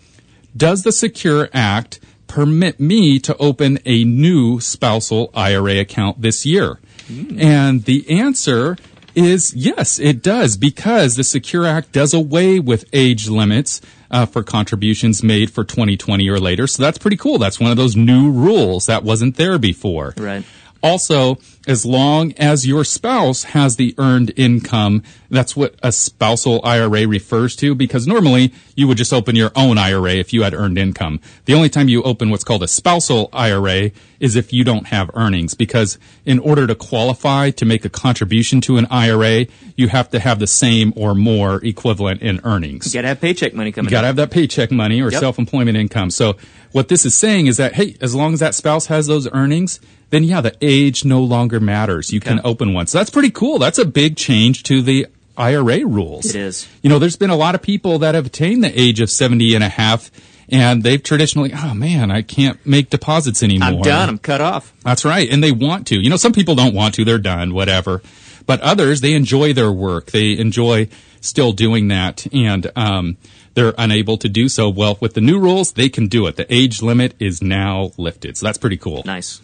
Does 0.56 0.84
the 0.84 0.92
Secure 0.92 1.50
Act 1.54 2.00
permit 2.28 2.80
me 2.80 3.20
to 3.20 3.36
open 3.38 3.80
a 3.86 4.04
new 4.04 4.60
spousal 4.60 5.32
IRA 5.34 5.80
account 5.80 6.22
this 6.22 6.46
year? 6.46 6.80
And 7.10 7.84
the 7.84 8.10
answer 8.10 8.78
is 9.16 9.54
yes, 9.54 10.00
it 10.00 10.24
does, 10.24 10.56
because 10.56 11.16
the 11.16 11.24
Secure 11.24 11.66
Act 11.66 11.92
does 11.92 12.14
away 12.14 12.60
with 12.60 12.86
age 12.94 13.28
limits 13.28 13.82
uh, 14.10 14.26
for 14.26 14.44
contributions 14.44 15.24
made 15.24 15.52
for 15.52 15.64
2020 15.64 16.30
or 16.30 16.40
later. 16.40 16.68
So 16.68 16.84
that's 16.84 16.98
pretty 16.98 17.18
cool. 17.18 17.38
That's 17.38 17.60
one 17.60 17.72
of 17.72 17.78
those 17.78 17.96
new 17.96 18.32
rules 18.32 18.86
that 18.86 19.04
wasn't 19.04 19.36
there 19.36 19.58
before. 19.58 20.14
Right. 20.18 20.46
Also, 20.84 21.38
as 21.68 21.86
long 21.86 22.34
as 22.38 22.66
your 22.66 22.84
spouse 22.84 23.44
has 23.44 23.76
the 23.76 23.94
earned 23.98 24.34
income, 24.36 25.04
that's 25.30 25.56
what 25.56 25.76
a 25.84 25.92
spousal 25.92 26.60
IRA 26.64 27.08
refers 27.08 27.56
to 27.58 27.76
because 27.76 28.08
normally 28.08 28.52
you 28.76 28.88
would 28.88 28.98
just 28.98 29.14
open 29.14 29.36
your 29.36 29.52
own 29.56 29.78
IRA 29.78 30.14
if 30.16 30.34
you 30.34 30.42
had 30.44 30.54
earned 30.54 30.78
income. 30.78 31.20
The 31.46 31.54
only 31.54 31.70
time 31.70 31.88
you 31.88 32.02
open 32.04 32.30
what's 32.32 32.44
called 32.44 32.64
a 32.64 32.68
spousal 32.68 33.30
IRA 33.32 33.92
is 34.20 34.36
if 34.36 34.52
you 34.52 34.64
don't 34.64 34.88
have 34.88 35.10
earnings 35.14 35.54
because 35.54 35.98
in 36.26 36.40
order 36.40 36.66
to 36.68 36.76
qualify 36.76 37.52
to 37.52 37.66
make 37.66 37.86
a 37.86 37.90
contribution 37.90 38.60
to 38.62 38.78
an 38.78 38.88
IRA, 38.90 39.46
you 39.76 39.88
have 39.88 40.10
to 40.12 40.20
have 40.20 40.40
the 40.40 40.48
same 40.48 40.94
or 40.96 41.14
more 41.16 41.64
equivalent 41.64 42.22
in 42.22 42.40
earnings. 42.44 42.88
You 42.94 42.98
gotta 42.98 43.08
have 43.10 43.22
paycheck 43.22 43.54
money 43.54 43.72
coming 43.72 43.88
You 43.90 43.92
gotta 43.92 44.06
in. 44.08 44.10
have 44.10 44.16
that 44.18 44.32
paycheck 44.32 44.72
money 44.72 45.02
or 45.02 45.12
Yep. 45.12 45.20
self-employment 45.20 45.78
income. 45.78 46.10
So 46.12 46.38
what 46.72 46.88
this 46.88 47.06
is 47.06 47.18
saying 47.18 47.48
is 47.48 47.58
that, 47.58 47.76
hey, 47.76 47.96
as 48.02 48.16
long 48.16 48.34
as 48.34 48.40
that 48.40 48.56
spouse 48.56 48.88
has 48.88 49.08
those 49.08 49.28
earnings, 49.32 49.80
then 50.12 50.24
yeah, 50.24 50.42
the 50.42 50.56
age 50.62 51.04
no 51.06 51.22
longer 51.24 51.51
matters. 51.60 52.12
You 52.12 52.20
can 52.20 52.42
open 52.44 52.74
one. 52.74 52.88
So 52.88 52.98
that's 52.98 53.10
pretty 53.10 53.32
cool. 53.32 53.60
That's 53.60 53.78
a 53.78 53.86
big 53.86 54.16
change 54.16 54.64
to 54.64 54.82
the 54.82 55.08
IRA 55.38 55.86
rules. 55.86 56.26
It 56.26 56.36
is. 56.36 56.68
You 56.82 56.90
know, 56.90 57.00
there's 57.00 57.16
been 57.16 57.30
a 57.30 57.36
lot 57.36 57.56
of 57.56 57.62
people 57.62 58.00
that 58.00 58.16
have 58.16 58.28
attained 58.28 58.64
the 58.64 58.80
age 58.80 59.00
of 59.00 59.10
70 59.10 59.56
and 59.56 59.64
a 59.64 59.70
half 59.70 60.12
and 60.52 60.84
they've 60.84 61.02
traditionally, 61.02 61.54
oh 61.56 61.74
man, 61.74 62.12
I 62.12 62.22
can't 62.22 62.64
make 62.66 62.90
deposits 62.90 63.42
anymore. 63.42 63.70
I'm 63.70 63.82
done. 63.82 64.10
I'm 64.10 64.18
cut 64.18 64.42
off. 64.42 64.74
That's 64.84 65.06
right. 65.06 65.30
And 65.32 65.42
they 65.42 65.54
want 65.54 65.88
to. 65.88 65.96
You 65.96 66.10
know, 66.10 66.18
some 66.18 66.34
people 66.34 66.56
don't 66.56 66.76
want 66.76 66.96
to. 66.96 67.06
They're 67.06 67.18
done, 67.18 67.54
whatever. 67.54 68.02
But 68.46 68.60
others, 68.60 69.00
they 69.00 69.14
enjoy 69.14 69.54
their 69.54 69.72
work. 69.72 70.12
They 70.12 70.38
enjoy 70.38 70.90
still 71.22 71.54
doing 71.54 71.88
that. 71.88 72.28
And, 72.34 72.70
um, 72.76 73.18
they're 73.54 73.74
unable 73.78 74.18
to 74.18 74.30
do 74.30 74.48
so. 74.50 74.70
Well, 74.70 74.98
with 75.02 75.14
the 75.14 75.22
new 75.22 75.40
rules, 75.40 75.74
they 75.74 75.90
can 75.90 76.08
do 76.08 76.26
it. 76.28 76.38
The 76.38 76.54
age 76.54 76.82
limit 76.82 77.16
is 77.20 77.42
now 77.42 77.92
lifted. 77.98 78.38
So 78.38 78.46
that's 78.46 78.58
pretty 78.58 78.78
cool. 78.78 79.04
Nice. 79.06 79.42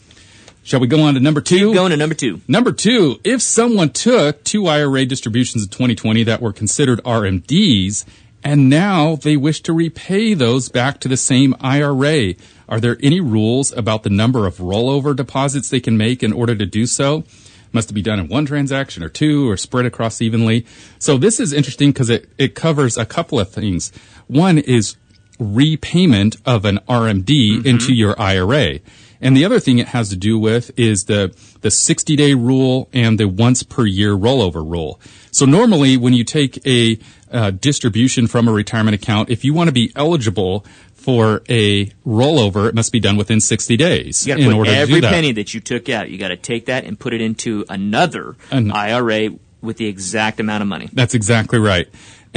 Shall 0.67 0.81
we 0.81 0.87
go 0.87 1.03
on 1.03 1.13
to 1.13 1.21
number 1.21 1.39
two? 1.39 1.73
Going 1.73 1.91
to 1.91 1.97
number 1.97 2.13
two. 2.13 2.41
Number 2.45 2.73
two, 2.73 3.21
if 3.23 3.41
someone 3.41 3.89
took 3.91 4.43
two 4.43 4.67
IRA 4.67 5.05
distributions 5.05 5.63
in 5.63 5.69
2020 5.69 6.23
that 6.23 6.41
were 6.41 6.51
considered 6.51 7.01
RMDs, 7.05 8.03
and 8.43 8.69
now 8.69 9.15
they 9.15 9.37
wish 9.37 9.61
to 9.61 9.71
repay 9.71 10.33
those 10.33 10.67
back 10.67 10.99
to 10.99 11.07
the 11.07 11.15
same 11.15 11.55
IRA, 11.61 12.33
are 12.67 12.81
there 12.81 12.97
any 13.01 13.21
rules 13.21 13.71
about 13.71 14.03
the 14.03 14.09
number 14.09 14.45
of 14.45 14.57
rollover 14.57 15.15
deposits 15.15 15.69
they 15.69 15.79
can 15.79 15.95
make 15.95 16.21
in 16.21 16.33
order 16.33 16.53
to 16.53 16.65
do 16.65 16.85
so? 16.85 17.23
Must 17.71 17.89
it 17.89 17.93
be 17.93 18.01
done 18.01 18.19
in 18.19 18.27
one 18.27 18.45
transaction 18.45 19.03
or 19.03 19.09
two 19.09 19.49
or 19.49 19.55
spread 19.55 19.85
across 19.85 20.21
evenly? 20.21 20.65
So 20.99 21.17
this 21.17 21.39
is 21.39 21.53
interesting 21.53 21.91
because 21.91 22.09
it, 22.09 22.29
it 22.37 22.55
covers 22.55 22.97
a 22.97 23.05
couple 23.05 23.39
of 23.39 23.49
things. 23.49 23.93
One 24.27 24.57
is 24.57 24.97
repayment 25.39 26.35
of 26.45 26.65
an 26.65 26.79
RMD 26.89 27.23
mm-hmm. 27.23 27.67
into 27.67 27.93
your 27.93 28.19
IRA. 28.19 28.79
And 29.21 29.35
the 29.35 29.45
other 29.45 29.59
thing 29.59 29.79
it 29.79 29.87
has 29.89 30.09
to 30.09 30.15
do 30.15 30.37
with 30.37 30.71
is 30.79 31.05
the, 31.05 31.35
the 31.61 31.71
60 31.71 32.15
day 32.15 32.33
rule 32.33 32.89
and 32.93 33.19
the 33.19 33.27
once 33.27 33.63
per 33.63 33.85
year 33.85 34.15
rollover 34.15 34.63
rule. 34.69 34.99
So 35.31 35.45
normally 35.45 35.97
when 35.97 36.13
you 36.13 36.23
take 36.23 36.65
a 36.67 36.97
uh, 37.31 37.51
distribution 37.51 38.27
from 38.27 38.47
a 38.47 38.51
retirement 38.53 38.95
account, 38.95 39.29
if 39.29 39.43
you 39.43 39.53
want 39.53 39.67
to 39.67 39.73
be 39.73 39.91
eligible 39.95 40.65
for 40.93 41.41
a 41.49 41.85
rollover, 42.05 42.67
it 42.69 42.75
must 42.75 42.91
be 42.91 42.99
done 42.99 43.17
within 43.17 43.39
60 43.39 43.77
days 43.77 44.25
You 44.27 44.33
got 44.33 44.37
to 44.37 44.43
in 44.43 44.49
put 44.51 44.57
order 44.57 44.71
to 44.71 44.77
every 44.77 44.95
do 44.95 45.01
that. 45.01 45.11
penny 45.11 45.31
that 45.33 45.53
you 45.53 45.59
took 45.61 45.89
out. 45.89 46.09
You 46.09 46.17
got 46.17 46.29
to 46.29 46.37
take 46.37 46.65
that 46.67 46.83
and 46.85 46.99
put 46.99 47.13
it 47.13 47.21
into 47.21 47.65
another 47.69 48.35
An- 48.51 48.71
IRA 48.71 49.29
with 49.61 49.77
the 49.77 49.87
exact 49.87 50.39
amount 50.39 50.61
of 50.61 50.67
money. 50.67 50.89
That's 50.93 51.13
exactly 51.15 51.59
right. 51.59 51.87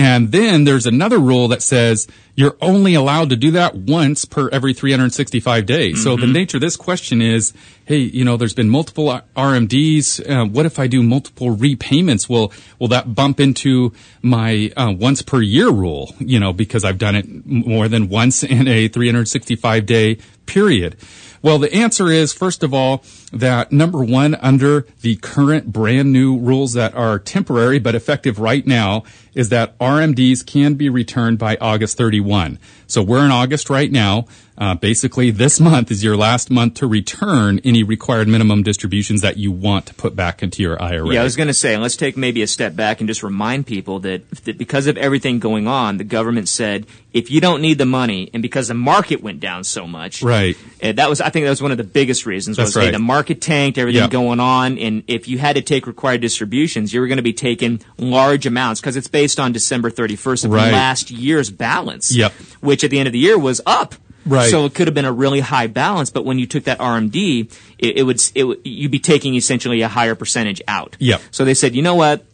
And 0.01 0.32
then 0.32 0.64
there's 0.64 0.86
another 0.86 1.18
rule 1.18 1.48
that 1.48 1.62
says 1.62 2.07
you're 2.34 2.57
only 2.62 2.94
allowed 2.94 3.28
to 3.30 3.36
do 3.36 3.51
that 3.51 3.74
once 3.74 4.24
per 4.24 4.48
every 4.48 4.72
365 4.72 5.66
days. 5.66 6.03
So 6.03 6.16
the 6.16 6.22
Mm-hmm. 6.22 6.32
nature 6.32 6.57
of 6.57 6.62
this 6.62 6.76
question 6.76 7.20
is, 7.20 7.53
hey, 7.84 7.98
you 7.98 8.24
know, 8.24 8.36
there's 8.38 8.55
been 8.55 8.70
multiple 8.70 9.20
RMDs. 9.36 10.20
Uh, 10.28 10.46
what 10.46 10.64
if 10.64 10.78
I 10.78 10.86
do 10.86 11.03
multiple 11.03 11.51
repayments? 11.51 12.28
Will 12.28 12.51
will 12.78 12.88
that 12.88 13.14
bump 13.14 13.40
into 13.40 13.92
my 14.22 14.72
uh, 14.76 14.92
once 14.96 15.20
per 15.22 15.42
year 15.42 15.70
rule? 15.70 16.14
You 16.18 16.40
know, 16.40 16.53
because 16.55 16.82
I've 16.84 16.98
done 16.98 17.14
it 17.16 17.26
more 17.46 17.88
than 17.88 18.09
once 18.09 18.42
in 18.42 18.68
a 18.68 18.88
365 18.88 19.84
day 19.86 20.18
period. 20.51 20.96
Well, 21.42 21.59
the 21.59 21.72
answer 21.72 22.09
is, 22.09 22.32
first 22.32 22.62
of 22.62 22.74
all, 22.74 23.03
that 23.32 23.70
number 23.72 24.05
one, 24.05 24.34
under 24.34 24.84
the 25.01 25.16
current 25.16 25.72
brand 25.72 26.12
new 26.12 26.36
rules 26.36 26.72
that 26.74 26.94
are 26.94 27.18
temporary 27.18 27.78
but 27.78 27.94
effective 27.94 28.38
right 28.38 28.66
now, 28.66 29.05
is 29.32 29.48
that 29.48 29.78
RMDs 29.78 30.44
can 30.44 30.74
be 30.74 30.90
returned 30.90 31.38
by 31.38 31.57
August 31.61 31.96
31. 31.96 32.59
So 32.91 33.03
we're 33.03 33.24
in 33.24 33.30
August 33.30 33.70
right 33.70 33.91
now. 33.91 34.26
Uh, 34.59 34.74
basically, 34.74 35.30
this 35.30 35.59
month 35.59 35.91
is 35.91 36.05
your 36.05 36.18
last 36.18 36.51
month 36.51 36.74
to 36.74 36.86
return 36.86 37.61
any 37.64 37.82
required 37.82 38.28
minimum 38.28 38.62
distributions 38.62 39.22
that 39.22 39.38
you 39.38 39.51
want 39.51 39.86
to 39.86 39.95
put 39.95 40.14
back 40.14 40.43
into 40.43 40.62
your 40.62 40.80
IRA. 40.82 41.14
Yeah, 41.14 41.22
I 41.22 41.24
was 41.24 41.34
going 41.34 41.47
to 41.47 41.55
say, 41.55 41.78
let's 41.78 41.97
take 41.97 42.14
maybe 42.14 42.43
a 42.43 42.47
step 42.47 42.76
back 42.76 43.01
and 43.01 43.09
just 43.09 43.22
remind 43.22 43.66
people 43.66 44.01
that, 44.01 44.28
that 44.45 44.59
because 44.59 44.86
of 44.86 44.99
everything 44.99 45.38
going 45.38 45.66
on, 45.66 45.97
the 45.97 46.05
government 46.05 46.47
said 46.47 46.84
if 47.14 47.30
you 47.30 47.41
don't 47.41 47.62
need 47.62 47.78
the 47.78 47.86
money, 47.86 48.30
and 48.34 48.41
because 48.43 48.68
the 48.68 48.74
market 48.74 49.20
went 49.22 49.41
down 49.41 49.64
so 49.64 49.84
much, 49.86 50.22
Right. 50.22 50.57
uh, 50.82 50.93
that 50.93 51.09
was 51.09 51.20
I 51.22 51.30
think 51.30 51.45
that 51.47 51.51
was 51.51 51.62
one 51.62 51.72
of 51.72 51.78
the 51.78 51.82
biggest 51.84 52.24
reasons. 52.26 52.57
That's 52.59 52.68
was 52.68 52.74
hey, 52.74 52.88
right. 52.88 52.93
the 52.93 52.99
market 53.01 53.41
tanked, 53.41 53.78
everything 53.78 54.03
Yeah. 54.03 54.09
going 54.09 54.41
on, 54.41 54.78
and 54.78 55.03
if 55.09 55.26
you 55.26 55.38
had 55.38 55.57
to 55.57 55.62
take 55.62 55.86
required 55.86 56.20
distributions, 56.20 56.93
you 56.93 57.01
were 57.01 57.07
going 57.09 57.16
to 57.16 57.22
be 57.22 57.32
taking 57.32 57.80
large 57.99 58.47
amounts 58.47 58.80
because 58.80 58.97
it's 58.97 59.09
based 59.09 59.41
on 59.41 59.51
December 59.53 59.91
31st 59.91 60.45
of 60.45 60.51
Right. 60.53 60.70
last 60.72 61.11
year's 61.11 61.51
balance, 61.51 62.14
Yep. 62.14 62.32
which 62.61 62.80
at 62.85 62.91
the 62.91 62.99
end 62.99 63.07
of 63.07 63.12
the 63.12 63.18
year 63.18 63.39
was 63.39 63.61
up. 63.66 63.95
Right. 64.26 64.51
So 64.51 64.66
it 64.66 64.74
could 64.74 64.87
have 64.87 64.95
been 64.95 65.07
a 65.07 65.12
really 65.12 65.41
high 65.41 65.66
balance, 65.66 66.11
but 66.11 66.24
when 66.26 66.39
you 66.39 66.47
took 66.47 66.64
that 66.64 66.78
RMD, 66.78 67.51
it, 67.78 67.99
it 67.99 68.03
would 68.03 68.20
it 68.35 68.66
you'd 68.66 68.91
be 68.91 68.99
taking 68.99 69.35
essentially 69.35 69.81
a 69.81 69.89
higher 69.89 70.14
percentage 70.14 70.61
out. 70.68 70.97
Yep. 71.01 71.20
So 71.31 71.45
they 71.45 71.55
said, 71.55 71.74
you 71.74 71.83
know 71.83 71.95
what? 71.95 72.24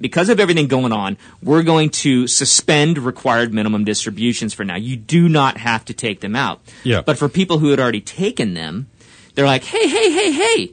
Because 0.00 0.28
of 0.30 0.40
everything 0.40 0.66
going 0.66 0.92
on, 0.92 1.16
we're 1.42 1.62
going 1.62 1.90
to 1.90 2.26
suspend 2.26 2.98
required 2.98 3.52
minimum 3.52 3.84
distributions 3.84 4.54
for 4.54 4.64
now. 4.64 4.76
You 4.76 4.96
do 4.96 5.28
not 5.28 5.58
have 5.58 5.84
to 5.86 5.94
take 5.94 6.20
them 6.20 6.34
out. 6.36 6.60
Yeah. 6.84 7.02
But 7.02 7.18
for 7.18 7.28
people 7.28 7.58
who 7.58 7.68
had 7.70 7.80
already 7.80 8.00
taken 8.00 8.54
them, 8.54 8.86
they're 9.34 9.44
like, 9.46 9.64
hey, 9.64 9.86
hey, 9.86 10.10
hey, 10.10 10.32
hey. 10.32 10.72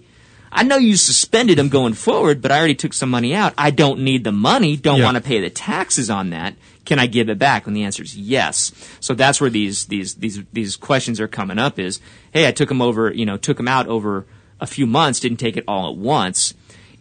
I 0.51 0.63
know 0.63 0.77
you 0.77 0.95
suspended 0.97 1.57
them 1.57 1.69
going 1.69 1.93
forward, 1.93 2.41
but 2.41 2.51
I 2.51 2.57
already 2.57 2.75
took 2.75 2.93
some 2.93 3.09
money 3.09 3.33
out. 3.33 3.53
I 3.57 3.71
don't 3.71 4.01
need 4.01 4.23
the 4.25 4.31
money. 4.33 4.75
Don't 4.77 4.99
Yeah. 4.99 5.05
want 5.05 5.15
to 5.15 5.21
pay 5.23 5.39
the 5.41 5.49
taxes 5.49 6.09
on 6.09 6.29
that. 6.31 6.55
Can 6.85 6.99
I 6.99 7.07
give 7.07 7.29
it 7.29 7.37
back? 7.37 7.67
And 7.67 7.75
the 7.75 7.83
answer 7.83 8.03
is 8.03 8.17
yes. 8.17 8.71
So 8.99 9.13
that's 9.13 9.39
where 9.39 9.49
these 9.49 9.85
these 9.85 10.15
these 10.15 10.41
these 10.51 10.75
questions 10.75 11.19
are 11.19 11.27
coming 11.27 11.59
up. 11.59 11.79
Is 11.79 11.99
hey, 12.33 12.47
I 12.47 12.51
took 12.51 12.69
them 12.69 12.81
over, 12.81 13.11
you 13.13 13.25
know, 13.25 13.37
took 13.37 13.57
them 13.57 13.67
out 13.67 13.87
over 13.87 14.25
a 14.59 14.67
few 14.67 14.85
months, 14.85 15.19
didn't 15.19 15.39
take 15.39 15.57
it 15.57 15.63
all 15.67 15.91
at 15.91 15.97
once. 15.97 16.53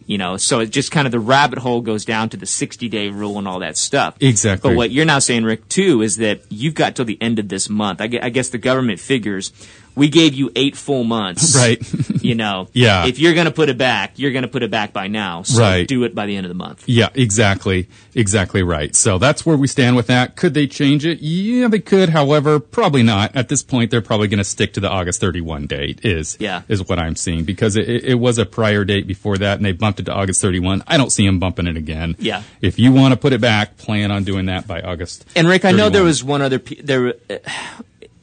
You 0.07 0.17
know, 0.17 0.35
so 0.35 0.59
it 0.59 0.71
just 0.71 0.91
kind 0.91 1.07
of 1.07 1.11
the 1.11 1.19
rabbit 1.19 1.59
hole 1.59 1.79
goes 1.79 2.03
down 2.03 2.29
to 2.29 2.37
the 2.37 2.45
60 2.45 2.89
day 2.89 3.09
rule 3.09 3.37
and 3.37 3.47
all 3.47 3.59
that 3.59 3.77
stuff. 3.77 4.17
Exactly. 4.19 4.71
But 4.71 4.75
what 4.75 4.91
you're 4.91 5.05
now 5.05 5.19
saying, 5.19 5.45
Rick, 5.45 5.69
too, 5.69 6.01
is 6.01 6.17
that 6.17 6.41
you've 6.49 6.73
got 6.73 6.95
till 6.95 7.05
the 7.05 7.21
end 7.21 7.39
of 7.39 7.47
this 7.47 7.69
month. 7.69 8.01
I 8.01 8.09
I 8.21 8.29
guess 8.29 8.49
the 8.49 8.57
government 8.57 8.99
figures 8.99 9.53
we 9.95 10.09
gave 10.09 10.33
you 10.33 10.51
eight 10.55 10.75
full 10.75 11.03
months. 11.03 11.55
Right. 11.61 11.81
you 12.23 12.35
know, 12.35 12.67
Yeah. 12.73 13.05
If 13.05 13.19
you're 13.19 13.33
going 13.33 13.45
to 13.45 13.51
put 13.51 13.69
it 13.69 13.77
back, 13.77 14.13
you're 14.17 14.31
going 14.31 14.43
to 14.43 14.47
put 14.47 14.63
it 14.63 14.71
back 14.71 14.93
by 14.93 15.07
now. 15.07 15.43
So 15.43 15.59
Right. 15.59 15.87
do 15.87 16.03
it 16.03 16.15
by 16.15 16.25
the 16.25 16.35
end 16.35 16.45
of 16.45 16.49
the 16.49 16.55
month. 16.55 16.83
Yeah, 16.87 17.09
exactly. 17.13 17.87
Exactly 18.15 18.63
right. 18.63 18.95
So 18.95 19.17
that's 19.17 19.45
where 19.45 19.55
we 19.57 19.67
stand 19.67 19.95
with 19.95 20.07
that. 20.07 20.35
Could 20.35 20.53
they 20.53 20.67
change 20.67 21.05
it? 21.05 21.19
Yeah, 21.21 21.67
they 21.67 21.79
could. 21.79 22.09
However, 22.09 22.59
probably 22.59 23.03
not. 23.03 23.35
At 23.35 23.47
this 23.49 23.63
point, 23.63 23.91
they're 23.91 24.01
probably 24.01 24.27
going 24.27 24.37
to 24.39 24.43
stick 24.43 24.73
to 24.73 24.79
the 24.79 24.89
August 24.89 25.19
31 25.21 25.67
date 25.67 26.03
is, 26.05 26.37
Yeah. 26.39 26.61
is 26.67 26.87
what 26.87 26.99
I'm 26.99 27.15
seeing 27.15 27.43
because 27.43 27.75
it, 27.75 27.87
it 27.87 28.15
was 28.15 28.37
a 28.37 28.45
prior 28.45 28.83
date 28.85 29.07
before 29.07 29.37
that 29.37 29.57
and 29.57 29.65
they 29.65 29.71
bumped 29.71 29.99
it 29.99 30.03
to 30.07 30.13
August 30.13 30.41
31. 30.41 30.83
I 30.87 30.97
don't 30.97 31.11
see 31.11 31.25
them 31.25 31.39
bumping 31.39 31.67
it 31.67 31.77
again. 31.77 32.15
Yeah. 32.19 32.43
If 32.61 32.79
you 32.79 32.91
want 32.91 33.13
to 33.13 33.17
put 33.17 33.33
it 33.33 33.41
back, 33.41 33.77
plan 33.77 34.11
on 34.11 34.23
doing 34.23 34.45
that 34.47 34.67
by 34.67 34.81
August. 34.81 35.25
And 35.35 35.47
Rick, 35.47 35.65
I 35.65 35.71
know 35.71 35.89
there 35.89 36.03
was 36.03 36.23
one 36.23 36.41
other 36.41 36.59
pe- 36.59 36.81
there 36.81 37.13
uh, 37.29 37.37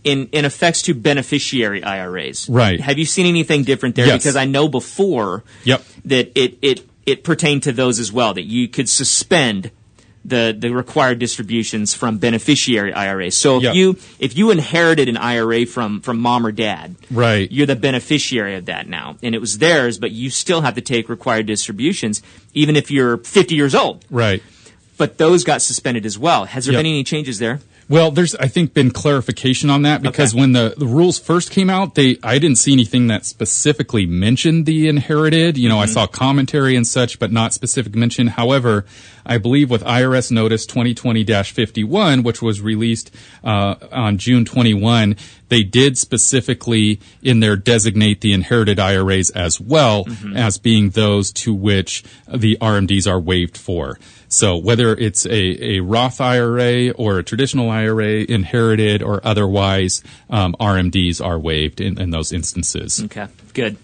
in 0.05 0.29
in 0.33 0.45
effects 0.45 0.83
to 0.83 0.95
beneficiary 0.95 1.83
IRAs. 1.83 2.49
Right. 2.49 2.81
Have 2.81 2.99
you 2.99 3.05
seen 3.05 3.27
anything 3.27 3.65
different 3.65 3.95
there? 3.97 4.07
Yes. 4.07 4.23
Because 4.23 4.37
I 4.37 4.45
know 4.45 4.69
before 4.69 5.45
Yep. 5.65 5.85
that 6.07 6.33
it 6.39 6.59
it 6.63 6.89
it 7.07 7.25
pertained 7.25 7.63
to 7.65 7.73
those 7.73 7.99
as 7.99 8.13
well 8.13 8.35
that 8.35 8.45
you 8.45 8.69
could 8.69 8.89
suspend 8.89 9.71
the 10.25 10.55
the 10.59 10.71
required 10.71 11.19
distributions 11.19 11.95
from 11.95 12.19
beneficiary 12.19 12.93
IRAs. 12.93 13.37
So 13.37 13.57
if 13.59 13.63
Yep. 13.65 13.75
you 13.75 13.97
if 14.19 14.37
you 14.37 14.51
inherited 14.51 15.09
an 15.09 15.17
IRA 15.17 15.65
from 15.65 16.01
from 16.01 16.19
mom 16.19 16.47
or 16.47 16.53
dad, 16.53 16.97
Right. 17.11 17.51
you're 17.51 17.67
the 17.67 17.77
beneficiary 17.77 18.55
of 18.57 18.67
that 18.67 18.89
now, 18.89 19.17
and 19.23 19.35
it 19.35 19.41
was 19.41 19.59
theirs, 19.59 19.99
but 19.99 20.11
you 20.13 20.29
still 20.31 20.61
have 20.61 20.75
to 20.75 20.81
take 20.81 21.09
required 21.09 21.47
distributions 21.47 22.21
even 22.55 22.77
if 22.77 22.91
you're 22.91 23.17
50 23.19 23.55
years 23.55 23.75
old. 23.75 24.05
Right. 24.11 24.43
But 24.97 25.17
those 25.19 25.45
got 25.45 25.63
suspended 25.63 26.05
as 26.05 26.19
well. 26.19 26.45
Has 26.45 26.65
there 26.67 26.73
Yep. 26.75 26.79
been 26.81 26.87
any 26.87 27.05
changes 27.05 27.39
there? 27.39 27.61
Well, 27.91 28.11
there's 28.11 28.35
I 28.35 28.49
think 28.49 28.75
been 28.75 28.91
clarification 28.91 29.71
on 29.71 29.81
that 29.83 30.03
because 30.03 30.35
Okay. 30.35 30.41
when 30.41 30.53
the, 30.53 30.75
the 30.77 30.87
rules 30.87 31.19
first 31.19 31.51
came 31.51 31.71
out, 31.71 31.95
they 31.95 32.19
I 32.23 32.39
didn't 32.39 32.59
see 32.59 32.73
anything 32.75 33.07
that 33.07 33.25
specifically 33.25 34.05
mentioned 34.05 34.67
the 34.67 34.89
inherited. 34.89 35.57
You 35.57 35.71
know, 35.71 35.79
I 35.79 35.87
saw 35.87 36.07
commentary 36.07 36.77
and 36.77 36.87
such, 36.87 37.19
but 37.19 37.33
not 37.33 37.55
specific 37.55 37.95
mention. 37.95 38.27
However, 38.27 38.85
I 39.25 39.39
believe 39.39 39.71
with 39.71 39.83
IRS 39.85 40.31
Notice 40.31 40.67
2020-51, 40.67 42.25
which 42.25 42.43
was 42.43 42.61
released 42.61 43.11
uh, 43.45 43.77
on 43.93 44.19
June 44.19 44.45
21, 44.45 45.17
they 45.49 45.63
did 45.63 45.97
specifically 45.99 47.01
in 47.23 47.41
there 47.41 47.57
designate 47.57 48.21
the 48.21 48.33
inherited 48.33 48.79
IRAs 48.79 49.31
as 49.31 49.61
well 49.61 50.07
as 50.35 50.59
being 50.59 50.91
those 50.91 51.33
to 51.33 51.55
which 51.55 52.05
the 52.27 52.57
RMDs 52.61 53.11
are 53.11 53.21
waived 53.21 53.57
for. 53.57 53.99
So 54.29 54.57
whether 54.57 54.95
it's 54.95 55.25
a, 55.27 55.77
a 55.77 55.81
Roth 55.81 56.21
IRA 56.21 56.91
or 56.91 57.19
a 57.19 57.23
traditional 57.23 57.71
IRA, 57.71 58.25
inherited 58.29 59.03
or 59.03 59.21
otherwise, 59.25 60.03
um, 60.29 60.55
RMDs 60.61 61.25
are 61.25 61.39
waived 61.39 61.81
in, 61.81 62.01
in 62.01 62.11
those 62.11 62.33
instances. 62.33 63.03
Okay, 63.05 63.27
good. 63.55 63.77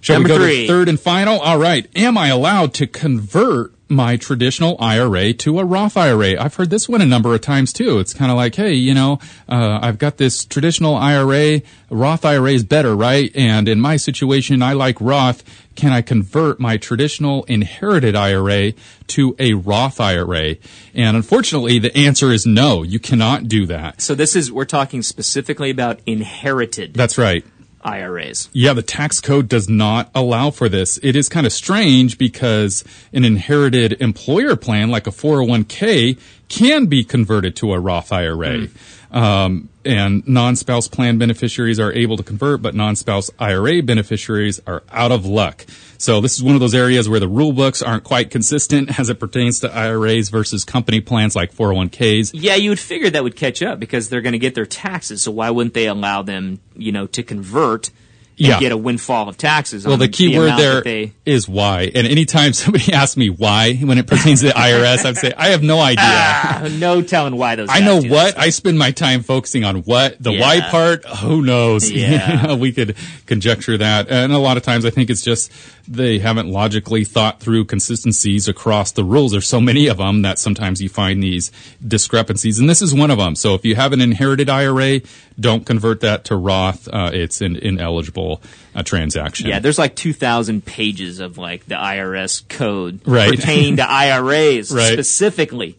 Shall 0.00 0.16
Number 0.20 0.28
we 0.28 0.38
go 0.38 0.44
three. 0.44 0.60
to 0.62 0.68
third 0.68 0.88
and 0.88 1.00
final? 1.00 1.40
All 1.40 1.58
right. 1.58 1.88
Am 1.96 2.16
I 2.16 2.28
allowed 2.28 2.74
to 2.74 2.86
convert 2.86 3.72
my 3.88 4.16
traditional 4.16 4.76
IRA 4.78 5.32
to 5.32 5.58
a 5.58 5.64
Roth 5.64 5.96
IRA? 5.96 6.40
I've 6.40 6.54
heard 6.54 6.70
this 6.70 6.88
one 6.88 7.00
a 7.00 7.06
number 7.06 7.34
of 7.34 7.40
times 7.40 7.72
too. 7.72 7.98
It's 7.98 8.14
kind 8.14 8.30
of 8.30 8.36
like, 8.36 8.54
hey, 8.54 8.74
you 8.74 8.94
know, 8.94 9.18
uh, 9.48 9.80
I've 9.82 9.98
got 9.98 10.16
this 10.16 10.44
traditional 10.44 10.94
IRA. 10.94 11.62
Roth 11.90 12.24
IRA 12.24 12.52
is 12.52 12.64
better, 12.64 12.94
right? 12.94 13.30
And 13.34 13.68
in 13.68 13.80
my 13.80 13.96
situation, 13.96 14.62
I 14.62 14.74
like 14.74 15.00
Roth. 15.00 15.42
Can 15.76 15.92
I 15.92 16.02
convert 16.02 16.58
my 16.58 16.78
traditional 16.78 17.44
inherited 17.44 18.16
IRA 18.16 18.72
to 19.08 19.36
a 19.38 19.54
Roth 19.54 20.00
IRA? 20.00 20.56
And 20.94 21.16
unfortunately, 21.16 21.78
the 21.78 21.96
answer 21.96 22.32
is 22.32 22.46
no. 22.46 22.82
You 22.82 22.98
cannot 22.98 23.46
do 23.46 23.66
that. 23.66 24.00
So 24.00 24.14
this 24.14 24.34
is 24.34 24.50
we're 24.50 24.64
talking 24.64 25.02
specifically 25.02 25.70
about 25.70 26.00
inherited 26.06 26.94
That's 26.94 27.18
right. 27.18 27.44
IRAs. 27.86 28.48
Yeah, 28.52 28.72
the 28.72 28.82
tax 28.82 29.20
code 29.20 29.48
does 29.48 29.68
not 29.68 30.10
allow 30.14 30.50
for 30.50 30.68
this. 30.68 30.98
It 31.02 31.14
is 31.14 31.28
kind 31.28 31.46
of 31.46 31.52
strange 31.52 32.18
because 32.18 32.84
an 33.12 33.24
inherited 33.24 34.00
employer 34.00 34.56
plan 34.56 34.90
like 34.90 35.06
a 35.06 35.10
401k 35.10 36.18
can 36.48 36.86
be 36.86 37.04
converted 37.04 37.54
to 37.56 37.72
a 37.72 37.78
Roth 37.78 38.12
IRA. 38.12 38.66
Hmm. 38.66 38.76
Um, 39.16 39.70
and 39.82 40.28
non-spouse 40.28 40.88
plan 40.88 41.16
beneficiaries 41.16 41.80
are 41.80 41.90
able 41.90 42.18
to 42.18 42.22
convert, 42.22 42.60
but 42.60 42.74
non-spouse 42.74 43.30
IRA 43.38 43.82
beneficiaries 43.82 44.60
are 44.66 44.82
out 44.90 45.10
of 45.10 45.24
luck. 45.24 45.64
So 45.96 46.20
this 46.20 46.34
is 46.34 46.42
one 46.42 46.54
of 46.54 46.60
those 46.60 46.74
areas 46.74 47.08
where 47.08 47.18
the 47.18 47.28
rule 47.28 47.54
books 47.54 47.80
aren't 47.80 48.04
quite 48.04 48.30
consistent 48.30 49.00
as 49.00 49.08
it 49.08 49.18
pertains 49.18 49.60
to 49.60 49.74
IRAs 49.74 50.28
versus 50.28 50.64
company 50.64 51.00
plans 51.00 51.34
like 51.34 51.54
401ks. 51.54 52.32
Yeah, 52.34 52.56
you 52.56 52.68
would 52.68 52.78
figure 52.78 53.08
that 53.08 53.24
would 53.24 53.36
catch 53.36 53.62
up 53.62 53.80
because 53.80 54.10
they're 54.10 54.20
going 54.20 54.34
to 54.34 54.38
get 54.38 54.54
their 54.54 54.66
taxes. 54.66 55.22
So 55.22 55.30
why 55.30 55.48
wouldn't 55.48 55.72
they 55.72 55.86
allow 55.86 56.20
them, 56.20 56.60
you 56.74 56.92
know, 56.92 57.06
to 57.06 57.22
convert 57.22 57.90
Yeah. 58.38 58.60
get 58.60 58.72
a 58.72 58.76
windfall 58.76 59.28
of 59.28 59.36
taxes? 59.38 59.86
Well, 59.86 59.96
the 59.96 60.08
key 60.08 60.36
word 60.36 60.46
amount 60.46 60.60
there 60.60 60.80
that 60.82 61.10
is 61.24 61.46
they, 61.46 61.52
why. 61.52 61.90
And 61.94 62.06
anytime 62.06 62.52
somebody 62.54 62.92
asks 62.92 63.16
me 63.16 63.30
why 63.30 63.74
when 63.76 63.96
it 63.98 64.06
pertains 64.06 64.40
to 64.40 64.48
the 64.48 64.52
IRS, 64.52 65.04
I'd 65.06 65.16
say, 65.16 65.32
I 65.36 65.48
have 65.48 65.62
no 65.62 65.80
idea. 65.92 66.04
Ah, 66.04 66.68
no 66.78 67.00
telling 67.02 67.36
why 67.36 67.56
those. 67.56 67.68
I 67.70 67.80
know 67.80 68.00
what. 68.02 68.38
I 68.38 68.50
spend 68.50 68.78
my 68.78 68.90
time 68.90 69.22
focusing 69.22 69.64
on 69.64 69.76
what. 69.82 70.22
The 70.22 70.32
Yeah. 70.32 70.40
why 70.40 70.60
part, 70.60 71.04
who 71.06 71.42
knows? 71.42 71.90
Yeah. 71.90 72.54
we 72.54 72.72
could 72.72 72.96
conjecture 73.26 73.78
that. 73.78 74.08
And 74.10 74.32
a 74.32 74.38
lot 74.38 74.56
of 74.56 74.62
times 74.62 74.84
I 74.84 74.90
think 74.90 75.08
it's 75.08 75.22
just 75.22 75.50
they 75.88 76.18
haven't 76.18 76.48
logically 76.50 77.04
thought 77.04 77.40
through 77.40 77.64
consistencies 77.64 78.48
across 78.48 78.92
the 78.92 79.04
rules. 79.04 79.32
There's 79.32 79.46
so 79.48 79.60
many 79.60 79.86
of 79.86 79.98
them 79.98 80.22
that 80.22 80.38
sometimes 80.38 80.82
you 80.82 80.88
find 80.88 81.22
these 81.22 81.52
discrepancies. 81.86 82.58
And 82.58 82.68
this 82.68 82.82
is 82.82 82.92
one 82.92 83.10
of 83.10 83.18
them. 83.18 83.34
So 83.36 83.54
if 83.54 83.64
you 83.64 83.76
have 83.76 83.92
an 83.92 84.00
inherited 84.00 84.50
IRA, 84.50 85.00
don't 85.38 85.64
convert 85.64 86.00
that 86.00 86.24
to 86.24 86.36
Roth. 86.36 86.88
Uh, 86.88 87.10
it's 87.14 87.40
an 87.40 87.56
ineligible 87.56 88.25
uh, 88.74 88.82
transaction. 88.82 89.48
Yeah, 89.48 89.58
there's 89.60 89.78
like 89.78 89.94
2,000 89.96 90.64
pages 90.64 91.20
of 91.20 91.38
like 91.38 91.66
the 91.66 91.74
IRS 91.76 92.46
code 92.48 93.00
Right. 93.06 93.30
pertaining 93.34 93.76
to 93.76 93.82
IRAs 93.90 94.70
Right. 94.70 94.92
specifically. 94.92 95.76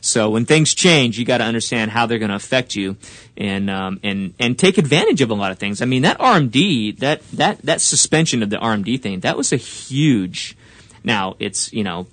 So 0.00 0.30
when 0.30 0.44
things 0.44 0.72
change, 0.74 1.18
you 1.18 1.24
got 1.24 1.38
to 1.38 1.44
understand 1.44 1.90
how 1.90 2.06
they're 2.06 2.20
going 2.20 2.28
to 2.30 2.36
affect 2.36 2.76
you, 2.76 2.96
and 3.36 3.68
um, 3.68 3.98
and 4.04 4.34
and 4.38 4.56
take 4.56 4.78
advantage 4.78 5.20
of 5.20 5.30
a 5.30 5.34
lot 5.34 5.50
of 5.50 5.58
things. 5.58 5.82
I 5.82 5.84
mean, 5.86 6.02
that 6.02 6.18
RMD, 6.20 6.98
that 7.00 7.28
that 7.32 7.58
that 7.62 7.80
suspension 7.80 8.42
of 8.44 8.50
the 8.50 8.56
RMD 8.58 9.00
thing, 9.02 9.20
that 9.20 9.36
was 9.36 9.52
a 9.52 9.56
huge. 9.56 10.56
Now 11.02 11.34
it's 11.40 11.72
you 11.72 11.82
know 11.82 12.06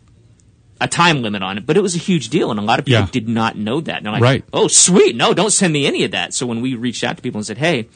a 0.82 0.88
time 0.88 1.22
limit 1.22 1.44
on 1.44 1.58
it, 1.60 1.68
but 1.68 1.78
it 1.78 1.82
was 1.84 1.94
a 1.94 2.00
huge 2.00 2.30
deal, 2.30 2.50
and 2.50 2.60
a 2.60 2.64
lot 2.64 2.80
of 2.80 2.86
people 2.86 3.02
Yeah. 3.02 3.08
did 3.12 3.30
not 3.30 3.56
know 3.58 3.80
that. 3.82 3.98
And 3.98 4.06
they're 4.08 4.14
like, 4.14 4.24
Right. 4.24 4.44
"Oh, 4.52 4.68
sweet, 4.68 5.16
no, 5.16 5.34
don't 5.36 5.54
send 5.54 5.72
me 5.72 5.86
any 5.86 6.04
of 6.04 6.12
that." 6.12 6.34
So 6.34 6.48
when 6.48 6.62
we 6.62 6.74
reached 6.74 7.04
out 7.04 7.16
to 7.18 7.22
people 7.22 7.38
and 7.40 7.46
said, 7.46 7.60
"Hey, 7.60 7.88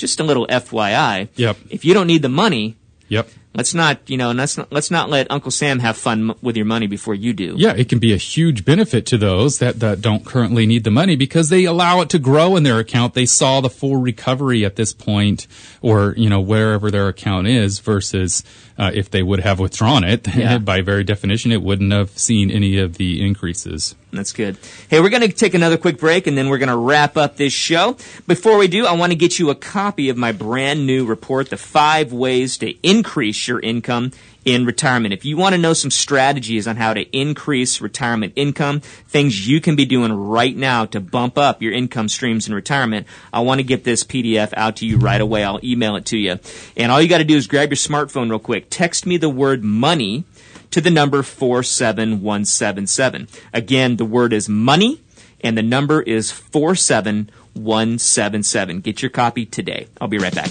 just 0.00 0.18
a 0.20 0.24
little 0.24 0.46
FYI, 0.48 1.28
Yep. 1.36 1.56
if 1.70 1.84
you 1.84 1.94
don't 1.94 2.06
need 2.08 2.22
the 2.22 2.28
money, 2.28 2.76
Yep. 3.08 3.28
let's 3.54 3.74
not, 3.74 3.98
you 4.06 4.16
know, 4.16 4.30
let's 4.32 4.56
not, 4.56 4.72
let's 4.72 4.90
not 4.90 5.10
let 5.10 5.26
Uncle 5.30 5.50
Sam 5.50 5.80
have 5.80 5.96
fun 5.96 6.30
m- 6.30 6.36
with 6.42 6.56
your 6.56 6.64
money 6.66 6.86
before 6.86 7.14
you 7.14 7.32
do." 7.32 7.54
Yeah, 7.58 7.72
it 7.76 7.88
can 7.88 7.98
be 7.98 8.12
a 8.12 8.16
huge 8.16 8.64
benefit 8.64 9.04
to 9.06 9.18
those 9.18 9.58
that, 9.58 9.80
that 9.80 10.00
don't 10.00 10.24
currently 10.24 10.64
need 10.66 10.84
the 10.84 10.90
money 10.92 11.16
because 11.16 11.48
they 11.48 11.64
allow 11.64 12.00
it 12.02 12.08
to 12.10 12.18
grow 12.20 12.54
in 12.56 12.62
their 12.62 12.78
account. 12.78 13.14
They 13.14 13.26
saw 13.26 13.60
the 13.60 13.68
full 13.70 13.96
recovery 13.96 14.64
at 14.64 14.76
this 14.76 14.92
point 14.92 15.46
or, 15.82 16.14
you 16.16 16.28
know, 16.30 16.40
wherever 16.40 16.90
their 16.90 17.08
account 17.08 17.48
is 17.48 17.80
versus 17.80 18.44
uh, 18.80 18.90
if 18.94 19.10
they 19.10 19.22
would 19.22 19.40
have 19.40 19.60
withdrawn 19.60 20.02
it. 20.02 20.26
Yeah. 20.40 20.56
By 20.56 20.80
very 20.80 21.04
definition, 21.04 21.52
it 21.52 21.60
wouldn't 21.60 21.92
have 21.92 22.16
seen 22.16 22.50
any 22.50 22.78
of 22.78 22.96
the 22.96 23.22
increases. 23.22 23.94
That's 24.10 24.32
good. 24.32 24.56
Hey, 24.88 25.00
we're 25.00 25.10
going 25.10 25.28
to 25.28 25.28
take 25.28 25.52
another 25.52 25.76
quick 25.76 25.98
break 25.98 26.26
and 26.26 26.38
then 26.38 26.48
we're 26.48 26.56
going 26.56 26.70
to 26.70 26.76
wrap 26.76 27.18
up 27.18 27.36
this 27.36 27.52
show. 27.52 27.98
Before 28.26 28.56
we 28.56 28.68
do, 28.68 28.86
I 28.86 28.92
want 28.92 29.12
to 29.12 29.16
get 29.16 29.38
you 29.38 29.50
a 29.50 29.54
copy 29.54 30.08
of 30.08 30.16
my 30.16 30.32
brand 30.32 30.86
new 30.86 31.04
report, 31.04 31.50
The 31.50 31.58
Five 31.58 32.12
Ways 32.12 32.56
to 32.58 32.74
Increase 32.82 33.48
Your 33.48 33.60
Income 33.60 34.12
in 34.44 34.64
Retirement. 34.64 35.12
If 35.12 35.24
you 35.24 35.36
want 35.36 35.54
to 35.54 35.60
know 35.60 35.72
some 35.72 35.90
strategies 35.90 36.66
on 36.66 36.76
how 36.76 36.94
to 36.94 37.02
increase 37.16 37.80
retirement 37.80 38.32
income, 38.36 38.80
things 38.80 39.46
you 39.46 39.60
can 39.60 39.76
be 39.76 39.84
doing 39.84 40.12
right 40.12 40.56
now 40.56 40.86
to 40.86 41.00
bump 41.00 41.38
up 41.38 41.62
your 41.62 41.72
income 41.72 42.08
streams 42.08 42.48
in 42.48 42.54
retirement, 42.54 43.06
I 43.32 43.40
want 43.40 43.58
to 43.58 43.64
get 43.64 43.84
this 43.84 44.04
PDF 44.04 44.52
out 44.56 44.76
to 44.76 44.86
you 44.86 44.98
right 44.98 45.20
away. 45.20 45.44
I'll 45.44 45.60
email 45.62 45.96
it 45.96 46.06
to 46.06 46.16
you. 46.16 46.38
And 46.76 46.90
all 46.90 47.02
you 47.02 47.08
got 47.08 47.18
to 47.18 47.24
do 47.24 47.36
is 47.36 47.46
grab 47.46 47.70
your 47.70 47.76
smartphone 47.76 48.30
real 48.30 48.38
quick. 48.38 48.66
Text 48.70 49.06
me 49.06 49.16
the 49.16 49.28
word 49.28 49.62
money 49.62 50.24
to 50.70 50.80
the 50.80 50.90
number 50.90 51.22
47177. 51.22 53.28
Again, 53.52 53.96
the 53.96 54.04
word 54.04 54.32
is 54.32 54.48
money 54.48 55.00
and 55.42 55.58
the 55.58 55.62
number 55.62 56.02
is 56.02 56.30
47177. 56.30 58.80
Get 58.80 59.02
your 59.02 59.10
copy 59.10 59.46
today. 59.46 59.88
I'll 60.00 60.08
be 60.08 60.18
right 60.18 60.34
back. 60.34 60.50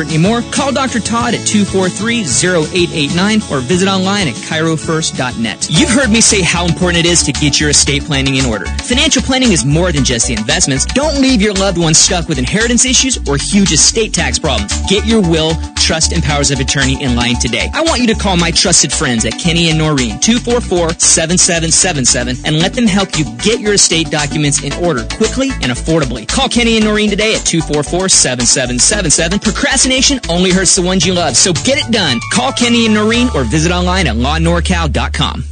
anymore. 0.07 0.41
Call 0.51 0.71
Dr. 0.71 0.99
Todd 0.99 1.33
at 1.33 1.41
243-0889 1.41 3.51
or 3.51 3.59
visit 3.59 3.87
online 3.87 4.27
at 4.27 4.35
chirofirst.net. 4.35 5.67
You've 5.69 5.89
heard 5.89 6.09
me 6.09 6.21
say 6.21 6.41
how 6.41 6.65
important 6.65 7.05
it 7.05 7.09
is 7.09 7.23
to 7.23 7.31
get 7.31 7.59
your 7.59 7.69
estate 7.69 8.03
planning 8.03 8.35
in 8.35 8.45
order. 8.45 8.65
Financial 8.83 9.21
planning 9.21 9.51
is 9.51 9.65
more 9.65 9.91
than 9.91 10.03
just 10.03 10.27
the 10.27 10.33
investments. 10.33 10.85
Don't 10.85 11.21
leave 11.21 11.41
your 11.41 11.53
loved 11.53 11.77
ones 11.77 11.97
stuck 11.97 12.27
with 12.27 12.37
inheritance 12.37 12.85
issues 12.85 13.17
or 13.27 13.37
huge 13.37 13.71
estate 13.71 14.13
tax 14.13 14.39
problems. 14.39 14.73
Get 14.89 15.05
your 15.05 15.21
will, 15.21 15.53
trust, 15.91 16.13
and 16.13 16.23
powers 16.23 16.51
of 16.51 16.59
attorney 16.61 17.03
in 17.03 17.17
line 17.17 17.35
today. 17.35 17.69
I 17.73 17.81
want 17.81 17.99
you 17.99 18.07
to 18.07 18.15
call 18.15 18.37
my 18.37 18.49
trusted 18.49 18.93
friends 18.93 19.25
at 19.25 19.37
Kenny 19.37 19.69
and 19.69 19.77
Norine, 19.77 20.21
244-7777, 20.21 22.45
and 22.45 22.59
let 22.59 22.73
them 22.73 22.87
help 22.87 23.19
you 23.19 23.25
get 23.39 23.59
your 23.59 23.73
estate 23.73 24.09
documents 24.09 24.63
in 24.63 24.71
order 24.81 25.05
quickly 25.17 25.49
and 25.61 25.69
affordably. 25.69 26.25
Call 26.25 26.47
Kenny 26.47 26.77
and 26.77 26.85
Norine 26.85 27.09
today 27.09 27.35
at 27.35 27.41
244-7777. 27.41 29.43
Procrastination 29.43 30.21
only 30.29 30.51
hurts 30.51 30.77
the 30.77 30.81
ones 30.81 31.05
you 31.05 31.13
love, 31.13 31.35
so 31.35 31.51
get 31.51 31.77
it 31.77 31.91
done. 31.91 32.21
Call 32.31 32.53
Kenny 32.53 32.85
and 32.85 32.95
Norine 32.95 33.35
or 33.35 33.43
visit 33.43 33.73
online 33.73 34.07
at 34.07 34.15
lawnorcal.com. 34.15 35.43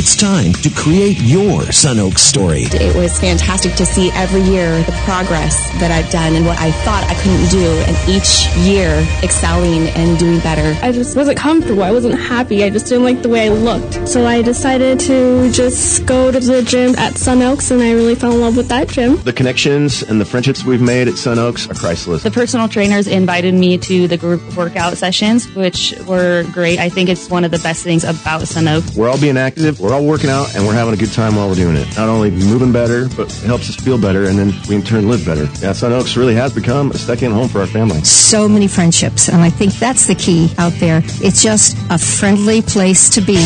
It's 0.00 0.14
time 0.14 0.52
to 0.62 0.70
create 0.70 1.18
your 1.18 1.72
Sun 1.72 1.98
Oak 1.98 2.18
story. 2.18 2.66
It 2.70 2.94
was 2.94 3.18
fantastic 3.18 3.74
to 3.74 3.84
see 3.84 4.12
every 4.12 4.42
year 4.42 4.80
the 4.84 4.92
progress 5.04 5.58
that 5.80 5.90
I've 5.90 6.08
done 6.08 6.36
and 6.36 6.46
what 6.46 6.56
I 6.60 6.70
thought 6.70 7.02
I 7.02 7.14
couldn't 7.14 7.48
do, 7.50 7.66
and 7.66 8.08
each 8.08 8.46
year 8.58 9.04
excelling 9.24 9.88
and 9.96 10.16
doing 10.16 10.38
better. 10.38 10.78
I 10.86 10.92
just 10.92 11.16
wasn't 11.16 11.36
comfortable. 11.36 11.82
I 11.82 11.90
wasn't 11.90 12.16
happy. 12.16 12.62
I 12.62 12.70
just 12.70 12.86
didn't 12.86 13.02
like 13.02 13.22
the 13.22 13.28
way 13.28 13.46
I 13.46 13.48
looked. 13.48 14.06
So 14.06 14.24
I 14.24 14.40
decided 14.40 15.00
to 15.00 15.50
just 15.50 16.06
go 16.06 16.30
to 16.30 16.38
the 16.38 16.62
gym 16.62 16.94
at 16.94 17.16
Sun 17.16 17.42
Oaks, 17.42 17.72
and 17.72 17.82
I 17.82 17.90
really 17.90 18.14
fell 18.14 18.30
in 18.30 18.40
love 18.40 18.56
with 18.56 18.68
that 18.68 18.86
gym. 18.86 19.16
The 19.24 19.32
connections 19.32 20.02
and 20.02 20.20
the 20.20 20.24
friendships 20.24 20.62
we've 20.62 20.80
made 20.80 21.08
at 21.08 21.14
Sun 21.14 21.40
Oaks 21.40 21.68
are 21.68 21.74
priceless. 21.74 22.22
The 22.22 22.30
personal 22.30 22.68
trainers 22.68 23.08
invited 23.08 23.52
me 23.52 23.78
to 23.78 24.06
the 24.06 24.16
group 24.16 24.56
workout 24.56 24.96
sessions, 24.96 25.52
which 25.56 25.92
were 26.06 26.44
great. 26.52 26.78
I 26.78 26.88
think 26.88 27.08
it's 27.08 27.28
one 27.28 27.42
of 27.42 27.50
the 27.50 27.58
best 27.58 27.82
things 27.82 28.04
about 28.04 28.46
Sun 28.46 28.68
Oaks. 28.68 28.94
We're 28.94 29.08
all 29.08 29.20
being 29.20 29.36
active, 29.36 29.80
we're 29.80 29.87
all 29.94 30.04
working 30.04 30.30
out, 30.30 30.54
and 30.54 30.66
we're 30.66 30.74
having 30.74 30.94
a 30.94 30.96
good 30.96 31.12
time 31.12 31.36
while 31.36 31.48
we're 31.48 31.54
doing 31.54 31.76
it. 31.76 31.86
Not 31.96 32.08
only 32.08 32.30
moving 32.30 32.72
better, 32.72 33.08
but 33.08 33.28
it 33.28 33.46
helps 33.46 33.68
us 33.68 33.76
feel 33.76 33.98
better, 33.98 34.24
and 34.26 34.38
then 34.38 34.52
we 34.68 34.76
in 34.76 34.82
turn 34.82 35.08
live 35.08 35.24
better. 35.24 35.44
Yeah, 35.60 35.72
Sun 35.72 35.92
Oaks 35.92 36.16
really 36.16 36.34
has 36.34 36.52
become 36.54 36.90
a 36.90 36.98
second 36.98 37.32
home 37.32 37.48
for 37.48 37.60
our 37.60 37.66
family. 37.66 38.02
So 38.02 38.48
many 38.48 38.68
friendships, 38.68 39.28
and 39.28 39.40
I 39.40 39.50
think 39.50 39.74
that's 39.74 40.06
the 40.06 40.14
key 40.14 40.52
out 40.58 40.72
there. 40.74 41.02
It's 41.22 41.42
just 41.42 41.76
a 41.90 41.98
friendly 41.98 42.62
place 42.62 43.08
to 43.10 43.20
be. 43.20 43.38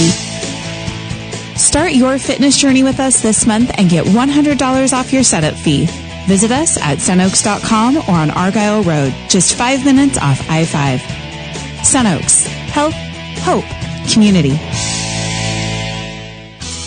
Start 1.56 1.92
your 1.92 2.18
fitness 2.18 2.56
journey 2.56 2.82
with 2.82 2.98
us 2.98 3.20
this 3.22 3.46
month 3.46 3.70
and 3.74 3.88
get 3.88 4.06
$100 4.06 4.92
off 4.92 5.12
your 5.12 5.22
setup 5.22 5.54
fee. 5.54 5.86
Visit 6.26 6.50
us 6.50 6.76
at 6.78 6.98
sunoaks.com 6.98 7.98
or 7.98 8.12
on 8.12 8.30
Argyle 8.30 8.82
Road, 8.82 9.14
just 9.28 9.56
five 9.56 9.84
minutes 9.84 10.18
off 10.18 10.40
I 10.48 10.64
5. 10.64 11.00
Sunoaks. 11.82 12.46
Health, 12.46 12.94
hope, 13.42 13.64
community. 14.12 14.58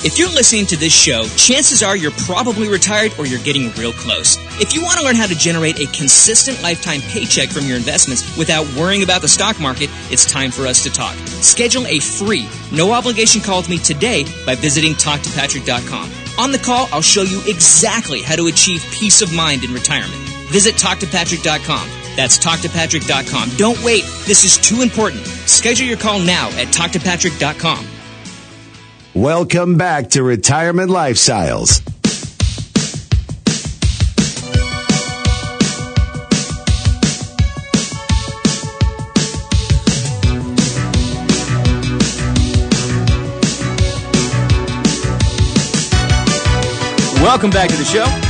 If 0.06 0.20
you're 0.20 0.30
listening 0.30 0.68
to 0.68 0.78
this 0.78 0.94
show, 0.94 1.24
chances 1.36 1.82
are 1.82 1.98
you're 1.98 2.12
probably 2.12 2.70
retired 2.70 3.18
or 3.18 3.26
you're 3.26 3.40
getting 3.40 3.72
real 3.72 3.92
close. 3.92 4.38
If 4.62 4.76
you 4.76 4.84
want 4.84 5.00
to 5.00 5.04
learn 5.04 5.16
how 5.16 5.26
to 5.26 5.34
generate 5.34 5.80
a 5.80 5.88
consistent 5.88 6.62
lifetime 6.62 7.02
paycheck 7.02 7.50
from 7.50 7.66
your 7.66 7.76
investments 7.76 8.38
without 8.38 8.72
worrying 8.76 9.02
about 9.02 9.24
the 9.24 9.28
stock 9.28 9.60
market, 9.60 9.90
it's 10.12 10.24
time 10.24 10.52
for 10.52 10.68
us 10.68 10.84
to 10.84 10.92
talk. 10.92 11.16
Schedule 11.42 11.88
a 11.88 11.98
free, 11.98 12.48
no 12.72 12.92
obligation 12.92 13.42
call 13.42 13.58
with 13.58 13.70
me 13.70 13.80
today 13.80 14.26
by 14.46 14.54
visiting 14.54 14.94
talktopatrick.com. 14.94 16.12
On 16.38 16.52
the 16.52 16.60
call, 16.60 16.88
I'll 16.92 17.02
show 17.02 17.24
you 17.24 17.42
exactly 17.48 18.22
how 18.22 18.36
to 18.36 18.46
achieve 18.46 18.86
peace 18.92 19.24
of 19.24 19.34
mind 19.34 19.64
in 19.64 19.74
retirement. 19.74 20.22
Visit 20.52 20.76
talktopatrick.com. 20.76 21.90
That's 22.16 22.38
talktopatrick.com. 22.38 23.58
Don't 23.58 23.84
wait. 23.84 24.04
This 24.28 24.44
is 24.44 24.58
too 24.60 24.84
important. 24.84 25.26
Schedule 25.26 25.88
your 25.88 25.98
call 25.98 26.20
now 26.20 26.50
at 26.50 26.68
talktopatrick.com. 26.68 27.95
Welcome 29.16 29.78
back 29.78 30.10
to 30.10 30.24
Retirement 30.24 30.92
Lifestyles. 30.92 31.82
Welcome 47.24 47.52
back 47.52 47.70
to 47.70 47.78
the 47.78 47.86
show. 47.86 48.26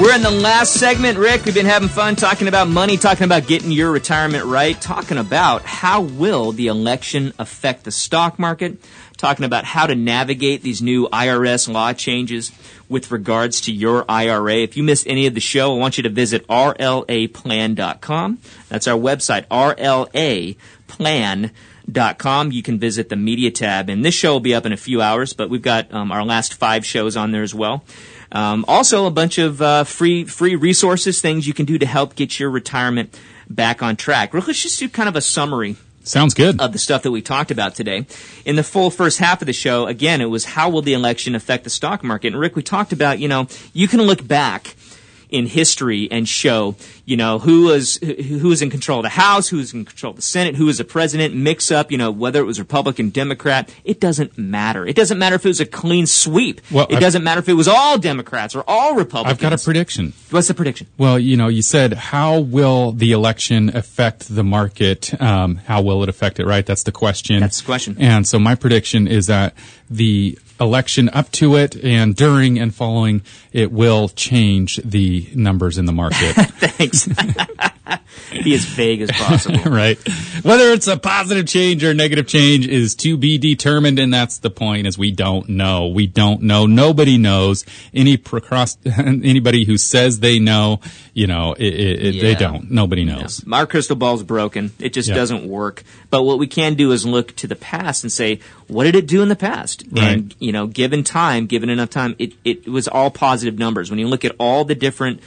We're 0.00 0.14
in 0.14 0.22
the 0.22 0.30
last 0.30 0.74
segment, 0.74 1.18
Rick. 1.18 1.44
We've 1.44 1.52
been 1.52 1.66
having 1.66 1.88
fun 1.88 2.14
talking 2.14 2.46
about 2.46 2.68
money, 2.68 2.96
talking 2.96 3.24
about 3.24 3.48
getting 3.48 3.72
your 3.72 3.90
retirement 3.90 4.44
right, 4.44 4.80
talking 4.80 5.18
about 5.18 5.62
how 5.62 6.02
will 6.02 6.52
the 6.52 6.68
election 6.68 7.32
affect 7.36 7.82
the 7.82 7.90
stock 7.90 8.38
market, 8.38 8.78
talking 9.18 9.44
about 9.44 9.66
how 9.66 9.86
to 9.86 9.94
navigate 9.94 10.62
these 10.62 10.80
new 10.80 11.08
IRS 11.08 11.70
law 11.70 11.92
changes 11.92 12.50
with 12.88 13.10
regards 13.10 13.60
to 13.62 13.72
your 13.72 14.06
IRA. 14.08 14.56
If 14.56 14.78
you 14.78 14.82
missed 14.82 15.06
any 15.06 15.26
of 15.26 15.34
the 15.34 15.40
show, 15.40 15.74
I 15.74 15.78
want 15.78 15.98
you 15.98 16.04
to 16.04 16.08
visit 16.08 16.46
rlaplan.com. 16.46 18.38
That's 18.70 18.88
our 18.88 18.98
website, 18.98 19.46
rlaplan.com 19.48 21.50
com. 22.18 22.52
You 22.52 22.62
can 22.62 22.78
visit 22.78 23.08
the 23.08 23.16
media 23.16 23.50
tab, 23.50 23.88
and 23.88 24.04
this 24.04 24.14
show 24.14 24.32
will 24.32 24.40
be 24.40 24.54
up 24.54 24.66
in 24.66 24.72
a 24.72 24.76
few 24.76 25.00
hours. 25.00 25.32
But 25.32 25.50
we've 25.50 25.62
got 25.62 25.92
um, 25.92 26.12
our 26.12 26.24
last 26.24 26.54
five 26.54 26.84
shows 26.84 27.16
on 27.16 27.32
there 27.32 27.42
as 27.42 27.54
well. 27.54 27.84
Um, 28.30 28.64
also, 28.68 29.06
a 29.06 29.10
bunch 29.10 29.38
of 29.38 29.62
uh, 29.62 29.84
free 29.84 30.24
free 30.24 30.56
resources, 30.56 31.20
things 31.20 31.46
you 31.46 31.54
can 31.54 31.66
do 31.66 31.78
to 31.78 31.86
help 31.86 32.14
get 32.14 32.38
your 32.38 32.50
retirement 32.50 33.18
back 33.48 33.82
on 33.82 33.96
track. 33.96 34.34
Let's 34.34 34.62
just 34.62 34.78
do 34.78 34.88
kind 34.88 35.08
of 35.08 35.16
a 35.16 35.20
summary. 35.20 35.76
Sounds 36.08 36.32
good. 36.32 36.58
Of 36.58 36.72
the 36.72 36.78
stuff 36.78 37.02
that 37.02 37.10
we 37.10 37.20
talked 37.20 37.50
about 37.50 37.74
today. 37.74 38.06
In 38.46 38.56
the 38.56 38.62
full 38.62 38.90
first 38.90 39.18
half 39.18 39.42
of 39.42 39.46
the 39.46 39.52
show, 39.52 39.86
again, 39.86 40.22
it 40.22 40.30
was 40.30 40.46
how 40.46 40.70
will 40.70 40.80
the 40.80 40.94
election 40.94 41.34
affect 41.34 41.64
the 41.64 41.70
stock 41.70 42.02
market? 42.02 42.28
And 42.28 42.40
Rick, 42.40 42.56
we 42.56 42.62
talked 42.62 42.94
about, 42.94 43.18
you 43.18 43.28
know, 43.28 43.46
you 43.74 43.88
can 43.88 44.00
look 44.00 44.26
back 44.26 44.74
in 45.30 45.46
history 45.46 46.08
and 46.10 46.28
show, 46.28 46.74
you 47.04 47.16
know, 47.16 47.38
who 47.38 47.64
was 47.66 47.96
who 47.98 48.48
was 48.48 48.62
in 48.62 48.70
control 48.70 49.00
of 49.00 49.02
the 49.04 49.08
House, 49.10 49.48
who 49.48 49.58
was 49.58 49.74
in 49.74 49.84
control 49.84 50.10
of 50.10 50.16
the 50.16 50.22
Senate, 50.22 50.54
who 50.56 50.66
was 50.66 50.78
the 50.78 50.84
president, 50.84 51.34
mix 51.34 51.70
up, 51.70 51.90
you 51.92 51.98
know, 51.98 52.10
whether 52.10 52.40
it 52.40 52.44
was 52.44 52.58
Republican, 52.58 53.10
Democrat. 53.10 53.72
It 53.84 54.00
doesn't 54.00 54.38
matter. 54.38 54.86
It 54.86 54.96
doesn't 54.96 55.18
matter 55.18 55.36
if 55.36 55.44
it 55.44 55.48
was 55.48 55.60
a 55.60 55.66
clean 55.66 56.06
sweep. 56.06 56.60
Well, 56.70 56.86
it 56.88 56.94
I've- 56.94 57.00
doesn't 57.00 57.22
matter 57.24 57.40
if 57.40 57.48
it 57.48 57.54
was 57.54 57.68
all 57.68 57.98
Democrats 57.98 58.54
or 58.54 58.64
all 58.66 58.94
Republicans. 58.94 59.32
I've 59.32 59.40
got 59.40 59.52
a 59.52 59.58
prediction. 59.62 60.12
What's 60.30 60.48
the 60.48 60.54
prediction? 60.54 60.86
Well, 60.96 61.18
you 61.18 61.36
know, 61.36 61.48
you 61.48 61.62
said 61.62 61.92
how 61.92 62.40
will 62.40 62.92
the 62.92 63.12
election 63.12 63.74
affect 63.76 64.34
the 64.34 64.44
market? 64.44 65.20
Um, 65.20 65.56
how 65.56 65.82
will 65.82 66.02
it 66.02 66.08
affect 66.08 66.40
it? 66.40 66.46
Right, 66.46 66.64
that's 66.64 66.82
the 66.84 66.92
question. 66.92 67.40
That's 67.40 67.60
the 67.60 67.66
question. 67.66 67.96
And 67.98 68.26
so 68.26 68.38
my 68.38 68.54
prediction 68.54 69.06
is 69.06 69.26
that 69.26 69.54
the 69.90 70.38
election 70.60 71.08
up 71.10 71.30
to 71.32 71.56
it 71.56 71.76
and 71.84 72.14
during 72.14 72.58
and 72.58 72.74
following 72.74 73.22
it 73.52 73.72
will 73.72 74.08
change 74.08 74.76
the 74.84 75.28
numbers 75.34 75.78
in 75.78 75.86
the 75.86 75.92
market. 75.92 76.32
Thanks. 76.34 77.08
Be 78.44 78.54
as 78.54 78.64
vague 78.64 79.00
as 79.02 79.10
possible. 79.10 79.58
right. 79.70 79.98
Whether 80.42 80.72
it's 80.72 80.86
a 80.86 80.96
positive 80.96 81.46
change 81.46 81.82
or 81.84 81.94
negative 81.94 82.26
change 82.26 82.66
is 82.66 82.94
to 82.96 83.16
be 83.16 83.38
determined, 83.38 83.98
and 83.98 84.12
that's 84.12 84.38
the 84.38 84.50
point. 84.50 84.86
Is 84.86 84.98
we 84.98 85.10
don't 85.10 85.48
know. 85.48 85.86
We 85.88 86.06
don't 86.06 86.42
know. 86.42 86.66
Nobody 86.66 87.18
knows. 87.18 87.64
Any 87.94 88.18
procrast- 88.18 88.78
anybody 89.24 89.64
who 89.64 89.78
says 89.78 90.20
they 90.20 90.38
know, 90.38 90.80
you 91.14 91.26
know, 91.26 91.52
it, 91.54 91.62
it, 91.74 92.16
it- 92.16 92.20
they 92.20 92.34
don't. 92.34 92.70
Nobody 92.70 93.04
knows. 93.04 93.44
Our 93.50 93.66
crystal 93.66 93.96
ball's 93.96 94.22
broken. 94.22 94.72
It 94.78 94.92
just 94.92 95.08
Yeah. 95.08 95.14
doesn't 95.14 95.48
work. 95.48 95.82
But 96.10 96.24
what 96.24 96.38
we 96.38 96.46
can 96.46 96.74
do 96.74 96.92
is 96.92 97.06
look 97.06 97.34
to 97.36 97.46
the 97.46 97.56
past 97.56 98.04
and 98.04 98.12
say, 98.12 98.40
what 98.66 98.84
did 98.84 98.94
it 98.96 99.06
do 99.06 99.22
in 99.22 99.28
the 99.28 99.36
past? 99.36 99.84
And, 99.96 100.34
you 100.38 100.52
know, 100.52 100.66
given 100.66 101.04
time, 101.04 101.46
given 101.46 101.68
enough 101.70 101.90
time, 101.90 102.14
it, 102.18 102.34
it 102.44 102.68
was 102.68 102.86
all 102.88 103.10
positive 103.10 103.58
numbers. 103.58 103.90
When 103.90 103.98
you 103.98 104.08
look 104.08 104.24
at 104.24 104.34
all 104.38 104.64
the 104.64 104.74
different, 104.74 105.20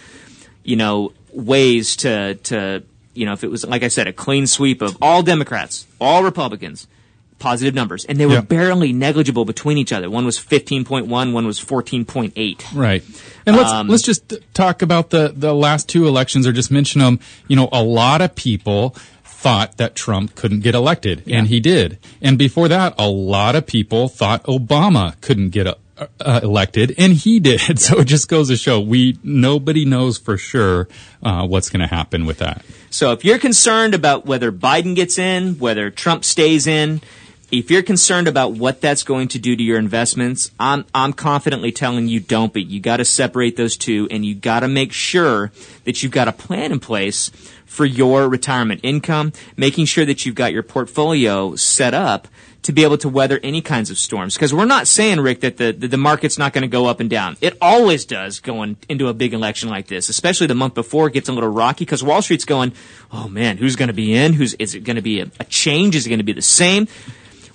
you 0.63 0.75
know, 0.75 1.11
ways 1.33 1.95
to, 1.97 2.35
to, 2.35 2.83
you 3.13 3.25
know, 3.25 3.33
if 3.33 3.43
it 3.43 3.51
was, 3.51 3.65
like 3.65 3.83
I 3.83 3.87
said, 3.89 4.07
a 4.07 4.13
clean 4.13 4.47
sweep 4.47 4.81
of 4.81 4.97
all 5.01 5.23
Democrats, 5.23 5.85
all 5.99 6.23
Republicans, 6.23 6.87
positive 7.39 7.73
numbers. 7.73 8.05
And 8.05 8.19
they 8.19 8.25
were 8.25 8.35
Yeah. 8.35 8.41
barely 8.41 8.93
negligible 8.93 9.45
between 9.45 9.77
each 9.77 9.91
other. 9.91 10.09
One 10.09 10.25
was 10.25 10.37
15.1, 10.37 11.33
one 11.33 11.45
was 11.47 11.59
14.8. 11.59 12.63
Right. 12.73 13.03
And 13.45 13.55
let's 13.55 13.71
Um, 13.71 13.87
let's 13.87 14.03
just 14.03 14.33
talk 14.53 14.81
about 14.83 15.09
the 15.09 15.33
the 15.35 15.53
last 15.53 15.87
two 15.89 16.07
elections, 16.07 16.45
or 16.45 16.51
just 16.51 16.69
mention 16.71 17.01
them. 17.01 17.19
You 17.47 17.55
know, 17.55 17.69
a 17.71 17.81
lot 17.83 18.21
of 18.21 18.35
people 18.35 18.95
thought 19.25 19.77
that 19.77 19.95
Trump 19.95 20.35
couldn't 20.35 20.59
get 20.59 20.75
elected, 20.75 21.23
and 21.25 21.47
he 21.47 21.59
did. 21.59 21.97
And 22.21 22.37
before 22.37 22.67
that, 22.67 22.93
a 22.99 23.09
lot 23.09 23.55
of 23.55 23.65
people 23.65 24.07
thought 24.07 24.43
Obama 24.43 25.19
couldn't 25.21 25.49
get 25.49 25.65
uh, 26.19 26.39
elected, 26.43 26.95
and 26.97 27.13
he 27.13 27.39
did. 27.39 27.61
So 27.81 27.99
it 27.99 28.05
just 28.05 28.27
goes 28.27 28.49
to 28.49 28.57
show 28.57 28.79
we 28.79 29.17
nobody 29.23 29.85
knows 29.85 30.17
for 30.17 30.37
sure 30.37 30.87
uh, 31.23 31.47
what's 31.47 31.69
going 31.69 31.81
to 31.81 31.93
happen 31.93 32.25
with 32.25 32.37
that. 32.39 32.63
So 32.89 33.11
if 33.11 33.25
you're 33.25 33.39
concerned 33.39 33.95
about 33.95 34.25
whether 34.25 34.51
Biden 34.51 34.95
gets 34.95 35.17
in, 35.17 35.57
whether 35.57 35.89
Trump 35.89 36.23
stays 36.23 36.67
in, 36.67 37.01
if 37.51 37.69
you're 37.69 37.83
concerned 37.83 38.27
about 38.27 38.53
what 38.53 38.79
that's 38.79 39.03
going 39.03 39.27
to 39.29 39.39
do 39.39 39.55
to 39.55 39.63
your 39.63 39.77
investments, 39.77 40.51
I'm 40.59 40.85
I'm 40.93 41.11
confidently 41.13 41.71
telling 41.71 42.07
you 42.07 42.19
don't 42.19 42.53
be. 42.53 42.63
You 42.63 42.79
got 42.79 42.97
to 42.97 43.05
separate 43.05 43.57
those 43.57 43.75
two 43.75 44.07
and 44.09 44.25
you 44.25 44.35
got 44.35 44.61
to 44.61 44.67
make 44.67 44.93
sure 44.93 45.51
that 45.83 46.01
you've 46.01 46.13
got 46.13 46.27
a 46.27 46.33
plan 46.33 46.71
in 46.71 46.79
place 46.79 47.29
for 47.65 47.85
your 47.85 48.29
retirement 48.29 48.81
income, 48.83 49.33
making 49.57 49.85
sure 49.85 50.05
that 50.05 50.25
you've 50.25 50.35
got 50.35 50.53
your 50.53 50.63
portfolio 50.63 51.55
set 51.55 51.93
up 51.93 52.27
to 52.63 52.71
be 52.71 52.83
able 52.83 52.97
to 52.99 53.09
weather 53.09 53.39
any 53.41 53.59
kinds 53.61 53.89
of 53.89 53.97
storms. 53.97 54.35
Because 54.35 54.53
we're 54.53 54.65
not 54.65 54.87
saying, 54.87 55.19
Rick, 55.19 55.41
that 55.41 55.57
the, 55.57 55.71
the, 55.71 55.87
the 55.87 55.97
market's 55.97 56.37
not 56.37 56.53
going 56.53 56.61
to 56.61 56.67
go 56.67 56.85
up 56.85 56.99
and 56.99 57.09
down. 57.09 57.35
It 57.41 57.57
always 57.59 58.05
does 58.05 58.39
going 58.39 58.77
into 58.87 59.07
a 59.07 59.13
big 59.15 59.33
election 59.33 59.67
like 59.69 59.87
this, 59.87 60.09
especially 60.09 60.45
the 60.47 60.53
month 60.55 60.75
before 60.75 61.07
it 61.07 61.13
gets 61.13 61.27
a 61.27 61.33
little 61.33 61.49
rocky 61.49 61.85
because 61.85 62.03
Wall 62.03 62.21
Street's 62.21 62.45
going, 62.45 62.73
oh 63.11 63.27
man, 63.27 63.57
who's 63.57 63.75
going 63.75 63.87
to 63.87 63.93
be 63.93 64.13
in? 64.13 64.33
Who's, 64.33 64.53
is 64.55 64.75
it 64.75 64.81
going 64.83 64.97
to 64.97 65.01
be 65.01 65.21
a, 65.21 65.31
a 65.39 65.43
change? 65.45 65.95
Is 65.95 66.05
it 66.05 66.09
going 66.09 66.19
to 66.19 66.23
be 66.23 66.33
the 66.33 66.41
same? 66.43 66.87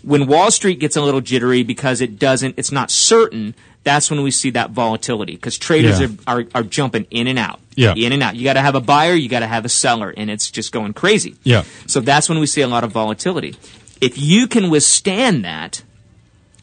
When 0.03 0.27
Wall 0.27 0.51
Street 0.51 0.81
gets 0.81 0.97
a 0.97 1.03
little 1.03 1.21
jittery 1.21 1.63
because 1.63 2.01
it 2.01 2.19
doesn't, 2.19 2.55
it's 2.59 2.71
not 2.73 2.91
certain, 2.91 3.55
that's 3.85 4.11
when 4.11 4.23
we 4.23 4.33
see 4.33 4.51
that 4.51 4.71
volatility 4.71 5.35
because 5.35 5.57
traders 5.59 6.01
Yeah. 6.01 6.09
are, 6.27 6.41
are, 6.41 6.45
are 6.57 6.63
jumping 6.65 7.07
in 7.11 7.29
and 7.29 7.39
out. 7.39 7.61
Yeah. 7.77 7.95
In 7.95 8.13
and 8.13 8.23
out. 8.23 8.35
You 8.37 8.43
got 8.45 8.55
to 8.55 8.61
have 8.61 8.75
a 8.75 8.81
buyer, 8.81 9.15
you 9.15 9.29
got 9.29 9.41
to 9.41 9.47
have 9.47 9.65
a 9.65 9.69
seller, 9.69 10.13
and 10.17 10.31
it's 10.31 10.51
just 10.51 10.73
going 10.73 10.95
crazy. 10.95 11.37
Yeah. 11.45 11.65
So 11.87 12.01
that's 12.01 12.29
when 12.29 12.39
we 12.41 12.47
see 12.47 12.63
a 12.63 12.69
lot 12.69 12.83
of 12.85 12.91
volatility. 12.91 13.55
If 14.01 14.19
you 14.19 14.47
can 14.47 14.71
withstand 14.71 15.45
that, 15.45 15.83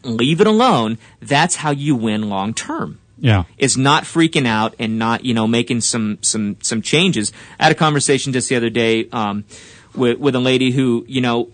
leave 0.02 0.40
it 0.40 0.46
alone, 0.46 0.98
that's 1.20 1.56
how 1.56 1.70
you 1.70 1.96
win 1.96 2.28
long 2.28 2.54
term. 2.54 3.00
Yeah. 3.18 3.44
Is 3.58 3.76
not 3.76 4.04
freaking 4.04 4.46
out 4.46 4.74
and 4.78 4.98
not, 4.98 5.24
you 5.24 5.34
know, 5.34 5.46
making 5.46 5.80
some, 5.80 6.18
some, 6.20 6.56
some 6.60 6.82
changes. 6.82 7.32
I 7.58 7.64
had 7.64 7.72
a 7.72 7.76
conversation 7.76 8.32
just 8.32 8.48
the 8.48 8.56
other 8.56 8.70
day, 8.70 9.08
um, 9.10 9.44
with, 9.94 10.18
with 10.18 10.34
a 10.34 10.40
lady 10.40 10.72
who, 10.72 11.04
you 11.08 11.20
know, 11.20 11.48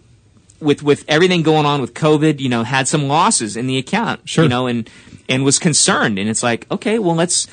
with, 0.58 0.82
with 0.82 1.04
everything 1.06 1.42
going 1.42 1.66
on 1.66 1.80
with 1.80 1.94
COVID, 1.94 2.40
you 2.40 2.48
know, 2.48 2.64
had 2.64 2.88
some 2.88 3.08
losses 3.08 3.56
in 3.56 3.66
the 3.66 3.78
account, 3.78 4.28
Sure. 4.28 4.44
you 4.44 4.48
know, 4.48 4.66
and, 4.66 4.88
and 5.28 5.44
was 5.44 5.58
concerned. 5.58 6.18
And 6.18 6.28
it's 6.28 6.42
like, 6.42 6.66
okay, 6.70 6.98
well, 6.98 7.14
let's, 7.14 7.46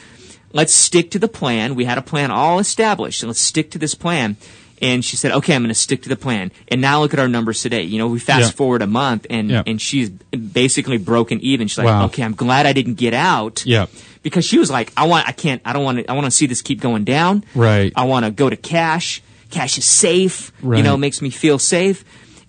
let's 0.52 0.74
stick 0.74 1.12
to 1.12 1.20
the 1.20 1.28
plan. 1.28 1.76
We 1.76 1.86
had 1.86 1.98
a 1.98 2.02
plan 2.02 2.32
all 2.32 2.60
established, 2.60 3.22
and 3.22 3.30
let's 3.30 3.42
stick 3.42 3.70
to 3.72 3.78
this 3.78 3.94
plan. 3.94 4.38
And 4.82 5.04
she 5.04 5.16
said, 5.16 5.32
okay, 5.32 5.56
I'm 5.56 5.62
going 5.64 5.70
to 5.70 5.74
stick 5.80 6.04
to 6.04 6.10
the 6.10 6.16
plan. 6.16 6.52
And 6.68 6.82
now 6.82 7.02
look 7.02 7.14
at 7.14 7.20
our 7.20 7.28
numbers 7.28 7.62
today. 7.64 7.82
You 7.84 7.98
know, 7.98 8.08
we 8.08 8.20
fast 8.20 8.42
Yeah. 8.42 8.52
forward 8.52 8.82
a 8.84 8.88
month 8.88 9.26
and, 9.30 9.50
Yeah. 9.50 9.64
and 9.66 9.82
she's 9.82 10.10
basically 10.10 10.98
broken 10.98 11.40
even. 11.42 11.68
She's 11.68 11.80
like, 11.80 11.88
Wow. 11.88 12.06
okay, 12.06 12.22
I'm 12.24 12.36
glad 12.36 12.66
I 12.68 12.74
didn't 12.74 12.96
get 12.96 13.14
out. 13.14 13.66
Yeah. 13.66 13.88
Because 14.22 14.46
she 14.46 14.60
was 14.60 14.70
like, 14.70 14.92
I 14.96 15.08
want, 15.08 15.28
I 15.28 15.32
can't, 15.32 15.62
I 15.66 15.74
don't 15.74 15.84
want 15.84 16.00
to, 16.00 16.12
I 16.12 16.14
want 16.14 16.26
to 16.26 16.32
see 16.32 16.46
this 16.46 16.62
keep 16.62 16.80
going 16.82 17.06
down. 17.06 17.44
Right. 17.56 17.92
I 17.96 18.04
want 18.06 18.26
to 18.26 18.32
go 18.32 18.50
to 18.50 18.56
cash. 18.56 19.22
Cash 19.50 19.78
is 19.78 19.86
safe. 19.86 20.52
Right. 20.62 20.78
You 20.78 20.84
know, 20.84 20.96
makes 20.98 21.22
me 21.22 21.30
feel 21.30 21.58
safe. 21.60 22.04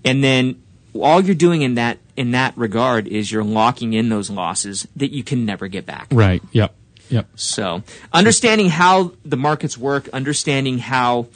And 0.04 0.22
then 0.22 0.60
all 0.94 1.20
you're 1.22 1.34
doing 1.34 1.62
in 1.62 1.76
that, 1.76 1.98
in 2.16 2.32
that 2.32 2.56
regard 2.58 3.06
is 3.08 3.30
you're 3.32 3.44
locking 3.44 3.92
in 3.92 4.08
those 4.08 4.28
losses 4.28 4.86
that 4.96 5.12
you 5.12 5.22
can 5.22 5.46
never 5.46 5.68
get 5.68 5.86
back. 5.86 6.08
Right. 6.10 6.42
Yep. 6.52 6.74
Yep. 7.10 7.26
So, 7.36 7.82
understanding 8.12 8.68
how 8.68 9.12
the 9.24 9.36
markets 9.38 9.78
work, 9.78 10.08
understanding 10.08 10.76
how 10.78 11.28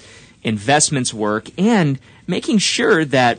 investments 0.43 1.13
work, 1.15 1.49
and 1.59 1.99
making 2.27 2.59
sure 2.59 3.05
that 3.05 3.39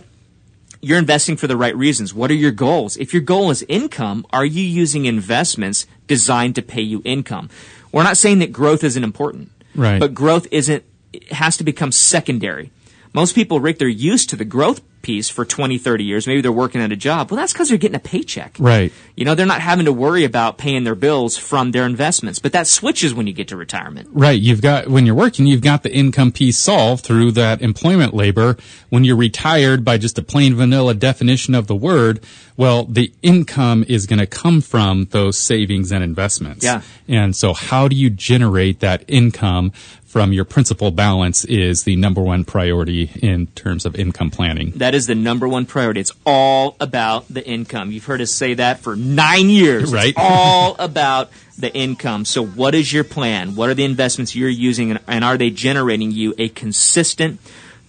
you're 0.82 1.00
investing 1.00 1.38
for 1.38 1.48
the 1.48 1.56
right 1.58 1.76
reasons. 1.76 2.14
What 2.14 2.30
are 2.30 2.36
your 2.36 2.52
goals? 2.52 2.98
If 2.98 3.14
your 3.14 3.22
goal 3.22 3.50
is 3.52 3.64
income, 3.70 4.26
are 4.32 4.46
you 4.46 4.64
using 4.64 5.06
investments 5.06 5.88
designed 6.08 6.56
to 6.56 6.62
pay 6.62 6.82
you 6.82 7.02
income? 7.06 7.50
We're 7.92 8.04
not 8.04 8.18
saying 8.18 8.40
that 8.40 8.52
growth 8.52 8.84
isn't 8.84 9.04
important, 9.04 9.52
Right. 9.76 10.00
but 10.00 10.14
growth 10.14 10.48
isn't, 10.52 10.84
it 11.14 11.32
has 11.32 11.56
to 11.58 11.64
become 11.64 11.92
secondary. 11.92 12.72
Most 13.14 13.34
people, 13.36 13.60
Rick, 13.60 13.80
they're 13.80 13.88
used 13.88 14.30
to 14.32 14.36
the 14.36 14.46
growth 14.46 14.82
piece 15.04 15.30
for 15.30 15.46
20, 15.46 15.78
30 15.78 16.04
years. 16.04 16.26
Maybe 16.26 16.42
they're 16.42 16.52
working 16.52 16.82
at 16.82 16.92
a 16.92 16.96
job. 16.96 17.30
Well, 17.30 17.38
that's 17.38 17.54
because 17.54 17.70
they're 17.70 17.78
getting 17.78 17.96
a 17.96 18.00
paycheck. 18.00 18.56
Right. 18.58 18.92
You 19.16 19.26
know, 19.26 19.36
they're 19.36 19.46
not 19.46 19.62
having 19.62 19.86
to 19.86 19.94
worry 19.94 20.24
about 20.24 20.58
paying 20.58 20.84
their 20.84 20.96
bills 20.96 21.38
from 21.38 21.72
their 21.72 21.86
investments, 21.86 22.40
but 22.40 22.54
that 22.54 22.66
switches 22.66 23.14
when 23.14 23.28
you 23.28 23.34
get 23.34 23.50
to 23.50 23.58
retirement. 23.58 24.10
Right. 24.12 24.40
You've 24.40 24.62
got, 24.62 24.88
when 24.88 25.06
you're 25.06 25.14
working, 25.14 25.46
you've 25.46 25.62
got 25.62 25.84
the 25.84 25.94
income 25.94 26.32
piece 26.32 26.58
solved 26.58 27.06
through 27.06 27.34
that 27.34 27.62
employment 27.62 28.16
labor. 28.16 28.58
When 28.90 29.04
you're 29.04 29.16
retired 29.16 29.86
by 29.86 30.00
just 30.00 30.18
a 30.18 30.24
plain 30.24 30.56
vanilla 30.56 30.96
definition 30.96 31.54
of 31.54 31.68
the 31.68 31.76
word, 31.76 32.24
well, 32.58 32.86
the 32.86 33.14
income 33.22 33.84
is 33.88 34.06
going 34.08 34.20
to 34.20 34.28
come 34.28 34.62
from 34.62 35.06
those 35.06 35.38
savings 35.38 35.92
and 35.92 36.04
investments. 36.04 36.64
Yeah. 36.64 36.82
And 37.08 37.36
so 37.36 37.54
how 37.54 37.88
do 37.88 37.96
you 37.96 38.10
generate 38.10 38.80
that 38.80 39.04
income 39.08 39.72
from 40.14 40.32
your 40.32 40.46
principal 40.46 40.92
balance 40.92 41.44
is 41.44 41.86
the 41.86 41.96
number 41.96 42.22
one 42.22 42.46
priority 42.46 43.10
in 43.24 43.48
terms 43.48 43.84
of 43.84 43.96
income 43.96 44.30
planning. 44.30 44.70
That 44.76 44.94
is 44.94 45.08
the 45.08 45.16
number 45.16 45.48
one 45.48 45.66
priority. 45.66 46.02
It's 46.02 46.12
all 46.24 46.76
about 46.80 47.28
the 47.30 47.44
income. 47.44 47.90
You've 47.90 48.06
heard 48.06 48.22
us 48.22 48.32
say 48.32 48.54
that 48.54 48.82
for 48.82 48.96
nine 48.96 49.50
years. 49.50 49.92
Right. 49.92 50.10
It's 50.10 50.20
all 50.20 50.76
about 50.80 51.32
the 51.58 51.74
income. 51.74 52.26
So, 52.26 52.46
what 52.46 52.76
is 52.76 52.94
your 52.94 53.04
plan? 53.04 53.56
What 53.56 53.72
are 53.72 53.74
the 53.74 53.86
investments 53.86 54.36
you're 54.36 54.50
using, 54.50 54.92
and, 54.92 55.00
and 55.08 55.24
are 55.24 55.36
they 55.36 55.50
generating 55.50 56.12
you 56.12 56.36
a 56.38 56.48
consistent, 56.50 57.40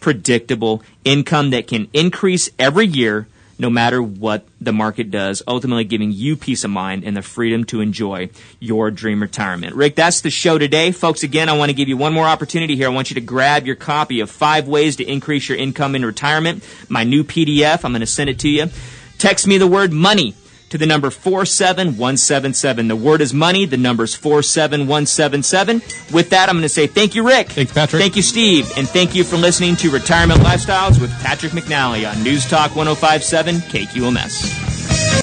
predictable 0.01 0.83
income 1.05 1.51
that 1.51 1.66
can 1.66 1.89
increase 1.93 2.49
every 2.59 2.87
year? 2.87 3.27
No 3.59 3.71
matter 3.71 4.03
what 4.03 4.45
the 4.61 4.73
market 4.73 5.11
does, 5.11 5.43
ultimately 5.47 5.85
giving 5.85 6.11
you 6.11 6.37
peace 6.37 6.65
of 6.65 6.71
mind 6.71 7.05
and 7.05 7.17
the 7.17 7.23
freedom 7.23 7.65
to 7.67 7.81
enjoy 7.81 8.31
your 8.59 8.91
dream 8.91 9.23
retirement. 9.23 9.77
Rick, 9.77 9.95
that's 9.95 10.23
the 10.23 10.31
show 10.31 10.59
today. 10.59 10.91
Folks, 10.91 11.23
again, 11.23 11.49
I 11.49 11.57
want 11.57 11.71
to 11.71 11.75
give 11.75 11.89
you 11.89 11.97
one 11.97 12.13
more 12.13 12.27
opportunity 12.27 12.75
here. 12.75 12.87
I 12.87 12.93
want 12.93 13.11
you 13.11 13.15
to 13.15 13.21
grab 13.21 13.67
your 13.67 13.77
copy 13.77 14.21
of 14.21 14.31
Five 14.31 14.67
Ways 14.67 14.97
to 14.97 15.05
Increase 15.05 15.49
Your 15.49 15.59
Income 15.59 15.95
in 15.95 16.05
Retirement, 16.05 16.65
my 16.89 17.05
new 17.05 17.23
PDF. 17.23 17.85
I'm 17.85 17.93
going 17.93 18.01
to 18.01 18.07
send 18.07 18.29
it 18.29 18.41
to 18.41 18.49
you. 18.49 18.71
Text 19.19 19.47
me 19.47 19.59
the 19.59 19.67
word 19.67 19.93
money 19.93 20.35
to 20.75 20.79
the 20.79 20.87
number 20.87 21.09
47177. 21.09 22.89
The 22.89 22.97
word 22.97 23.20
is 23.20 23.33
money. 23.33 23.64
The 23.64 23.77
number 23.77 24.03
is 24.03 24.16
47177. 24.16 25.81
With 26.12 26.31
that, 26.31 26.49
I'm 26.49 26.57
going 26.57 26.62
to 26.62 26.68
say 26.68 26.89
thank 26.89 27.14
you, 27.14 27.25
Rick. 27.25 27.51
Thanks, 27.51 27.72
Patrick. 27.72 28.03
Thank 28.03 28.16
you, 28.16 28.22
Steve. 28.22 28.68
And 28.77 28.89
thank 28.89 29.14
you 29.14 29.22
for 29.22 29.37
listening 29.37 29.77
to 29.77 29.91
Retirement 29.91 30.41
Lifestyles 30.41 31.01
with 31.01 31.12
Patrick 31.20 31.53
McNally 31.53 32.11
on 32.11 32.20
News 32.25 32.45
Talk 32.45 32.75
1057 32.75 33.57
KQMS. 33.70 34.84